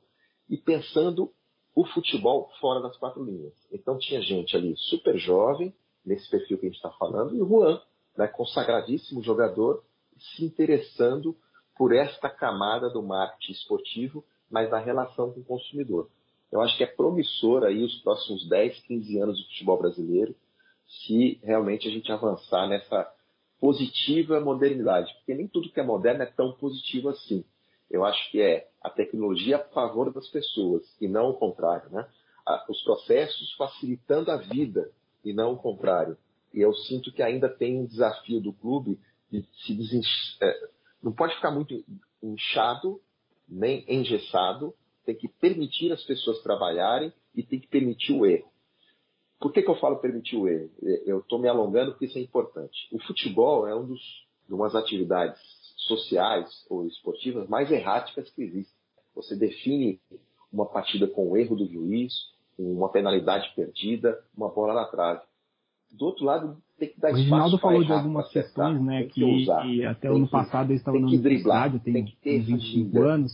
e 0.48 0.56
pensando 0.56 1.32
o 1.74 1.84
futebol 1.86 2.50
fora 2.60 2.80
das 2.80 2.96
quatro 2.96 3.22
linhas. 3.22 3.54
Então 3.70 3.98
tinha 3.98 4.20
gente 4.20 4.56
ali 4.56 4.74
super 4.76 5.16
jovem, 5.18 5.74
nesse 6.04 6.28
perfil 6.28 6.58
que 6.58 6.66
a 6.66 6.68
gente 6.68 6.76
está 6.76 6.90
falando, 6.92 7.36
e 7.36 7.42
o 7.42 7.46
Juan, 7.46 7.80
né, 8.16 8.26
consagradíssimo 8.26 9.22
jogador, 9.22 9.84
se 10.18 10.44
interessando 10.44 11.36
por 11.76 11.94
esta 11.94 12.28
camada 12.28 12.90
do 12.90 13.02
marketing 13.02 13.52
esportivo, 13.52 14.24
mas 14.50 14.70
da 14.70 14.78
relação 14.78 15.32
com 15.32 15.40
o 15.40 15.44
consumidor. 15.44 16.10
Eu 16.50 16.60
acho 16.60 16.76
que 16.76 16.82
é 16.82 16.86
promissor 16.86 17.62
aí 17.62 17.82
os 17.84 18.02
próximos 18.02 18.48
10, 18.48 18.80
15 18.80 19.18
anos 19.18 19.38
do 19.38 19.46
futebol 19.46 19.78
brasileiro, 19.78 20.34
se 20.86 21.38
realmente 21.42 21.86
a 21.86 21.90
gente 21.90 22.10
avançar 22.10 22.66
nessa 22.66 23.10
positiva 23.60 24.40
modernidade. 24.40 25.12
Porque 25.18 25.34
nem 25.34 25.46
tudo 25.46 25.70
que 25.70 25.78
é 25.78 25.84
moderno 25.84 26.22
é 26.22 26.26
tão 26.26 26.52
positivo 26.52 27.10
assim. 27.10 27.44
Eu 27.90 28.04
acho 28.04 28.30
que 28.30 28.40
é 28.40 28.68
a 28.82 28.88
tecnologia 28.88 29.56
a 29.56 29.64
favor 29.70 30.12
das 30.12 30.28
pessoas 30.28 30.82
e 31.00 31.06
não 31.06 31.30
o 31.30 31.34
contrário, 31.34 31.90
né? 31.90 32.08
Os 32.68 32.82
processos 32.82 33.52
facilitando 33.54 34.30
a 34.30 34.36
vida 34.36 34.90
e 35.24 35.32
não 35.32 35.52
o 35.52 35.58
contrário. 35.58 36.16
E 36.52 36.60
eu 36.60 36.72
sinto 36.72 37.12
que 37.12 37.22
ainda 37.22 37.48
tem 37.48 37.78
um 37.78 37.86
desafio 37.86 38.40
do 38.40 38.52
clube 38.52 38.98
de 39.30 39.42
se. 39.64 40.02
É, 40.42 40.68
não 41.02 41.12
pode 41.12 41.34
ficar 41.34 41.50
muito 41.50 41.84
inchado 42.22 43.00
nem 43.48 43.84
engessado, 43.88 44.74
tem 45.04 45.14
que 45.14 45.28
permitir 45.28 45.92
as 45.92 46.02
pessoas 46.04 46.40
trabalharem 46.42 47.12
e 47.34 47.42
tem 47.42 47.58
que 47.58 47.66
permitir 47.66 48.12
o 48.12 48.24
erro. 48.24 48.49
Por 49.40 49.52
que, 49.52 49.62
que 49.62 49.70
eu 49.70 49.76
falo 49.76 49.96
permitir 49.96 50.36
o 50.36 50.46
erro? 50.46 50.70
Eu 51.06 51.20
estou 51.20 51.38
me 51.38 51.48
alongando 51.48 51.92
porque 51.92 52.04
isso 52.04 52.18
é 52.18 52.20
importante. 52.20 52.88
O 52.92 53.00
futebol 53.00 53.66
é 53.66 53.74
um 53.74 53.86
dos, 53.86 54.00
umas 54.50 54.74
atividades 54.74 55.40
sociais 55.78 56.66
ou 56.68 56.86
esportivas 56.86 57.48
mais 57.48 57.70
erráticas 57.70 58.30
que 58.30 58.42
existem. 58.42 58.78
Você 59.14 59.34
define 59.34 59.98
uma 60.52 60.66
partida 60.66 61.08
com 61.08 61.30
o 61.30 61.36
erro 61.38 61.56
do 61.56 61.66
juiz, 61.66 62.12
uma 62.58 62.90
penalidade 62.90 63.50
perdida, 63.56 64.22
uma 64.36 64.50
bola 64.50 64.74
na 64.74 64.84
trave. 64.84 65.22
do 65.90 66.04
outro 66.04 66.24
lado 66.24 66.62
tem 66.80 66.88
que 66.88 67.00
dar 67.00 67.12
o 67.12 67.14
Reginaldo 67.14 67.58
falou 67.58 67.84
de 67.84 67.92
algumas 67.92 68.28
questões, 68.30 68.80
né, 68.82 69.04
que, 69.04 69.44
que, 69.44 69.84
até 69.84 70.10
o 70.10 70.16
ano 70.16 70.28
passado 70.28 70.70
eles 70.70 70.80
estavam 70.80 71.00
no 71.00 71.14
estádio, 71.14 71.78
tem, 71.80 71.92
tem, 71.92 72.16
tem 72.22 72.40
25 72.40 73.02
anos, 73.02 73.32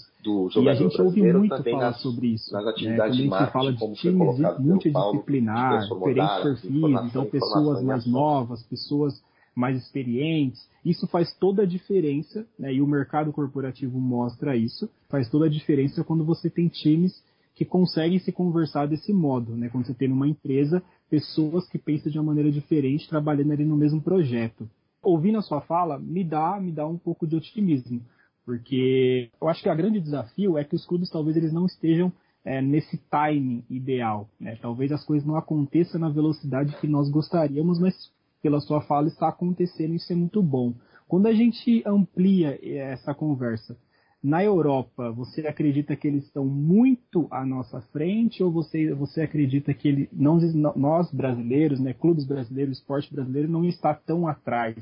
e 0.57 0.69
a 0.69 0.75
gente 0.75 1.01
ouve 1.01 1.23
muito 1.23 1.63
falar 1.63 1.79
nas, 1.79 2.03
sobre 2.03 2.27
isso. 2.27 2.53
Nas 2.53 2.67
atividades 2.67 3.19
né? 3.19 3.29
Quando 3.29 3.35
a 3.35 3.45
gente 3.45 3.53
fala 3.53 3.73
de 3.73 3.95
times 3.95 4.39
multidisciplinar, 4.59 5.89
diferentes 5.89 6.43
perfis, 6.43 7.05
então 7.05 7.25
pessoas 7.27 7.83
mais 7.83 8.05
novas, 8.05 8.63
pessoas 8.65 9.23
mais 9.55 9.79
experientes, 9.79 10.69
isso 10.85 11.07
faz 11.07 11.33
toda 11.39 11.63
a 11.63 11.67
diferença, 11.67 12.45
né, 12.59 12.75
e 12.75 12.83
o 12.83 12.87
mercado 12.87 13.33
corporativo 13.33 13.99
mostra 13.99 14.57
isso, 14.57 14.91
faz 15.09 15.31
toda 15.31 15.47
a 15.47 15.49
diferença 15.49 16.05
quando 16.05 16.25
você 16.25 16.51
tem 16.51 16.69
times 16.69 17.25
que 17.55 17.65
conseguem 17.65 18.19
se 18.19 18.31
conversar 18.31 18.87
desse 18.87 19.15
modo, 19.15 19.57
né? 19.57 19.71
Quando 19.71 19.87
você 19.87 19.95
tem 19.95 20.09
numa 20.09 20.29
empresa 20.29 20.83
pessoas 21.11 21.69
que 21.69 21.79
pensam 21.79 22.11
de 22.11 22.19
uma 22.19 22.27
maneira 22.27 22.51
diferente, 22.51 23.09
trabalhando 23.09 23.53
ali 23.53 23.65
no 23.65 23.77
mesmo 23.77 24.01
projeto. 24.01 24.69
Ouvindo 25.03 25.39
a 25.39 25.43
sua 25.43 25.61
fala, 25.61 25.99
me 25.99 26.25
dá, 26.25 26.59
me 26.61 26.73
dá 26.73 26.87
um 26.87 26.99
pouco 26.99 27.27
de 27.27 27.37
otimismo, 27.37 28.01
porque 28.45 29.31
eu 29.41 29.49
acho 29.49 29.63
que 29.63 29.69
o 29.69 29.77
grande 29.77 30.01
desafio 30.01 30.59
é 30.59 30.65
que 30.65 30.75
os 30.75 30.85
clubes 30.85 31.11
talvez 31.11 31.37
eles 31.37 31.53
não 31.53 31.67
estejam 31.67 32.13
é, 32.45 32.63
nesse 32.63 32.97
timing 33.11 33.65
ideal. 33.69 34.29
Né? 34.39 34.57
Talvez 34.61 34.93
as 34.93 35.05
coisas 35.05 35.27
não 35.27 35.37
aconteçam 35.37 36.01
na 36.01 36.09
velocidade 36.09 36.77
que 36.81 36.87
nós 36.87 37.09
gostaríamos, 37.11 37.79
mas 37.79 37.95
pela 38.43 38.61
sua 38.61 38.81
fala 38.83 39.09
está 39.09 39.29
acontecendo 39.29 39.93
e 39.93 39.97
isso 39.97 40.13
é 40.13 40.17
muito 40.17 40.43
bom. 40.43 40.75
Quando 41.09 41.27
a 41.27 41.33
gente 41.33 41.83
amplia 41.87 42.59
essa 42.63 43.15
conversa 43.15 43.77
na 44.23 44.43
Europa, 44.43 45.11
você 45.13 45.47
acredita 45.47 45.95
que 45.95 46.09
eles 46.09 46.25
estão 46.25 46.45
muito 46.45 47.29
à 47.31 47.45
nossa 47.45 47.81
frente 47.93 48.43
ou 48.43 48.51
você, 48.51 48.93
você 48.93 49.23
acredita 49.23 49.73
que 49.75 49.89
ele, 49.89 50.09
não, 50.13 50.39
nós 50.75 51.13
brasileiros, 51.13 51.79
né, 51.79 51.93
clubes 51.93 52.27
brasileiros, 52.27 52.79
esporte 52.79 53.13
brasileiro, 53.13 53.49
não 53.49 53.65
está 53.65 53.95
tão 53.95 54.27
atrás 54.27 54.77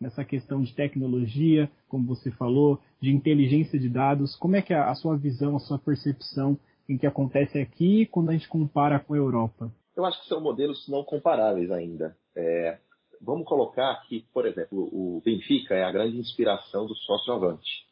nessa 0.00 0.24
questão 0.24 0.62
de 0.62 0.74
tecnologia, 0.74 1.70
como 1.88 2.06
você 2.06 2.30
falou, 2.30 2.78
de 3.00 3.10
inteligência 3.10 3.78
de 3.78 3.88
dados? 3.88 4.36
Como 4.36 4.56
é 4.56 4.62
que 4.62 4.74
é 4.74 4.78
a, 4.78 4.94
sua 4.94 5.16
visão, 5.16 5.56
a 5.56 5.60
sua 5.60 5.78
percepção 5.78 6.58
em 6.88 6.98
que 6.98 7.06
acontece 7.06 7.58
aqui 7.58 8.06
quando 8.06 8.30
a 8.30 8.32
gente 8.32 8.48
compara 8.48 9.00
com 9.00 9.14
a 9.14 9.16
Europa? 9.16 9.72
Eu 9.96 10.04
acho 10.04 10.20
que 10.20 10.28
são 10.28 10.40
modelos 10.40 10.86
não 10.88 11.02
comparáveis 11.04 11.70
ainda. 11.70 12.16
É, 12.36 12.78
vamos 13.20 13.46
colocar 13.46 13.94
que, 14.06 14.26
por 14.32 14.46
exemplo, 14.46 14.88
o 14.92 15.22
Benfica 15.24 15.74
é 15.74 15.84
a 15.84 15.92
grande 15.92 16.18
inspiração 16.18 16.86
do 16.86 16.94
sócio 16.94 17.32
avante 17.32 17.84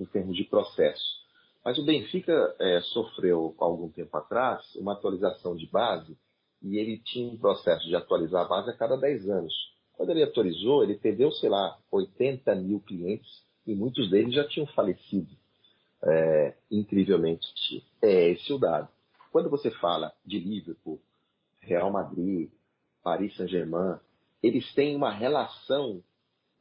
em 0.00 0.06
termos 0.06 0.36
de 0.36 0.44
processo. 0.44 1.20
Mas 1.64 1.78
o 1.78 1.84
Benfica 1.84 2.54
é, 2.58 2.80
sofreu, 2.80 3.54
algum 3.58 3.90
tempo 3.90 4.16
atrás, 4.16 4.74
uma 4.76 4.94
atualização 4.94 5.54
de 5.54 5.66
base 5.66 6.16
e 6.62 6.78
ele 6.78 6.98
tinha 6.98 7.30
um 7.30 7.36
processo 7.36 7.86
de 7.86 7.94
atualizar 7.94 8.44
a 8.44 8.48
base 8.48 8.70
a 8.70 8.76
cada 8.76 8.96
10 8.96 9.28
anos. 9.28 9.54
Quando 9.94 10.10
ele 10.10 10.22
atualizou, 10.22 10.82
ele 10.82 10.94
perdeu, 10.94 11.30
sei 11.32 11.50
lá, 11.50 11.78
80 11.90 12.54
mil 12.54 12.80
clientes 12.80 13.44
e 13.66 13.74
muitos 13.74 14.10
deles 14.10 14.34
já 14.34 14.46
tinham 14.48 14.66
falecido. 14.68 15.28
É, 16.02 16.54
incrivelmente, 16.70 17.46
é 18.02 18.30
esse 18.30 18.50
o 18.52 18.58
dado. 18.58 18.88
Quando 19.30 19.50
você 19.50 19.70
fala 19.70 20.12
de 20.24 20.38
Liverpool, 20.38 20.98
Real 21.60 21.90
Madrid, 21.90 22.50
Paris 23.02 23.36
Saint-Germain, 23.36 23.98
eles 24.42 24.72
têm 24.74 24.96
uma 24.96 25.10
relação 25.10 26.02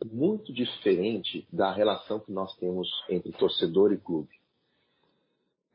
muito 0.05 0.53
diferente 0.53 1.47
da 1.51 1.71
relação 1.71 2.19
que 2.19 2.31
nós 2.31 2.55
temos 2.57 2.87
entre 3.09 3.31
torcedor 3.33 3.91
e 3.91 3.97
clube. 3.97 4.29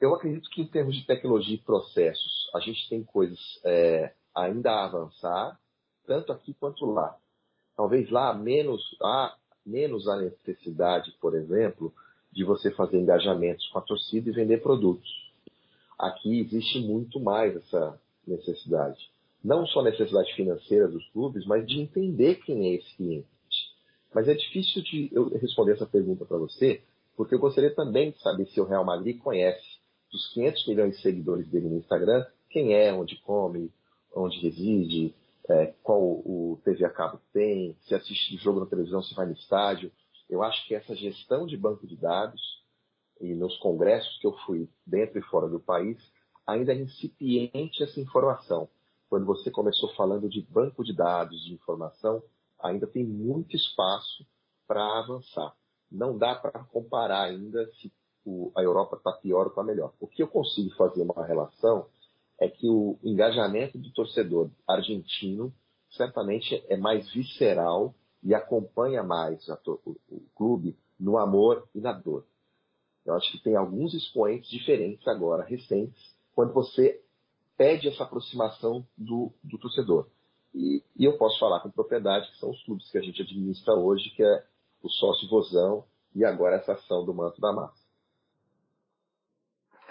Eu 0.00 0.14
acredito 0.14 0.48
que 0.50 0.62
em 0.62 0.66
termos 0.66 0.96
de 0.96 1.06
tecnologia 1.06 1.54
e 1.54 1.58
processos, 1.58 2.50
a 2.54 2.60
gente 2.60 2.88
tem 2.88 3.04
coisas 3.04 3.38
é, 3.64 4.12
ainda 4.34 4.70
a 4.70 4.84
avançar, 4.84 5.58
tanto 6.06 6.32
aqui 6.32 6.54
quanto 6.54 6.84
lá. 6.86 7.16
Talvez 7.76 8.10
lá 8.10 8.34
menos 8.34 8.82
há 9.02 9.36
menos 9.64 10.06
a 10.08 10.16
necessidade, 10.16 11.12
por 11.20 11.34
exemplo, 11.34 11.92
de 12.30 12.44
você 12.44 12.70
fazer 12.72 12.98
engajamentos 12.98 13.66
com 13.68 13.78
a 13.78 13.82
torcida 13.82 14.28
e 14.28 14.32
vender 14.32 14.62
produtos. 14.62 15.08
Aqui 15.98 16.40
existe 16.40 16.80
muito 16.80 17.20
mais 17.20 17.56
essa 17.56 17.98
necessidade. 18.26 19.10
Não 19.42 19.66
só 19.66 19.80
a 19.80 19.84
necessidade 19.84 20.34
financeira 20.34 20.88
dos 20.88 21.06
clubes, 21.10 21.46
mas 21.46 21.66
de 21.66 21.80
entender 21.80 22.36
quem 22.36 22.66
é 22.66 22.74
esse 22.74 22.96
cliente. 22.96 23.33
Mas 24.14 24.28
é 24.28 24.34
difícil 24.34 24.82
de 24.82 25.10
eu 25.12 25.28
responder 25.38 25.72
essa 25.72 25.86
pergunta 25.86 26.24
para 26.24 26.38
você, 26.38 26.82
porque 27.16 27.34
eu 27.34 27.38
gostaria 27.38 27.74
também 27.74 28.12
de 28.12 28.20
saber 28.20 28.46
se 28.46 28.60
o 28.60 28.64
Real 28.64 28.84
Madrid 28.84 29.18
conhece 29.18 29.64
dos 30.10 30.32
500 30.32 30.68
milhões 30.68 30.96
de 30.96 31.02
seguidores 31.02 31.48
dele 31.48 31.68
no 31.68 31.78
Instagram, 31.78 32.24
quem 32.48 32.74
é, 32.74 32.92
onde 32.92 33.20
come, 33.22 33.72
onde 34.14 34.38
reside, 34.38 35.12
é, 35.48 35.74
qual 35.82 36.00
o 36.00 36.60
TV 36.64 36.84
a 36.84 36.90
cabo 36.90 37.20
tem, 37.32 37.76
se 37.82 37.94
assiste 37.94 38.36
jogo 38.36 38.60
na 38.60 38.66
televisão, 38.66 39.02
se 39.02 39.14
vai 39.14 39.26
no 39.26 39.32
estádio. 39.32 39.90
Eu 40.30 40.42
acho 40.42 40.64
que 40.66 40.74
essa 40.74 40.94
gestão 40.94 41.46
de 41.46 41.56
banco 41.56 41.86
de 41.86 41.96
dados, 41.96 42.40
e 43.20 43.34
nos 43.34 43.56
congressos 43.58 44.16
que 44.18 44.26
eu 44.26 44.32
fui 44.46 44.68
dentro 44.86 45.18
e 45.18 45.22
fora 45.22 45.48
do 45.48 45.58
país, 45.58 45.98
ainda 46.46 46.72
é 46.72 46.76
incipiente 46.76 47.82
essa 47.82 48.00
informação. 48.00 48.68
Quando 49.08 49.26
você 49.26 49.50
começou 49.50 49.92
falando 49.94 50.28
de 50.28 50.40
banco 50.42 50.84
de 50.84 50.94
dados, 50.94 51.44
de 51.44 51.52
informação, 51.52 52.22
ainda 52.64 52.86
tem 52.86 53.04
muito 53.04 53.54
espaço 53.54 54.26
para 54.66 54.98
avançar. 54.98 55.54
Não 55.92 56.16
dá 56.16 56.34
para 56.34 56.64
comparar 56.64 57.24
ainda 57.24 57.70
se 57.74 57.92
o, 58.24 58.50
a 58.56 58.62
Europa 58.62 58.96
está 58.96 59.12
pior 59.12 59.42
ou 59.42 59.48
está 59.48 59.62
melhor. 59.62 59.92
O 60.00 60.06
que 60.06 60.22
eu 60.22 60.28
consigo 60.28 60.74
fazer 60.74 61.02
uma 61.02 61.26
relação 61.26 61.86
é 62.40 62.48
que 62.48 62.68
o 62.68 62.98
engajamento 63.04 63.78
do 63.78 63.92
torcedor 63.92 64.50
argentino 64.66 65.52
certamente 65.90 66.64
é 66.68 66.76
mais 66.76 67.08
visceral 67.12 67.94
e 68.22 68.34
acompanha 68.34 69.02
mais 69.02 69.46
o, 69.48 69.96
o 70.08 70.20
clube 70.34 70.76
no 70.98 71.18
amor 71.18 71.68
e 71.74 71.80
na 71.80 71.92
dor. 71.92 72.24
Eu 73.04 73.14
acho 73.14 73.30
que 73.30 73.42
tem 73.42 73.54
alguns 73.54 73.92
expoentes 73.92 74.48
diferentes 74.48 75.06
agora, 75.06 75.44
recentes, 75.44 76.02
quando 76.34 76.54
você 76.54 77.02
pede 77.56 77.88
essa 77.88 78.02
aproximação 78.02 78.84
do, 78.96 79.30
do 79.42 79.58
torcedor. 79.58 80.08
E, 80.54 80.82
e, 80.96 81.04
eu 81.04 81.18
posso 81.18 81.38
falar 81.38 81.60
com 81.60 81.70
propriedade 81.70 82.30
que 82.30 82.38
são 82.38 82.50
os 82.50 82.62
clubes 82.64 82.90
que 82.90 82.98
a 82.98 83.02
gente 83.02 83.20
administra 83.20 83.74
hoje, 83.74 84.10
que 84.10 84.22
é 84.22 84.44
o 84.82 84.88
sócio 84.88 85.28
Vozão 85.28 85.84
e 86.14 86.24
agora 86.24 86.56
essa 86.56 86.72
ação 86.72 87.04
do 87.04 87.12
Manto 87.12 87.40
da 87.40 87.52
Massa. 87.52 87.84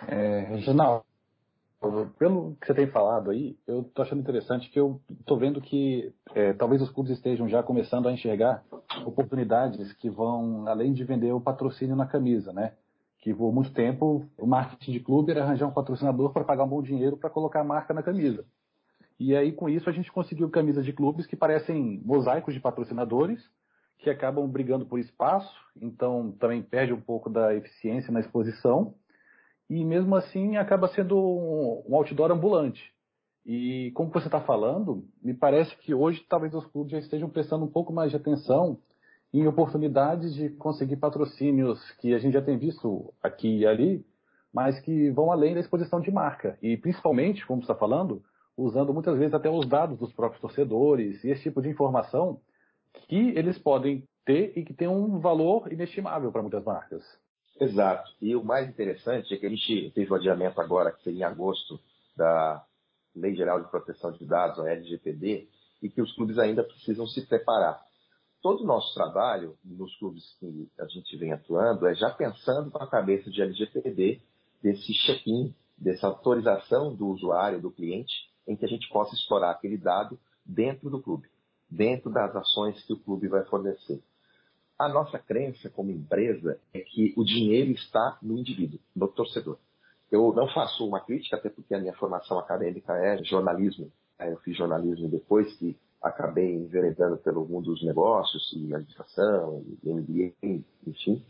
É, 0.08 0.40
Reginaldo, 0.42 1.06
pelo 2.18 2.56
que 2.56 2.68
você 2.68 2.74
tem 2.74 2.88
falado 2.88 3.30
aí, 3.30 3.58
eu 3.68 3.82
estou 3.82 4.04
achando 4.04 4.22
interessante 4.22 4.70
que 4.70 4.80
eu 4.80 5.02
estou 5.20 5.38
vendo 5.38 5.60
que 5.60 6.14
é, 6.34 6.54
talvez 6.54 6.82
os 6.82 6.90
clubes 6.90 7.12
estejam 7.12 7.48
já 7.50 7.62
começando 7.62 8.08
a 8.08 8.12
enxergar 8.14 8.64
oportunidades 9.06 9.92
que 9.94 10.10
vão 10.10 10.68
além 10.68 10.94
de 10.94 11.04
vender 11.04 11.34
o 11.34 11.42
patrocínio 11.42 11.96
na 11.96 12.06
camisa, 12.06 12.54
né? 12.54 12.74
Que 13.20 13.34
por 13.34 13.54
muito 13.54 13.74
tempo 13.74 14.26
o 14.38 14.48
marketing 14.48 14.94
de 14.94 15.00
clube 15.02 15.32
era 15.32 15.44
arranjar 15.44 15.68
um 15.68 15.74
patrocinador 15.74 16.32
para 16.32 16.44
pagar 16.44 16.64
um 16.64 16.70
bom 16.70 16.82
dinheiro 16.82 17.18
para 17.18 17.30
colocar 17.30 17.62
a 17.62 17.66
marca 17.66 17.94
na 17.94 18.04
camisa. 18.04 18.46
E 19.26 19.34
aí, 19.38 19.54
com 19.54 19.70
isso, 19.70 19.90
a 19.90 19.94
gente 19.94 20.12
conseguiu 20.12 20.50
camisas 20.50 20.84
de 20.84 20.92
clubes 20.92 21.26
que 21.26 21.38
parecem 21.38 22.02
mosaicos 22.04 22.54
de 22.54 22.60
patrocinadores, 22.60 23.42
que 24.00 24.10
acabam 24.10 24.46
brigando 24.46 24.86
por 24.86 25.00
espaço, 25.00 25.50
então 25.82 26.34
também 26.34 26.62
perde 26.62 26.92
um 26.92 27.00
pouco 27.00 27.30
da 27.30 27.56
eficiência 27.56 28.12
na 28.12 28.20
exposição, 28.20 28.96
e 29.70 29.86
mesmo 29.86 30.14
assim 30.14 30.58
acaba 30.58 30.90
sendo 30.90 31.18
um, 31.18 31.96
outdoor 31.96 32.34
ambulante. 32.34 32.94
E 33.46 33.92
como 33.96 34.12
você 34.12 34.28
está 34.28 34.42
falando, 34.42 35.08
me 35.24 35.34
parece 35.34 35.74
que 35.78 35.94
hoje 35.94 36.26
talvez 36.28 36.54
os 36.54 36.66
clubes 36.66 36.92
já 36.92 37.00
estejam 37.00 37.30
prestando 37.30 37.64
um 37.64 37.72
pouco 37.72 37.94
mais 37.94 38.12
de 38.12 38.18
atenção 38.18 38.78
em 39.34 39.48
oportunidades 39.48 40.36
de 40.36 40.50
conseguir 40.50 40.98
patrocínios 40.98 41.80
que 42.02 42.14
a 42.14 42.20
gente 42.20 42.34
já 42.34 42.42
tem 42.42 42.58
visto 42.58 43.14
aqui 43.24 43.60
e 43.60 43.66
ali, 43.66 44.06
mas 44.54 44.82
que 44.82 45.10
vão 45.12 45.32
além 45.32 45.54
da 45.54 45.62
exposição 45.62 46.02
de 46.02 46.12
marca. 46.12 46.58
E 46.62 46.76
principalmente, 46.76 47.48
como 47.48 47.62
você 47.62 47.72
está 47.72 47.76
falando, 47.76 48.22
usando 48.58 48.94
muitas 48.94 49.18
vezes 49.18 49.34
até 49.34 49.50
os 49.50 49.68
dados 49.68 49.98
dos 49.98 50.14
próprios 50.14 50.42
torcedores 50.42 51.24
e 51.24 51.30
esse 51.30 51.44
tipo 51.44 51.62
de 51.62 51.70
informação 51.70 52.40
que 53.08 53.30
eles 53.36 53.58
podem 53.58 54.08
ter 54.26 54.58
e 54.58 54.64
que 54.64 54.74
tem 54.74 54.88
um 54.88 55.20
valor 55.20 55.72
inestimável 55.72 56.32
para 56.32 56.42
muitas 56.42 56.64
marcas. 56.64 57.04
Exato. 57.60 58.12
E 58.22 58.36
o 58.36 58.44
mais 58.44 58.70
interessante 58.70 59.34
é 59.34 59.38
que 59.38 59.46
a 59.46 59.50
gente 59.50 59.92
teve 59.92 60.12
o 60.12 60.16
adiamento 60.16 60.60
agora, 60.60 60.92
que 60.92 61.04
seria 61.04 61.22
em 61.22 61.24
agosto, 61.24 61.80
da 62.16 62.64
Lei 63.16 63.36
Geral 63.36 63.62
de 63.62 63.70
Proteção 63.70 64.12
de 64.12 64.26
Dados, 64.26 64.60
a 64.60 64.72
LGPD, 64.72 65.48
e 65.82 65.90
que 65.90 66.02
os 66.02 66.14
clubes 66.16 66.38
ainda 66.38 66.64
precisam 66.64 67.06
se 67.08 67.26
preparar. 67.28 67.82
Todo 68.42 68.64
o 68.64 68.68
nosso 68.68 68.94
trabalho 68.94 69.56
nos 69.64 69.96
clubes 69.98 70.36
que 70.40 70.70
a 70.80 70.86
gente 70.88 71.16
vem 71.18 71.32
atuando 71.32 71.88
é 71.88 71.96
já 71.96 72.10
pensando 72.10 72.72
com 72.72 72.82
a 72.82 72.90
cabeça 72.90 73.30
de 73.30 73.42
LGPD, 73.42 74.22
desse 74.62 74.94
check-in, 75.06 75.54
dessa 75.78 76.08
autorização 76.08 76.96
do 76.96 77.08
usuário, 77.08 77.62
do 77.62 77.72
cliente, 77.72 78.14
em 78.48 78.56
que 78.56 78.66
a 78.66 78.68
gente 78.68 78.90
possa 78.90 79.16
explorar 79.16 79.52
aquele 79.52 79.78
dado 79.78 80.20
dentro 80.46 80.90
do 80.90 81.02
clube, 81.02 81.28
dentro 81.70 82.12
das 82.12 82.36
ações 82.36 82.84
que 82.84 82.94
o 82.94 83.00
clube 83.00 83.28
vai 83.28 83.44
fornecer. 83.46 84.02
A 84.78 84.90
nossa 84.90 85.20
crença 85.20 85.70
como 85.70 85.92
empresa 85.92 86.60
é 86.74 86.80
que 86.80 87.14
o 87.16 87.24
dinheiro 87.24 87.72
está 87.72 88.18
no 88.22 88.38
indivíduo, 88.38 88.80
no 88.96 89.08
torcedor. 89.08 89.58
Eu 90.12 90.34
não 90.34 90.48
faço 90.48 90.86
uma 90.86 91.00
crítica, 91.00 91.38
até 91.38 91.50
porque 91.50 91.74
a 91.74 91.80
minha 91.80 91.94
formação 91.94 92.38
acadêmica 92.38 92.94
é 92.94 93.24
jornalismo. 93.24 93.92
Eu 94.20 94.38
fiz 94.38 94.56
jornalismo 94.56 95.10
depois 95.10 95.52
que 95.58 95.76
acabei 96.02 96.54
enveredando 96.54 97.18
pelo 97.18 97.46
mundo 97.46 97.72
dos 97.72 97.84
negócios 97.84 98.52
e 98.54 98.74
administração, 98.74 99.64
e 99.82 99.90
MBA, 99.90 100.64
enfim. 100.86 101.24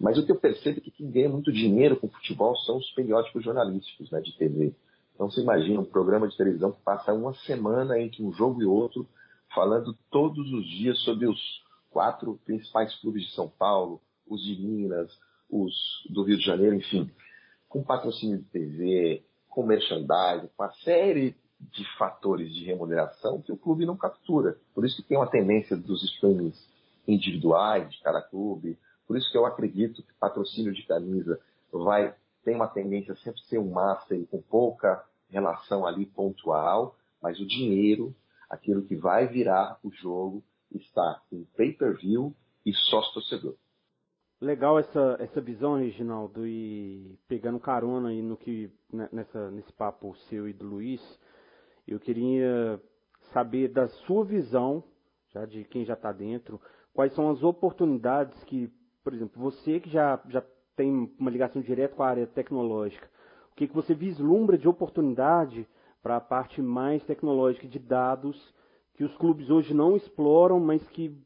Mas 0.00 0.18
o 0.18 0.24
que 0.24 0.32
eu 0.32 0.36
percebo 0.36 0.78
é 0.78 0.80
que 0.80 0.90
quem 0.90 1.10
ganha 1.10 1.28
muito 1.28 1.52
dinheiro 1.52 1.96
com 1.96 2.08
futebol 2.08 2.56
são 2.58 2.78
os 2.78 2.90
periódicos 2.92 3.44
jornalísticos 3.44 4.10
né, 4.10 4.20
de 4.20 4.36
TV. 4.36 4.74
Então 5.16 5.30
você 5.30 5.40
imagina 5.40 5.80
um 5.80 5.84
programa 5.84 6.28
de 6.28 6.36
televisão 6.36 6.70
que 6.70 6.80
passa 6.82 7.12
uma 7.14 7.34
semana 7.34 7.98
entre 7.98 8.22
um 8.22 8.32
jogo 8.34 8.60
e 8.60 8.66
outro, 8.66 9.08
falando 9.54 9.96
todos 10.10 10.52
os 10.52 10.68
dias 10.68 10.98
sobre 11.00 11.26
os 11.26 11.40
quatro 11.90 12.38
principais 12.44 12.94
clubes 13.00 13.24
de 13.24 13.32
São 13.32 13.48
Paulo, 13.48 13.98
os 14.28 14.42
de 14.44 14.60
Minas, 14.60 15.10
os 15.50 15.72
do 16.10 16.22
Rio 16.22 16.36
de 16.36 16.44
Janeiro, 16.44 16.76
enfim, 16.76 17.10
com 17.66 17.82
patrocínio 17.82 18.38
de 18.38 18.44
TV, 18.44 19.24
com 19.48 19.64
merchandising, 19.64 20.48
com 20.54 20.62
uma 20.62 20.72
série 20.84 21.34
de 21.58 21.96
fatores 21.96 22.54
de 22.54 22.64
remuneração 22.64 23.40
que 23.40 23.50
o 23.50 23.56
clube 23.56 23.86
não 23.86 23.96
captura. 23.96 24.58
Por 24.74 24.84
isso 24.84 24.96
que 24.96 25.08
tem 25.08 25.16
uma 25.16 25.30
tendência 25.30 25.74
dos 25.74 26.02
streamings 26.04 26.62
individuais 27.08 27.90
de 27.90 27.98
cada 28.02 28.20
clube. 28.20 28.78
Por 29.06 29.16
isso 29.16 29.30
que 29.32 29.38
eu 29.38 29.46
acredito 29.46 30.02
que 30.02 30.12
patrocínio 30.20 30.74
de 30.74 30.82
camisa 30.82 31.40
vai 31.72 32.14
tem 32.46 32.54
uma 32.54 32.68
tendência 32.68 33.12
a 33.12 33.16
sempre 33.16 33.40
ser 33.42 33.58
um 33.58 33.72
master 33.72 34.24
com 34.28 34.40
pouca 34.40 35.04
relação 35.28 35.84
ali 35.84 36.06
pontual, 36.06 36.96
mas 37.20 37.40
o 37.40 37.46
dinheiro, 37.46 38.14
aquilo 38.48 38.84
que 38.84 38.94
vai 38.94 39.26
virar 39.26 39.80
o 39.82 39.90
jogo, 39.90 40.44
está 40.70 41.20
em 41.32 41.44
pay-per-view 41.56 42.32
e 42.64 42.72
sócio-torcedor. 42.72 43.56
Legal 44.40 44.78
essa, 44.78 45.16
essa 45.18 45.40
visão, 45.40 45.76
Reginaldo, 45.76 46.46
e 46.46 47.18
pegando 47.26 47.58
carona 47.58 48.10
aí 48.10 48.22
no 48.22 48.36
que, 48.36 48.70
né, 48.92 49.08
nessa, 49.10 49.50
nesse 49.50 49.72
papo 49.72 50.14
seu 50.28 50.48
e 50.48 50.52
do 50.52 50.66
Luiz, 50.66 51.02
eu 51.88 51.98
queria 51.98 52.80
saber 53.32 53.72
da 53.72 53.88
sua 53.88 54.24
visão, 54.24 54.84
já 55.30 55.44
de 55.46 55.64
quem 55.64 55.84
já 55.84 55.94
está 55.94 56.12
dentro, 56.12 56.60
quais 56.94 57.12
são 57.12 57.28
as 57.28 57.42
oportunidades 57.42 58.40
que, 58.44 58.70
por 59.02 59.12
exemplo, 59.12 59.42
você 59.42 59.80
que 59.80 59.90
já, 59.90 60.22
já 60.28 60.44
tem 60.76 61.10
uma 61.18 61.30
ligação 61.30 61.62
direta 61.62 61.96
com 61.96 62.02
a 62.02 62.08
área 62.08 62.26
tecnológica, 62.26 63.08
o 63.52 63.56
que, 63.56 63.66
que 63.66 63.74
você 63.74 63.94
vislumbra 63.94 64.58
de 64.58 64.68
oportunidade 64.68 65.66
para 66.02 66.16
a 66.16 66.20
parte 66.20 66.60
mais 66.60 67.02
tecnológica 67.04 67.66
de 67.66 67.78
dados 67.78 68.54
que 68.94 69.04
os 69.04 69.16
clubes 69.16 69.50
hoje 69.50 69.74
não 69.74 69.96
exploram, 69.96 70.60
mas 70.60 70.86
que 70.88 71.18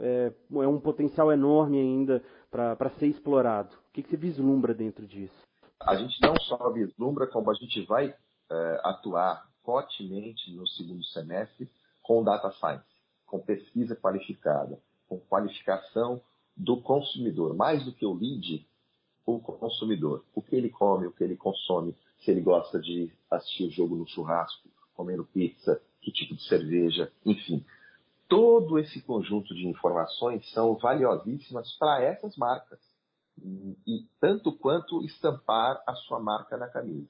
é, 0.00 0.32
é 0.50 0.68
um 0.68 0.80
potencial 0.80 1.32
enorme 1.32 1.78
ainda 1.78 2.22
para 2.50 2.90
ser 2.98 3.06
explorado. 3.06 3.74
O 3.74 3.92
que, 3.92 4.02
que 4.02 4.10
você 4.10 4.16
vislumbra 4.16 4.74
dentro 4.74 5.06
disso? 5.06 5.34
A 5.80 5.96
gente 5.96 6.20
não 6.20 6.34
só 6.40 6.70
vislumbra, 6.70 7.26
como 7.26 7.50
a 7.50 7.54
gente 7.54 7.84
vai 7.86 8.14
é, 8.50 8.80
atuar 8.84 9.48
fortemente 9.64 10.54
no 10.54 10.66
segundo 10.66 11.04
semestre 11.04 11.68
com 12.02 12.22
data 12.22 12.50
science, 12.52 12.84
com 13.26 13.38
pesquisa 13.40 13.96
qualificada, 13.96 14.78
com 15.08 15.18
qualificação 15.18 16.20
do 16.56 16.80
consumidor. 16.80 17.54
Mais 17.54 17.84
do 17.84 17.92
que 17.92 18.04
o 18.04 18.12
lead, 18.12 18.66
o 19.26 19.40
consumidor. 19.40 20.24
O 20.34 20.42
que 20.42 20.56
ele 20.56 20.68
come, 20.68 21.06
o 21.06 21.12
que 21.12 21.22
ele 21.22 21.36
consome, 21.36 21.96
se 22.20 22.30
ele 22.30 22.40
gosta 22.40 22.80
de 22.80 23.12
assistir 23.30 23.64
o 23.64 23.70
jogo 23.70 23.96
no 23.96 24.06
churrasco, 24.06 24.68
comendo 24.94 25.24
pizza, 25.24 25.80
que 26.00 26.12
tipo 26.12 26.34
de 26.34 26.42
cerveja, 26.44 27.10
enfim. 27.24 27.64
Todo 28.28 28.78
esse 28.78 29.00
conjunto 29.02 29.54
de 29.54 29.66
informações 29.66 30.50
são 30.52 30.74
valiosíssimas 30.76 31.72
para 31.78 32.02
essas 32.02 32.36
marcas. 32.36 32.80
E, 33.86 34.06
tanto 34.20 34.52
quanto 34.52 35.02
estampar 35.04 35.82
a 35.86 35.94
sua 35.94 36.20
marca 36.20 36.56
na 36.56 36.68
camisa. 36.68 37.08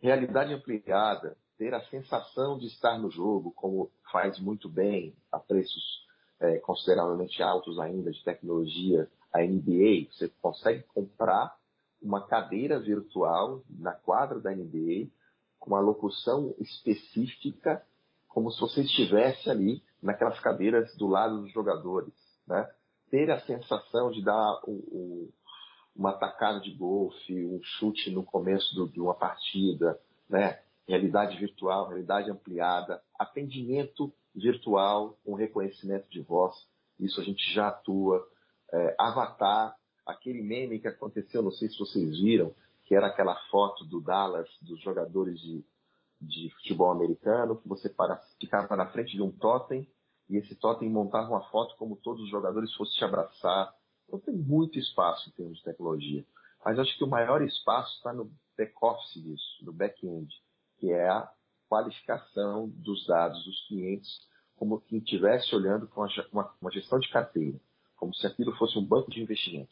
Realidade 0.00 0.52
ampliada, 0.52 1.36
ter 1.58 1.74
a 1.74 1.84
sensação 1.86 2.58
de 2.58 2.66
estar 2.66 2.98
no 2.98 3.10
jogo, 3.10 3.52
como 3.52 3.90
faz 4.10 4.38
muito 4.38 4.68
bem 4.68 5.14
a 5.30 5.38
preços 5.38 6.06
é, 6.40 6.58
consideravelmente 6.58 7.42
altos 7.42 7.78
ainda 7.78 8.10
de 8.10 8.22
tecnologia, 8.24 9.08
a 9.32 9.40
NBA, 9.40 10.08
você 10.10 10.28
consegue 10.40 10.82
comprar 10.94 11.56
uma 12.00 12.26
cadeira 12.26 12.78
virtual 12.80 13.62
na 13.70 13.92
quadra 13.92 14.40
da 14.40 14.50
NBA 14.50 15.08
com 15.58 15.70
uma 15.70 15.80
locução 15.80 16.54
específica, 16.58 17.84
como 18.28 18.50
se 18.50 18.60
você 18.60 18.82
estivesse 18.82 19.48
ali 19.48 19.82
naquelas 20.02 20.40
cadeiras 20.40 20.94
do 20.96 21.06
lado 21.06 21.42
dos 21.42 21.52
jogadores, 21.52 22.12
né? 22.46 22.68
Ter 23.10 23.30
a 23.30 23.40
sensação 23.42 24.10
de 24.10 24.24
dar 24.24 24.60
um, 24.66 24.72
um, 24.72 25.28
uma 25.94 26.12
tacada 26.12 26.60
de 26.60 26.74
golfe, 26.74 27.44
um 27.44 27.60
chute 27.62 28.10
no 28.10 28.24
começo 28.24 28.74
do, 28.74 28.88
de 28.88 29.00
uma 29.00 29.14
partida, 29.14 30.00
né? 30.28 30.58
realidade 30.86 31.38
virtual, 31.38 31.88
realidade 31.88 32.30
ampliada, 32.30 33.00
atendimento 33.18 34.12
virtual 34.34 35.16
com 35.24 35.34
reconhecimento 35.34 36.08
de 36.10 36.20
voz, 36.22 36.54
isso 36.98 37.20
a 37.20 37.24
gente 37.24 37.52
já 37.54 37.68
atua. 37.68 38.26
É, 38.72 38.96
avatar, 38.98 39.76
aquele 40.06 40.42
meme 40.42 40.80
que 40.80 40.88
aconteceu, 40.88 41.42
não 41.42 41.50
sei 41.52 41.68
se 41.68 41.78
vocês 41.78 42.20
viram, 42.20 42.54
que 42.84 42.94
era 42.94 43.06
aquela 43.06 43.34
foto 43.50 43.84
do 43.84 44.00
Dallas, 44.00 44.48
dos 44.62 44.80
jogadores 44.80 45.38
de, 45.40 45.64
de 46.20 46.50
futebol 46.56 46.90
americano, 46.90 47.60
que 47.60 47.68
você 47.68 47.88
para, 47.88 48.16
ficava 48.40 48.76
na 48.76 48.86
frente 48.86 49.12
de 49.12 49.22
um 49.22 49.30
totem 49.30 49.86
e 50.28 50.36
esse 50.36 50.54
totem 50.54 50.88
montava 50.88 51.28
uma 51.28 51.42
foto 51.50 51.76
como 51.76 51.96
todos 51.96 52.22
os 52.22 52.30
jogadores 52.30 52.74
fossem 52.74 52.96
te 52.96 53.04
abraçar. 53.04 53.74
Então 54.06 54.18
tem 54.18 54.34
muito 54.34 54.78
espaço 54.78 55.28
em 55.28 55.32
termos 55.32 55.58
de 55.58 55.64
tecnologia. 55.64 56.24
Mas 56.64 56.78
acho 56.78 56.96
que 56.96 57.04
o 57.04 57.08
maior 57.08 57.42
espaço 57.42 57.96
está 57.96 58.12
no 58.12 58.30
back-office 58.56 59.22
disso, 59.22 59.64
no 59.64 59.72
back-end 59.72 60.32
que 60.82 60.90
é 60.90 61.08
a 61.08 61.30
qualificação 61.68 62.68
dos 62.68 63.06
dados 63.06 63.44
dos 63.44 63.68
clientes, 63.68 64.10
como 64.56 64.80
quem 64.80 64.98
estivesse 64.98 65.54
olhando 65.54 65.86
com 65.86 66.04
uma, 66.32 66.54
uma 66.60 66.72
gestão 66.72 66.98
de 66.98 67.08
carteira, 67.08 67.60
como 68.02 68.12
se 68.16 68.26
aquilo 68.26 68.50
fosse 68.56 68.76
um 68.76 68.84
banco 68.84 69.12
de 69.12 69.22
investimento. 69.22 69.70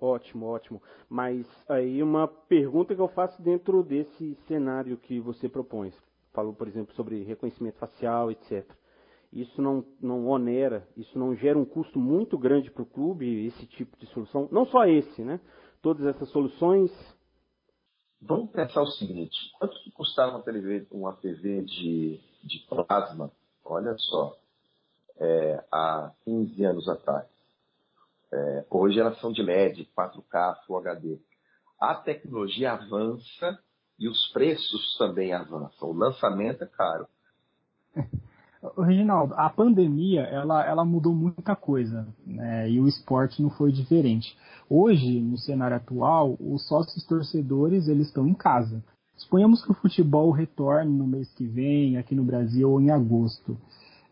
Ótimo, 0.00 0.46
ótimo. 0.46 0.80
Mas 1.08 1.44
aí 1.68 2.00
uma 2.00 2.28
pergunta 2.28 2.94
que 2.94 3.00
eu 3.00 3.08
faço 3.08 3.42
dentro 3.42 3.82
desse 3.82 4.36
cenário 4.46 4.96
que 4.96 5.18
você 5.18 5.48
propõe. 5.48 5.92
Falou, 6.32 6.54
por 6.54 6.68
exemplo, 6.68 6.94
sobre 6.94 7.24
reconhecimento 7.24 7.76
facial, 7.76 8.30
etc. 8.30 8.64
Isso 9.32 9.60
não, 9.60 9.84
não 10.00 10.28
onera, 10.28 10.86
isso 10.96 11.18
não 11.18 11.34
gera 11.34 11.58
um 11.58 11.64
custo 11.64 11.98
muito 11.98 12.38
grande 12.38 12.70
para 12.70 12.84
o 12.84 12.86
clube, 12.86 13.46
esse 13.46 13.66
tipo 13.66 13.98
de 13.98 14.06
solução? 14.12 14.48
Não 14.52 14.64
só 14.66 14.86
esse, 14.86 15.24
né? 15.24 15.40
Todas 15.82 16.06
essas 16.06 16.28
soluções 16.30 16.92
Vamos 18.22 18.52
pensar 18.52 18.80
o 18.80 18.86
seguinte: 18.86 19.36
quanto 19.58 19.78
que 19.82 19.90
custava 19.90 20.36
uma 20.36 20.42
TV, 20.42 20.86
uma 20.92 21.12
TV 21.14 21.62
de, 21.62 22.20
de 22.44 22.58
plasma? 22.68 23.30
Olha 23.64 23.94
só, 23.98 24.34
é, 25.18 25.64
há 25.70 26.10
15 26.24 26.64
anos 26.64 26.88
atrás. 26.88 27.26
É, 28.32 28.64
hoje 28.70 28.98
elas 28.98 29.18
são 29.20 29.32
de 29.32 29.42
LED, 29.42 29.88
4K, 29.96 30.56
Full 30.66 30.78
HD. 30.78 31.18
A 31.80 31.94
tecnologia 31.94 32.72
avança 32.72 33.58
e 33.98 34.08
os 34.08 34.32
preços 34.32 34.96
também 34.98 35.32
avançam. 35.32 35.88
O 35.88 35.92
lançamento 35.92 36.62
é 36.62 36.66
caro. 36.66 37.06
Reginaldo, 38.78 39.34
a 39.34 39.50
pandemia 39.50 40.22
ela, 40.22 40.64
ela 40.64 40.84
mudou 40.86 41.14
muita 41.14 41.54
coisa 41.54 42.08
né? 42.26 42.70
e 42.70 42.80
o 42.80 42.88
esporte 42.88 43.42
não 43.42 43.50
foi 43.50 43.70
diferente. 43.70 44.36
Hoje, 44.70 45.20
no 45.20 45.36
cenário 45.36 45.76
atual, 45.76 46.36
os 46.40 46.66
sócios 46.66 47.04
torcedores 47.06 47.88
eles 47.88 48.06
estão 48.06 48.26
em 48.26 48.32
casa. 48.32 48.82
Suponhamos 49.16 49.62
que 49.62 49.70
o 49.70 49.74
futebol 49.74 50.30
retorne 50.30 50.90
no 50.90 51.06
mês 51.06 51.30
que 51.34 51.46
vem, 51.46 51.98
aqui 51.98 52.14
no 52.14 52.24
Brasil, 52.24 52.70
ou 52.70 52.80
em 52.80 52.90
agosto. 52.90 53.56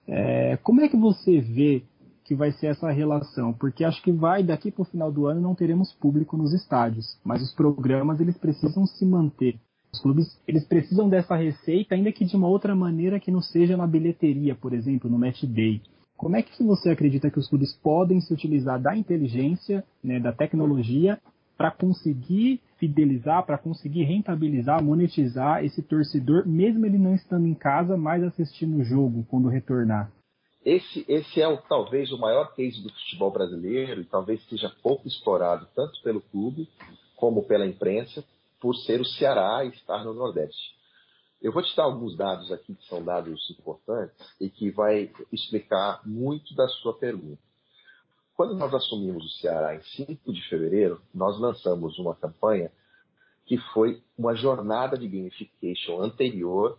É, 0.06 0.56
como 0.58 0.80
é 0.80 0.88
que 0.88 0.96
você 0.96 1.40
vê 1.40 1.82
que 2.24 2.34
vai 2.34 2.52
ser 2.52 2.66
essa 2.66 2.90
relação? 2.90 3.52
Porque 3.52 3.84
acho 3.84 4.02
que 4.02 4.12
vai, 4.12 4.42
daqui 4.42 4.70
para 4.70 4.82
o 4.82 4.86
final 4.86 5.12
do 5.12 5.26
ano, 5.26 5.40
não 5.40 5.54
teremos 5.54 5.92
público 5.92 6.36
nos 6.36 6.52
estádios, 6.52 7.18
mas 7.24 7.42
os 7.42 7.52
programas 7.52 8.20
eles 8.20 8.36
precisam 8.36 8.86
se 8.86 9.04
manter. 9.04 9.58
Os 9.92 10.00
clubes 10.00 10.40
eles 10.46 10.64
precisam 10.64 11.08
dessa 11.08 11.36
receita, 11.36 11.94
ainda 11.94 12.12
que 12.12 12.24
de 12.24 12.36
uma 12.36 12.48
outra 12.48 12.74
maneira 12.74 13.20
que 13.20 13.30
não 13.30 13.42
seja 13.42 13.76
na 13.76 13.86
bilheteria, 13.86 14.54
por 14.54 14.72
exemplo, 14.72 15.10
no 15.10 15.18
match 15.18 15.44
day. 15.44 15.82
Como 16.16 16.36
é 16.36 16.42
que 16.42 16.62
você 16.62 16.90
acredita 16.90 17.30
que 17.30 17.38
os 17.38 17.48
clubes 17.48 17.74
podem 17.82 18.20
se 18.20 18.32
utilizar 18.32 18.80
da 18.80 18.96
inteligência, 18.96 19.84
né, 20.02 20.20
da 20.20 20.32
tecnologia, 20.32 21.20
para 21.56 21.70
conseguir 21.70 22.60
fidelizar, 22.82 23.46
para 23.46 23.56
conseguir 23.56 24.02
rentabilizar, 24.02 24.82
monetizar 24.82 25.64
esse 25.64 25.80
torcedor, 25.84 26.48
mesmo 26.48 26.84
ele 26.84 26.98
não 26.98 27.14
estando 27.14 27.46
em 27.46 27.54
casa, 27.54 27.96
mas 27.96 28.24
assistindo 28.24 28.80
o 28.80 28.84
jogo 28.84 29.24
quando 29.30 29.48
retornar? 29.48 30.10
Esse, 30.64 31.04
esse 31.08 31.40
é 31.40 31.46
o, 31.46 31.58
talvez 31.58 32.10
o 32.10 32.18
maior 32.18 32.52
case 32.56 32.82
do 32.82 32.92
futebol 32.92 33.30
brasileiro 33.30 34.00
e 34.00 34.04
talvez 34.04 34.44
seja 34.48 34.68
pouco 34.82 35.06
explorado 35.06 35.68
tanto 35.76 36.02
pelo 36.02 36.20
clube 36.22 36.68
como 37.14 37.44
pela 37.44 37.64
imprensa, 37.64 38.24
por 38.60 38.74
ser 38.74 39.00
o 39.00 39.04
Ceará 39.04 39.64
e 39.64 39.68
estar 39.68 40.02
no 40.02 40.12
Nordeste. 40.12 40.74
Eu 41.40 41.52
vou 41.52 41.62
te 41.62 41.76
dar 41.76 41.84
alguns 41.84 42.16
dados 42.16 42.50
aqui 42.50 42.74
que 42.74 42.84
são 42.86 43.04
dados 43.04 43.48
importantes 43.50 44.16
e 44.40 44.50
que 44.50 44.72
vai 44.72 45.08
explicar 45.32 46.00
muito 46.04 46.52
da 46.56 46.66
sua 46.66 46.94
pergunta. 46.94 47.40
Quando 48.42 48.56
nós 48.56 48.74
assumimos 48.74 49.24
o 49.24 49.38
Ceará 49.38 49.76
em 49.76 49.80
5 49.80 50.32
de 50.32 50.42
fevereiro, 50.48 51.00
nós 51.14 51.38
lançamos 51.38 51.96
uma 51.96 52.12
campanha 52.16 52.72
que 53.46 53.56
foi 53.72 54.02
uma 54.18 54.34
jornada 54.34 54.98
de 54.98 55.06
gamification 55.06 56.02
anterior 56.02 56.76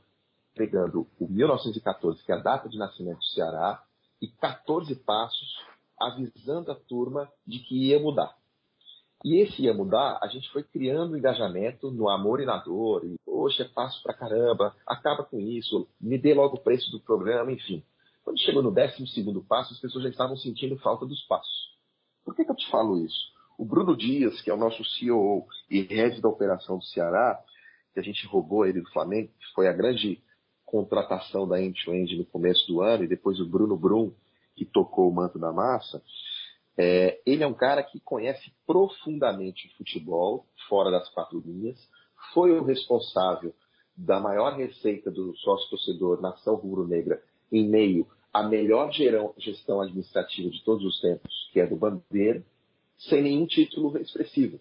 pegando 0.54 1.08
o 1.18 1.26
1914, 1.26 2.22
que 2.22 2.34
é 2.34 2.36
a 2.36 2.40
data 2.40 2.68
de 2.68 2.78
nascimento 2.78 3.20
do 3.20 3.26
Ceará, 3.28 3.82
e 4.22 4.28
14 4.28 4.94
passos 5.06 5.58
avisando 5.98 6.70
a 6.70 6.76
turma 6.76 7.32
de 7.48 7.60
que 7.60 7.92
ia 7.92 7.98
mudar. 7.98 8.36
E 9.24 9.38
esse 9.38 9.62
ia 9.62 9.74
mudar, 9.74 10.20
a 10.22 10.28
gente 10.28 10.52
foi 10.52 10.64
criando 10.64 11.18
engajamento 11.18 11.90
no 11.92 12.10
amor 12.10 12.42
e 12.42 12.46
na 12.46 12.58
dor. 12.58 13.06
E, 13.06 13.18
poxa, 13.24 13.64
é 13.64 14.02
pra 14.04 14.14
caramba, 14.14 14.76
acaba 14.86 15.24
com 15.24 15.40
isso, 15.40 15.88
me 16.02 16.18
dê 16.18 16.34
logo 16.34 16.58
o 16.58 16.62
preço 16.62 16.92
do 16.92 17.00
programa, 17.00 17.54
enfim. 17.54 17.82
Quando 18.24 18.40
chegou 18.40 18.64
no 18.64 18.72
12 18.72 19.46
passo, 19.48 19.74
as 19.74 19.80
pessoas 19.80 20.04
já 20.06 20.10
estavam 20.10 20.38
sentindo 20.38 20.78
falta 20.78 21.06
dos 21.06 21.22
passos. 21.24 21.74
Por 22.24 22.36
que, 22.36 22.46
que 22.46 22.52
eu 22.52 22.56
te 22.56 22.70
falo 22.70 23.04
isso? 23.04 23.34
O 23.58 23.66
Bruno 23.66 23.96
Dias, 23.96 24.42
que 24.42 24.50
é 24.50 24.54
o 24.54 24.58
nosso 24.58 24.84
CEO 24.84 25.46
e 25.70 25.82
head 25.82 26.22
da 26.22 26.30
operação 26.30 26.78
do 26.78 26.86
Ceará, 26.86 27.40
que 27.94 28.00
a 28.00 28.04
gente 28.04 28.26
roubou 28.26 28.66
ele 28.66 28.82
do 28.82 28.90
Flamengo, 28.92 29.30
que 29.38 29.54
foi 29.54 29.68
a 29.68 29.74
grande 29.74 30.24
contratação 30.66 31.48
da 31.48 31.62
End-to-End 31.62 32.18
no 32.18 32.26
começo 32.26 32.66
do 32.68 32.82
ano, 32.82 33.04
e 33.04 33.08
depois 33.08 33.40
o 33.40 33.46
Bruno 33.46 33.78
Brum, 33.78 34.12
que 34.56 34.66
tocou 34.66 35.10
o 35.10 35.14
manto 35.14 35.38
da 35.38 35.52
massa, 35.52 36.02
é, 36.78 37.22
ele 37.26 37.44
é 37.44 37.48
um 37.48 37.54
cara 37.54 37.84
que 37.84 38.00
conhece 38.00 38.52
profundamente 38.66 39.68
o 39.68 39.78
futebol, 39.78 40.48
fora 40.68 40.90
das 40.90 41.08
quatro 41.10 41.40
linhas, 41.46 41.78
foi 42.34 42.52
o 42.58 42.64
responsável 42.64 43.54
da 43.96 44.20
maior 44.20 44.58
receita 44.58 45.12
do 45.12 45.36
sócio-torcedor 45.38 46.22
Nação 46.22 46.56
Rubro-Negra 46.56 47.22
em 47.54 47.70
meio 47.70 48.08
à 48.34 48.42
melhor 48.42 48.92
gestão 49.38 49.80
administrativa 49.80 50.50
de 50.50 50.64
todos 50.64 50.84
os 50.84 51.00
tempos, 51.00 51.32
que 51.54 51.60
é 51.60 51.68
do 51.68 51.76
Bandeira, 51.76 52.44
sem 52.98 53.22
nenhum 53.22 53.46
título 53.46 53.96
expressivo. 54.00 54.60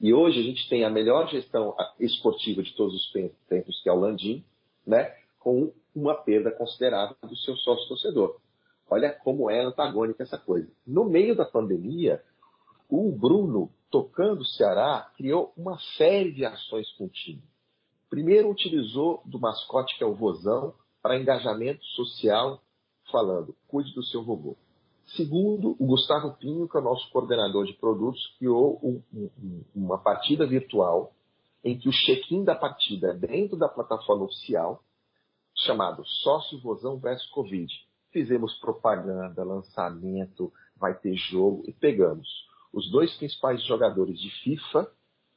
E 0.00 0.12
hoje 0.12 0.40
a 0.40 0.42
gente 0.42 0.68
tem 0.68 0.84
a 0.84 0.90
melhor 0.90 1.28
gestão 1.30 1.76
esportiva 2.00 2.60
de 2.62 2.74
todos 2.74 2.94
os 2.94 3.12
tempos, 3.48 3.80
que 3.80 3.88
é 3.88 3.92
o 3.92 4.00
Landim, 4.00 4.44
né, 4.84 5.14
com 5.38 5.72
uma 5.94 6.14
perda 6.14 6.50
considerável 6.50 7.16
do 7.22 7.36
seu 7.36 7.56
sócio-torcedor. 7.56 8.40
Olha 8.90 9.12
como 9.12 9.48
é 9.48 9.62
antagônica 9.62 10.24
essa 10.24 10.36
coisa. 10.36 10.68
No 10.84 11.04
meio 11.04 11.36
da 11.36 11.44
pandemia, 11.44 12.20
o 12.90 13.12
Bruno, 13.12 13.70
tocando 13.90 14.40
o 14.40 14.46
Ceará, 14.46 15.08
criou 15.16 15.52
uma 15.56 15.78
série 15.96 16.32
de 16.32 16.44
ações 16.44 16.90
com 16.92 17.04
o 17.04 17.08
time. 17.08 17.42
Primeiro, 18.10 18.50
utilizou 18.50 19.22
do 19.24 19.38
mascote, 19.38 19.96
que 19.96 20.02
é 20.02 20.06
o 20.06 20.14
Vozão, 20.14 20.74
para 21.02 21.18
engajamento 21.18 21.84
social, 21.96 22.62
falando: 23.10 23.54
cuide 23.66 23.92
do 23.94 24.02
seu 24.04 24.22
vovô. 24.22 24.56
Segundo, 25.16 25.76
o 25.78 25.86
Gustavo 25.86 26.34
Pinho, 26.38 26.68
que 26.68 26.76
é 26.76 26.80
o 26.80 26.84
nosso 26.84 27.10
coordenador 27.10 27.66
de 27.66 27.74
produtos, 27.74 28.24
criou 28.38 28.78
um, 28.82 29.02
um, 29.12 29.64
uma 29.74 29.98
partida 29.98 30.46
virtual 30.46 31.12
em 31.64 31.78
que 31.78 31.88
o 31.88 31.92
check-in 31.92 32.44
da 32.44 32.54
partida 32.54 33.08
é 33.08 33.14
dentro 33.14 33.56
da 33.56 33.68
plataforma 33.68 34.24
oficial, 34.24 34.82
chamado 35.54 36.04
Sócio 36.04 36.60
Vozão 36.60 36.98
vs 36.98 37.26
Covid 37.30 37.70
fizemos 38.12 38.54
propaganda, 38.60 39.42
lançamento, 39.42 40.52
vai 40.76 40.94
ter 40.94 41.14
jogo 41.14 41.64
e 41.66 41.72
pegamos 41.72 42.28
os 42.72 42.90
dois 42.90 43.14
principais 43.16 43.64
jogadores 43.64 44.18
de 44.20 44.30
FIFA 44.42 44.90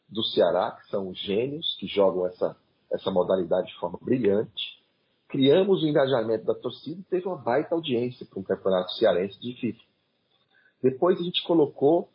do 0.07 0.23
Ceará, 0.23 0.71
que 0.71 0.89
são 0.89 1.09
os 1.09 1.17
gênios 1.19 1.75
que 1.79 1.87
jogam 1.87 2.27
essa, 2.27 2.55
essa 2.91 3.09
modalidade 3.09 3.67
de 3.67 3.75
forma 3.79 3.97
brilhante. 4.01 4.84
Criamos 5.35 5.83
o 5.83 5.85
engajamento 5.85 6.45
da 6.45 6.55
torcida 6.55 7.01
e 7.01 7.03
teve 7.03 7.27
uma 7.27 7.35
baita 7.35 7.75
audiência 7.75 8.25
para 8.25 8.39
um 8.39 8.43
campeonato 8.43 8.93
cearense 8.93 9.37
de 9.41 9.53
FIFA. 9.59 9.83
Depois 10.81 11.19
a 11.19 11.23
gente 11.23 11.43
colocou 11.43 12.09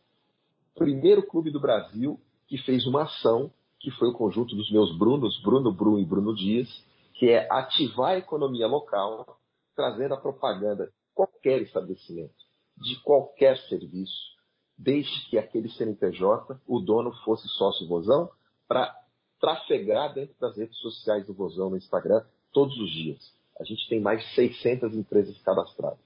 o 0.75 0.79
primeiro 0.79 1.23
clube 1.23 1.51
do 1.51 1.61
Brasil 1.61 2.19
que 2.47 2.57
fez 2.57 2.87
uma 2.87 3.03
ação, 3.03 3.53
que 3.79 3.91
foi 3.91 4.09
o 4.09 4.15
conjunto 4.15 4.57
dos 4.57 4.73
meus 4.73 4.97
Brunos, 4.97 5.39
Bruno 5.43 5.71
Brum 5.71 5.99
e 5.99 6.05
Bruno 6.07 6.35
Dias, 6.35 6.67
que 7.13 7.29
é 7.29 7.47
ativar 7.53 8.13
a 8.13 8.19
economia 8.19 8.67
local 8.67 9.39
trazendo 9.77 10.15
a 10.15 10.17
propaganda 10.17 10.91
qualquer 11.13 11.61
estabelecimento, 11.61 12.33
de 12.79 12.99
qualquer 13.03 13.59
serviço, 13.69 14.35
desde 14.79 15.29
que 15.29 15.37
aquele 15.37 15.69
CNPJ, 15.69 16.59
o 16.67 16.81
dono 16.81 17.13
fosse 17.23 17.47
sócio 17.49 17.87
Vozão, 17.87 18.31
para 18.67 18.91
trafegar 19.39 20.15
dentro 20.15 20.35
das 20.41 20.57
redes 20.57 20.79
sociais 20.79 21.27
do 21.27 21.35
Vozão 21.35 21.69
no 21.69 21.77
Instagram 21.77 22.25
todos 22.53 22.77
os 22.79 22.91
dias. 22.91 23.19
A 23.59 23.65
gente 23.65 23.89
tem 23.89 24.01
mais 24.01 24.21
de 24.21 24.35
600 24.35 24.95
empresas 24.95 25.37
cadastradas. 25.43 25.99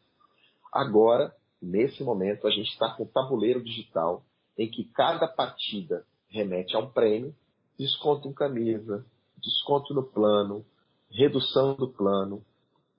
Agora, 0.73 1.35
nesse 1.63 2.03
momento, 2.03 2.47
a 2.47 2.51
gente 2.51 2.71
está 2.71 2.91
com 2.91 3.05
um 3.05 3.07
tabuleiro 3.07 3.63
digital 3.63 4.25
em 4.59 4.69
que 4.69 4.85
cada 4.85 5.29
partida 5.29 6.05
remete 6.29 6.75
a 6.77 6.81
um 6.81 6.91
prêmio, 6.91 7.35
desconto 7.79 8.29
em 8.29 8.33
camisa, 8.33 9.05
desconto 9.39 9.95
no 9.95 10.03
plano, 10.03 10.65
redução 11.11 11.75
do 11.75 11.89
plano, 11.89 12.45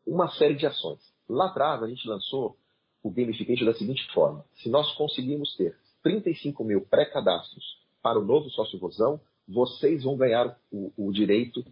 uma 0.05 0.29
série 0.31 0.55
de 0.55 0.65
ações. 0.65 0.99
Lá 1.27 1.47
atrás, 1.47 1.81
a 1.81 1.87
gente 1.87 2.07
lançou 2.07 2.57
o 3.03 3.09
gamification 3.09 3.65
da 3.65 3.73
seguinte 3.73 4.05
forma: 4.13 4.45
se 4.55 4.69
nós 4.69 4.91
conseguirmos 4.93 5.55
ter 5.55 5.77
35 6.03 6.63
mil 6.63 6.81
pré-cadastros 6.81 7.63
para 8.01 8.19
o 8.19 8.23
novo 8.23 8.49
sócio 8.49 8.79
Vozão, 8.79 9.19
vocês 9.47 10.03
vão 10.03 10.17
ganhar 10.17 10.57
o, 10.71 10.91
o, 10.97 11.11
direito 11.11 11.63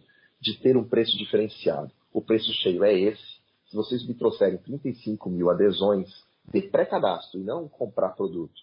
de 0.44 0.58
ter 0.58 0.76
um 0.76 0.84
preço 0.84 1.16
diferenciado. 1.16 1.90
O 2.12 2.20
preço 2.20 2.52
cheio 2.52 2.84
é 2.84 2.92
esse. 2.92 3.42
Se 3.68 3.74
vocês 3.74 4.06
me 4.06 4.14
trouxerem 4.14 4.58
35 4.58 5.30
mil 5.30 5.50
adesões 5.50 6.08
de 6.52 6.60
pré-cadastro 6.62 7.40
e 7.40 7.42
não 7.42 7.66
comprar 7.66 8.10
produto, 8.10 8.54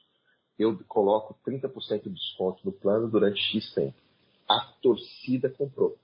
eu 0.60 0.78
coloco 0.88 1.36
30% 1.46 2.04
de 2.04 2.12
desconto 2.12 2.62
no 2.64 2.72
plano 2.72 3.10
durante 3.10 3.42
X 3.42 3.74
tempo. 3.74 3.98
A 4.48 4.60
torcida 4.82 5.50
comprou 5.50 5.98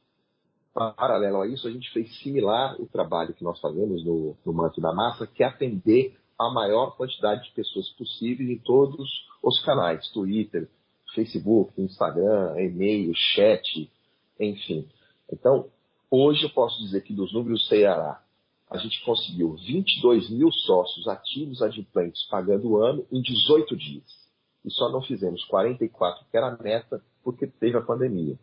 paralelo 0.74 1.42
a 1.42 1.48
isso, 1.48 1.68
a 1.68 1.72
gente 1.72 1.92
fez 1.92 2.20
similar 2.20 2.80
o 2.80 2.88
trabalho 2.88 3.34
que 3.34 3.44
nós 3.44 3.60
fazemos 3.60 4.04
no, 4.04 4.36
no 4.46 4.54
Manto 4.54 4.82
da 4.82 4.94
Massa, 4.94 5.28
que 5.28 5.44
é 5.44 5.48
atender 5.48 6.18
a 6.38 6.52
maior 6.52 6.96
quantidade 6.96 7.44
de 7.46 7.52
pessoas 7.52 7.90
possível 7.92 8.48
em 8.48 8.58
todos 8.60 9.10
os 9.44 9.64
canais, 9.64 10.08
Twitter, 10.10 10.70
Facebook, 11.16 11.80
Instagram, 11.82 12.60
e-mail, 12.60 13.12
chat, 13.16 13.92
enfim. 14.40 14.88
Então, 15.32 15.70
hoje 16.10 16.44
eu 16.44 16.50
posso 16.50 16.80
dizer 16.80 17.02
que 17.02 17.14
dos 17.14 17.34
números 17.34 17.68
Ceará, 17.68 18.24
a 18.70 18.78
gente 18.78 19.04
conseguiu 19.06 19.56
22 19.56 20.30
mil 20.30 20.52
sócios 20.52 21.08
ativos 21.08 21.62
adimplentes 21.62 22.28
pagando 22.30 22.70
o 22.70 22.78
ano 22.84 23.06
em 23.12 23.22
18 23.22 23.76
dias. 23.78 24.28
E 24.66 24.72
só 24.72 24.90
não 24.92 25.02
fizemos 25.02 25.46
44, 25.46 26.26
que 26.30 26.36
era 26.36 26.48
a 26.48 26.62
meta, 26.62 27.02
porque 27.24 27.48
teve 27.48 27.78
a 27.78 27.82
pandemia. 27.82 28.38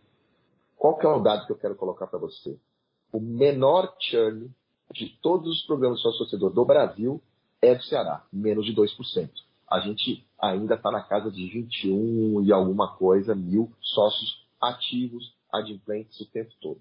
Qual 0.77 0.97
que 0.97 1.05
é 1.05 1.09
o 1.09 1.21
dado 1.21 1.47
que 1.47 1.53
eu 1.53 1.59
quero 1.59 1.75
colocar 1.75 2.07
para 2.07 2.19
você? 2.19 2.59
O 3.13 3.21
menor 3.21 3.95
churn 4.01 4.51
de 4.93 5.09
todos 5.21 5.49
os 5.49 5.67
programas 5.67 5.99
de 5.99 6.03
sócio-torcedor 6.05 6.53
do 6.53 6.65
Brasil 6.65 7.23
é 7.61 7.75
do 7.75 7.83
Ceará, 7.85 8.25
menos 8.33 8.65
de 8.65 8.75
2%. 8.75 9.31
A 9.71 9.81
gente 9.81 10.27
ainda 10.39 10.75
está 10.75 10.91
na 10.91 11.03
casa 11.03 11.31
de 11.31 11.47
21 11.49 12.43
e 12.45 12.53
alguma 12.53 12.97
coisa 12.97 13.35
mil 13.35 13.73
sócios 13.81 14.47
ativos, 14.61 15.34
adimplentes 15.55 16.21
o 16.21 16.31
tempo 16.31 16.51
todo. 16.61 16.81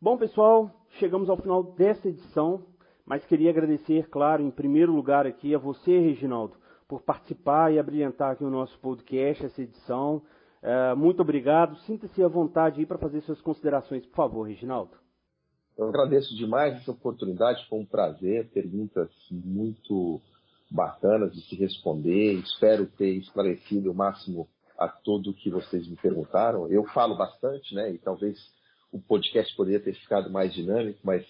Bom, 0.00 0.16
pessoal, 0.16 0.70
chegamos 0.98 1.28
ao 1.28 1.36
final 1.36 1.62
dessa 1.62 2.08
edição, 2.08 2.64
mas 3.04 3.24
queria 3.24 3.50
agradecer, 3.50 4.08
claro, 4.08 4.42
em 4.42 4.50
primeiro 4.50 4.92
lugar 4.92 5.26
aqui 5.26 5.54
a 5.54 5.58
você, 5.58 5.98
Reginaldo, 5.98 6.56
por 6.86 7.02
participar 7.02 7.72
e 7.72 7.78
abrilhantar 7.78 8.32
aqui 8.32 8.44
o 8.44 8.50
nosso 8.50 8.78
podcast, 8.78 9.44
essa 9.44 9.62
edição. 9.62 10.22
É, 10.62 10.94
muito 10.94 11.20
obrigado. 11.22 11.76
Sinta-se 11.80 12.22
à 12.22 12.28
vontade 12.28 12.80
aí 12.80 12.86
para 12.86 12.98
fazer 12.98 13.20
suas 13.22 13.40
considerações, 13.40 14.06
por 14.06 14.16
favor, 14.16 14.42
Reginaldo. 14.42 14.92
Eu 15.76 15.88
agradeço 15.88 16.34
demais 16.36 16.74
essa 16.74 16.90
oportunidade, 16.90 17.66
foi 17.68 17.78
um 17.78 17.86
prazer, 17.86 18.50
perguntas 18.50 19.10
muito 19.30 20.20
bacanas 20.70 21.32
de 21.32 21.40
se 21.42 21.56
responder. 21.56 22.34
Espero 22.34 22.86
ter 22.86 23.14
esclarecido 23.14 23.90
o 23.90 23.94
máximo 23.94 24.48
a 24.78 24.88
tudo 24.88 25.34
que 25.34 25.50
vocês 25.50 25.86
me 25.88 25.96
perguntaram. 25.96 26.68
Eu 26.68 26.84
falo 26.84 27.16
bastante, 27.16 27.74
né? 27.74 27.92
E 27.92 27.98
talvez 27.98 28.38
o 28.92 28.98
podcast 28.98 29.54
poderia 29.56 29.80
ter 29.80 29.94
ficado 29.94 30.30
mais 30.30 30.54
dinâmico, 30.54 31.00
mas 31.02 31.26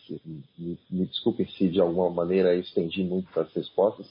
me, 0.57 0.79
me 0.91 1.07
desculpem 1.07 1.47
se 1.49 1.69
de 1.69 1.81
alguma 1.81 2.11
maneira 2.11 2.55
eu 2.55 2.61
estendi 2.61 3.03
muito 3.03 3.29
as 3.39 3.53
respostas. 3.53 4.07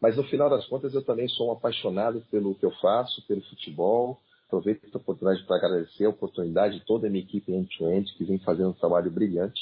Mas 0.00 0.16
no 0.16 0.24
final 0.24 0.48
das 0.48 0.66
contas 0.66 0.94
eu 0.94 1.04
também 1.04 1.28
sou 1.28 1.48
um 1.48 1.52
apaixonado 1.52 2.24
pelo 2.30 2.54
que 2.54 2.64
eu 2.64 2.72
faço, 2.72 3.24
pelo 3.26 3.42
futebol 3.42 4.18
Aproveito 4.50 4.84
essa 4.84 4.98
oportunidade 4.98 5.46
para 5.46 5.58
agradecer 5.58 6.06
a 6.06 6.10
oportunidade 6.10 6.80
de 6.80 6.84
toda 6.84 7.06
a 7.06 7.10
minha 7.10 7.22
equipe 7.22 7.52
end-to-end 7.52 8.12
que 8.14 8.24
vem 8.24 8.40
fazendo 8.40 8.70
um 8.70 8.72
trabalho 8.72 9.08
brilhante. 9.08 9.60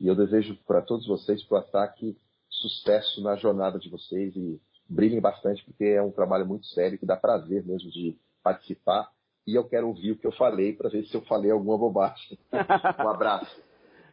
E 0.00 0.08
eu 0.08 0.16
desejo 0.16 0.58
para 0.66 0.82
todos 0.82 1.06
vocês, 1.06 1.44
para 1.44 1.58
o 1.58 1.60
ataque, 1.60 2.18
sucesso 2.50 3.22
na 3.22 3.36
jornada 3.36 3.78
de 3.78 3.88
vocês 3.88 4.34
e 4.34 4.60
brilhem 4.88 5.20
bastante, 5.20 5.64
porque 5.64 5.84
é 5.84 6.02
um 6.02 6.10
trabalho 6.10 6.44
muito 6.44 6.66
sério 6.66 6.98
que 6.98 7.06
dá 7.06 7.16
prazer 7.16 7.64
mesmo 7.64 7.88
de 7.88 8.18
participar. 8.46 9.10
E 9.44 9.56
eu 9.56 9.64
quero 9.64 9.88
ouvir 9.88 10.12
o 10.12 10.16
que 10.16 10.26
eu 10.26 10.32
falei 10.32 10.72
para 10.72 10.88
ver 10.88 11.04
se 11.04 11.16
eu 11.16 11.22
falei 11.22 11.50
alguma 11.50 11.76
bobagem. 11.76 12.38
um 13.04 13.08
abraço. 13.08 13.64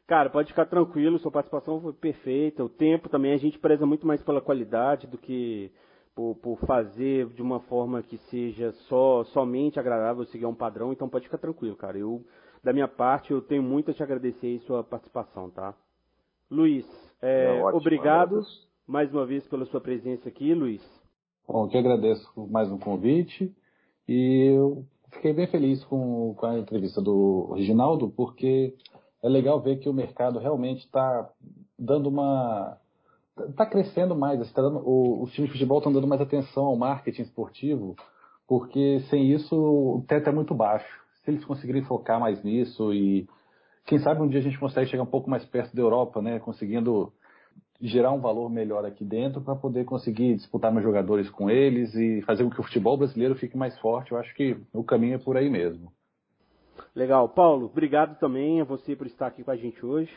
Cara, 0.08 0.30
pode 0.30 0.50
ficar 0.50 0.66
tranquilo, 0.66 1.20
sua 1.20 1.32
participação 1.32 1.82
foi 1.82 1.94
perfeita. 1.94 2.64
O 2.64 2.70
tempo 2.70 3.10
também, 3.10 3.34
a 3.34 3.38
gente 3.38 3.58
preza 3.58 3.86
muito 3.86 4.06
mais 4.06 4.22
pela 4.22 4.42
qualidade 4.42 5.08
do 5.08 5.18
que 5.18 5.72
por, 6.14 6.36
por 6.36 6.60
fazer 6.68 7.28
de 7.30 7.42
uma 7.42 7.60
forma 7.62 8.04
que 8.04 8.18
seja 8.30 8.72
só 8.88 9.24
somente 9.26 9.80
agradável, 9.80 10.26
seguir 10.26 10.46
um 10.46 10.54
padrão, 10.54 10.92
então 10.92 11.10
pode 11.10 11.26
ficar 11.26 11.38
tranquilo, 11.38 11.76
cara. 11.76 11.98
Eu, 11.98 12.24
da 12.64 12.74
minha 12.74 12.88
parte, 12.88 13.32
eu 13.32 13.42
tenho 13.42 13.64
muito 13.64 13.92
a 13.92 13.94
te 13.94 14.04
agradecer 14.04 14.48
aí 14.48 14.60
sua 14.60 14.84
participação, 14.84 15.50
tá? 15.50 15.74
Luiz, 16.52 16.86
é, 17.22 17.60
ótimo, 17.62 17.80
obrigado 17.80 18.42
mais 18.86 19.12
uma 19.12 19.26
vez 19.26 19.48
pela 19.48 19.66
sua 19.66 19.82
presença 19.82 20.28
aqui, 20.30 20.54
Luiz. 20.54 20.84
Bom, 21.48 21.66
eu 21.66 21.70
que 21.70 21.78
agradeço 21.78 22.48
mais 22.52 22.72
um 22.72 22.78
convite 22.78 23.52
e 24.08 24.51
eu 24.56 24.86
fiquei 25.12 25.34
bem 25.34 25.47
feliz 25.47 25.84
com, 25.86 26.34
com 26.36 26.45
a 26.45 26.60
entrevista 26.60 27.01
do 27.01 27.54
Reginaldo, 27.56 28.10
porque 28.10 28.76
é 29.22 29.30
legal 29.30 29.62
ver 29.62 29.78
que 29.78 29.88
o 29.88 29.93
mercado 29.93 30.39
realmente 30.39 30.80
está 30.80 31.30
dando 31.78 32.08
uma. 32.10 32.78
está 33.49 33.66
crescendo 33.66 34.16
mais, 34.16 34.51
tá 34.51 34.62
dando, 34.62 34.80
o, 34.80 35.24
os 35.24 35.32
times 35.32 35.49
de 35.49 35.54
futebol 35.54 35.78
estão 35.78 35.93
dando 35.93 36.08
mais 36.08 36.22
atenção 36.22 36.66
ao 36.66 36.76
marketing 36.76 37.22
esportivo, 37.22 37.95
porque 38.47 38.99
sem 39.10 39.32
isso 39.32 39.56
o 39.56 40.04
teto 40.08 40.30
é 40.30 40.34
muito 40.34 40.54
baixo. 40.54 40.88
Se 41.24 41.32
eles 41.32 41.45
conseguirem 41.45 41.84
focar 41.84 42.20
mais 42.20 42.43
nisso 42.43 42.93
e 42.93 43.28
quem 43.86 43.99
sabe 43.99 44.22
um 44.22 44.28
dia 44.28 44.39
a 44.39 44.43
gente 44.43 44.60
consegue 44.60 44.89
chegar 44.89 45.04
um 45.04 45.08
pouco 45.08 45.30
mais 45.30 45.45
perto 45.45 45.76
da 45.76 45.82
Europa, 45.82 46.22
né? 46.22 46.39
Conseguindo 46.39 47.14
gerar 47.88 48.12
um 48.14 48.22
valor 48.22 48.50
melhor 48.50 48.86
aqui 48.86 49.04
dentro 49.04 49.42
para 49.42 49.56
poder 49.56 49.84
conseguir 49.84 50.36
disputar 50.36 50.72
meus 50.72 50.84
jogadores 50.84 51.30
com 51.30 51.50
eles 51.50 51.94
e 51.94 52.22
fazer 52.22 52.44
com 52.44 52.50
que 52.50 52.60
o 52.60 52.64
futebol 52.64 52.98
brasileiro 52.98 53.36
fique 53.36 53.58
mais 53.58 53.78
forte. 53.80 54.14
Eu 54.14 54.18
acho 54.18 54.34
que 54.36 54.58
o 54.72 54.84
caminho 54.84 55.16
é 55.16 55.18
por 55.18 55.36
aí 55.36 55.50
mesmo. 55.50 55.92
Legal. 56.96 57.28
Paulo, 57.28 57.66
obrigado 57.66 58.18
também 58.20 58.62
a 58.62 58.64
você 58.64 58.96
por 58.96 59.06
estar 59.06 59.28
aqui 59.28 59.44
com 59.44 59.52
a 59.52 59.58
gente 59.58 59.86
hoje. 59.86 60.12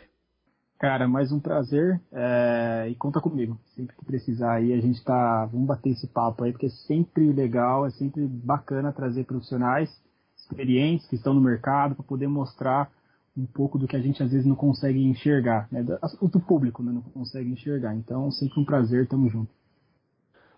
Cara, 0.78 1.08
mais 1.08 1.32
um 1.32 1.40
prazer 1.40 2.00
é... 2.12 2.86
e 2.88 2.94
conta 2.94 3.20
comigo. 3.20 3.58
Sempre 3.74 3.96
que 3.96 4.04
precisar 4.04 4.54
aí, 4.54 4.72
a 4.72 4.80
gente 4.80 5.02
tá. 5.02 5.46
Vamos 5.46 5.66
bater 5.66 5.90
esse 5.90 6.06
papo 6.06 6.44
aí, 6.44 6.52
porque 6.52 6.66
é 6.66 6.70
sempre 6.86 7.32
legal, 7.32 7.86
é 7.86 7.90
sempre 7.90 8.26
bacana 8.26 8.92
trazer 8.92 9.24
profissionais 9.24 9.90
experientes 10.36 11.08
que 11.08 11.16
estão 11.16 11.34
no 11.34 11.40
mercado 11.40 11.96
para 11.96 12.04
poder 12.04 12.28
mostrar 12.28 12.90
um 13.36 13.46
pouco 13.46 13.78
do 13.78 13.86
que 13.86 13.96
a 13.96 14.00
gente 14.00 14.22
às 14.22 14.30
vezes 14.30 14.46
não 14.46 14.56
consegue 14.56 15.02
enxergar, 15.04 15.68
né? 15.70 15.82
do 15.82 16.40
público 16.40 16.82
né? 16.82 16.92
não 16.92 17.02
consegue 17.02 17.50
enxergar. 17.50 17.94
Então, 17.94 18.30
sempre 18.30 18.60
um 18.60 18.64
prazer, 18.64 19.06
tamo 19.06 19.28
junto. 19.28 19.50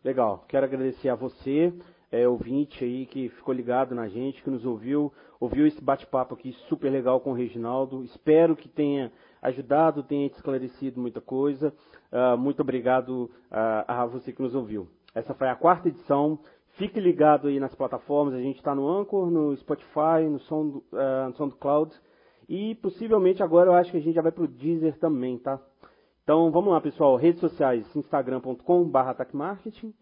Legal, 0.04 0.44
quero 0.48 0.64
agradecer 0.64 1.08
a 1.08 1.16
você, 1.16 1.72
é, 2.10 2.26
ouvinte 2.28 2.84
aí 2.84 3.04
que 3.06 3.28
ficou 3.30 3.52
ligado 3.52 3.94
na 3.94 4.08
gente, 4.08 4.42
que 4.42 4.50
nos 4.50 4.64
ouviu, 4.64 5.12
ouviu 5.40 5.66
esse 5.66 5.82
bate-papo 5.82 6.34
aqui 6.34 6.52
super 6.68 6.90
legal 6.90 7.20
com 7.20 7.32
o 7.32 7.34
Reginaldo. 7.34 8.04
Espero 8.04 8.56
que 8.56 8.68
tenha 8.68 9.12
ajudado, 9.42 10.02
tenha 10.02 10.26
esclarecido 10.26 11.00
muita 11.00 11.20
coisa. 11.20 11.72
Uh, 12.12 12.38
muito 12.38 12.60
obrigado 12.60 13.30
uh, 13.50 13.84
a 13.86 14.06
você 14.06 14.32
que 14.32 14.40
nos 14.40 14.54
ouviu. 14.54 14.88
Essa 15.14 15.34
foi 15.34 15.48
a 15.48 15.56
quarta 15.56 15.88
edição. 15.88 16.38
Fique 16.76 17.00
ligado 17.00 17.48
aí 17.48 17.58
nas 17.58 17.74
plataformas. 17.74 18.34
A 18.34 18.40
gente 18.40 18.58
está 18.58 18.74
no 18.74 18.88
Anchor, 18.88 19.30
no 19.30 19.56
Spotify, 19.56 20.24
no, 20.30 20.38
Sound, 20.40 20.76
uh, 20.76 21.28
no 21.28 21.34
SoundCloud. 21.34 21.92
E 22.48 22.74
possivelmente 22.76 23.42
agora 23.42 23.68
eu 23.68 23.74
acho 23.74 23.90
que 23.90 23.98
a 23.98 24.00
gente 24.00 24.14
já 24.14 24.22
vai 24.22 24.32
para 24.32 24.44
o 24.44 24.48
Deezer 24.48 24.98
também, 24.98 25.36
tá? 25.38 25.60
Então 26.22 26.50
vamos 26.50 26.72
lá, 26.72 26.80
pessoal. 26.80 27.14
Redes 27.16 27.40
sociais: 27.40 27.84
instagram.com.br 27.94 28.98
ataquemarketing, 28.98 29.92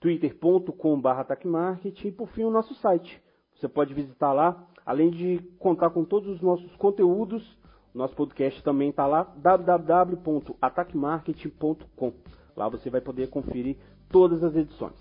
twitter.com.br 0.00 1.08
ataquemarketing 1.08 2.08
e 2.08 2.12
por 2.12 2.26
fim 2.28 2.42
o 2.44 2.50
nosso 2.50 2.74
site. 2.76 3.22
Você 3.54 3.68
pode 3.68 3.92
visitar 3.94 4.32
lá, 4.32 4.66
além 4.84 5.10
de 5.10 5.38
contar 5.58 5.90
com 5.90 6.04
todos 6.04 6.28
os 6.28 6.40
nossos 6.40 6.74
conteúdos. 6.76 7.60
Nosso 7.94 8.16
podcast 8.16 8.62
também 8.62 8.88
está 8.88 9.06
lá, 9.06 9.30
www.ataquemarketing.com. 9.36 12.12
Lá 12.56 12.66
você 12.68 12.88
vai 12.88 13.02
poder 13.02 13.28
conferir 13.28 13.76
todas 14.08 14.42
as 14.42 14.56
edições. 14.56 14.96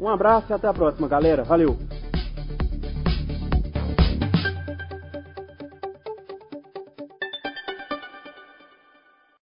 Um 0.00 0.08
abraço 0.08 0.52
e 0.52 0.54
até 0.54 0.66
a 0.66 0.74
próxima, 0.74 1.06
galera. 1.08 1.44
Valeu! 1.44 1.76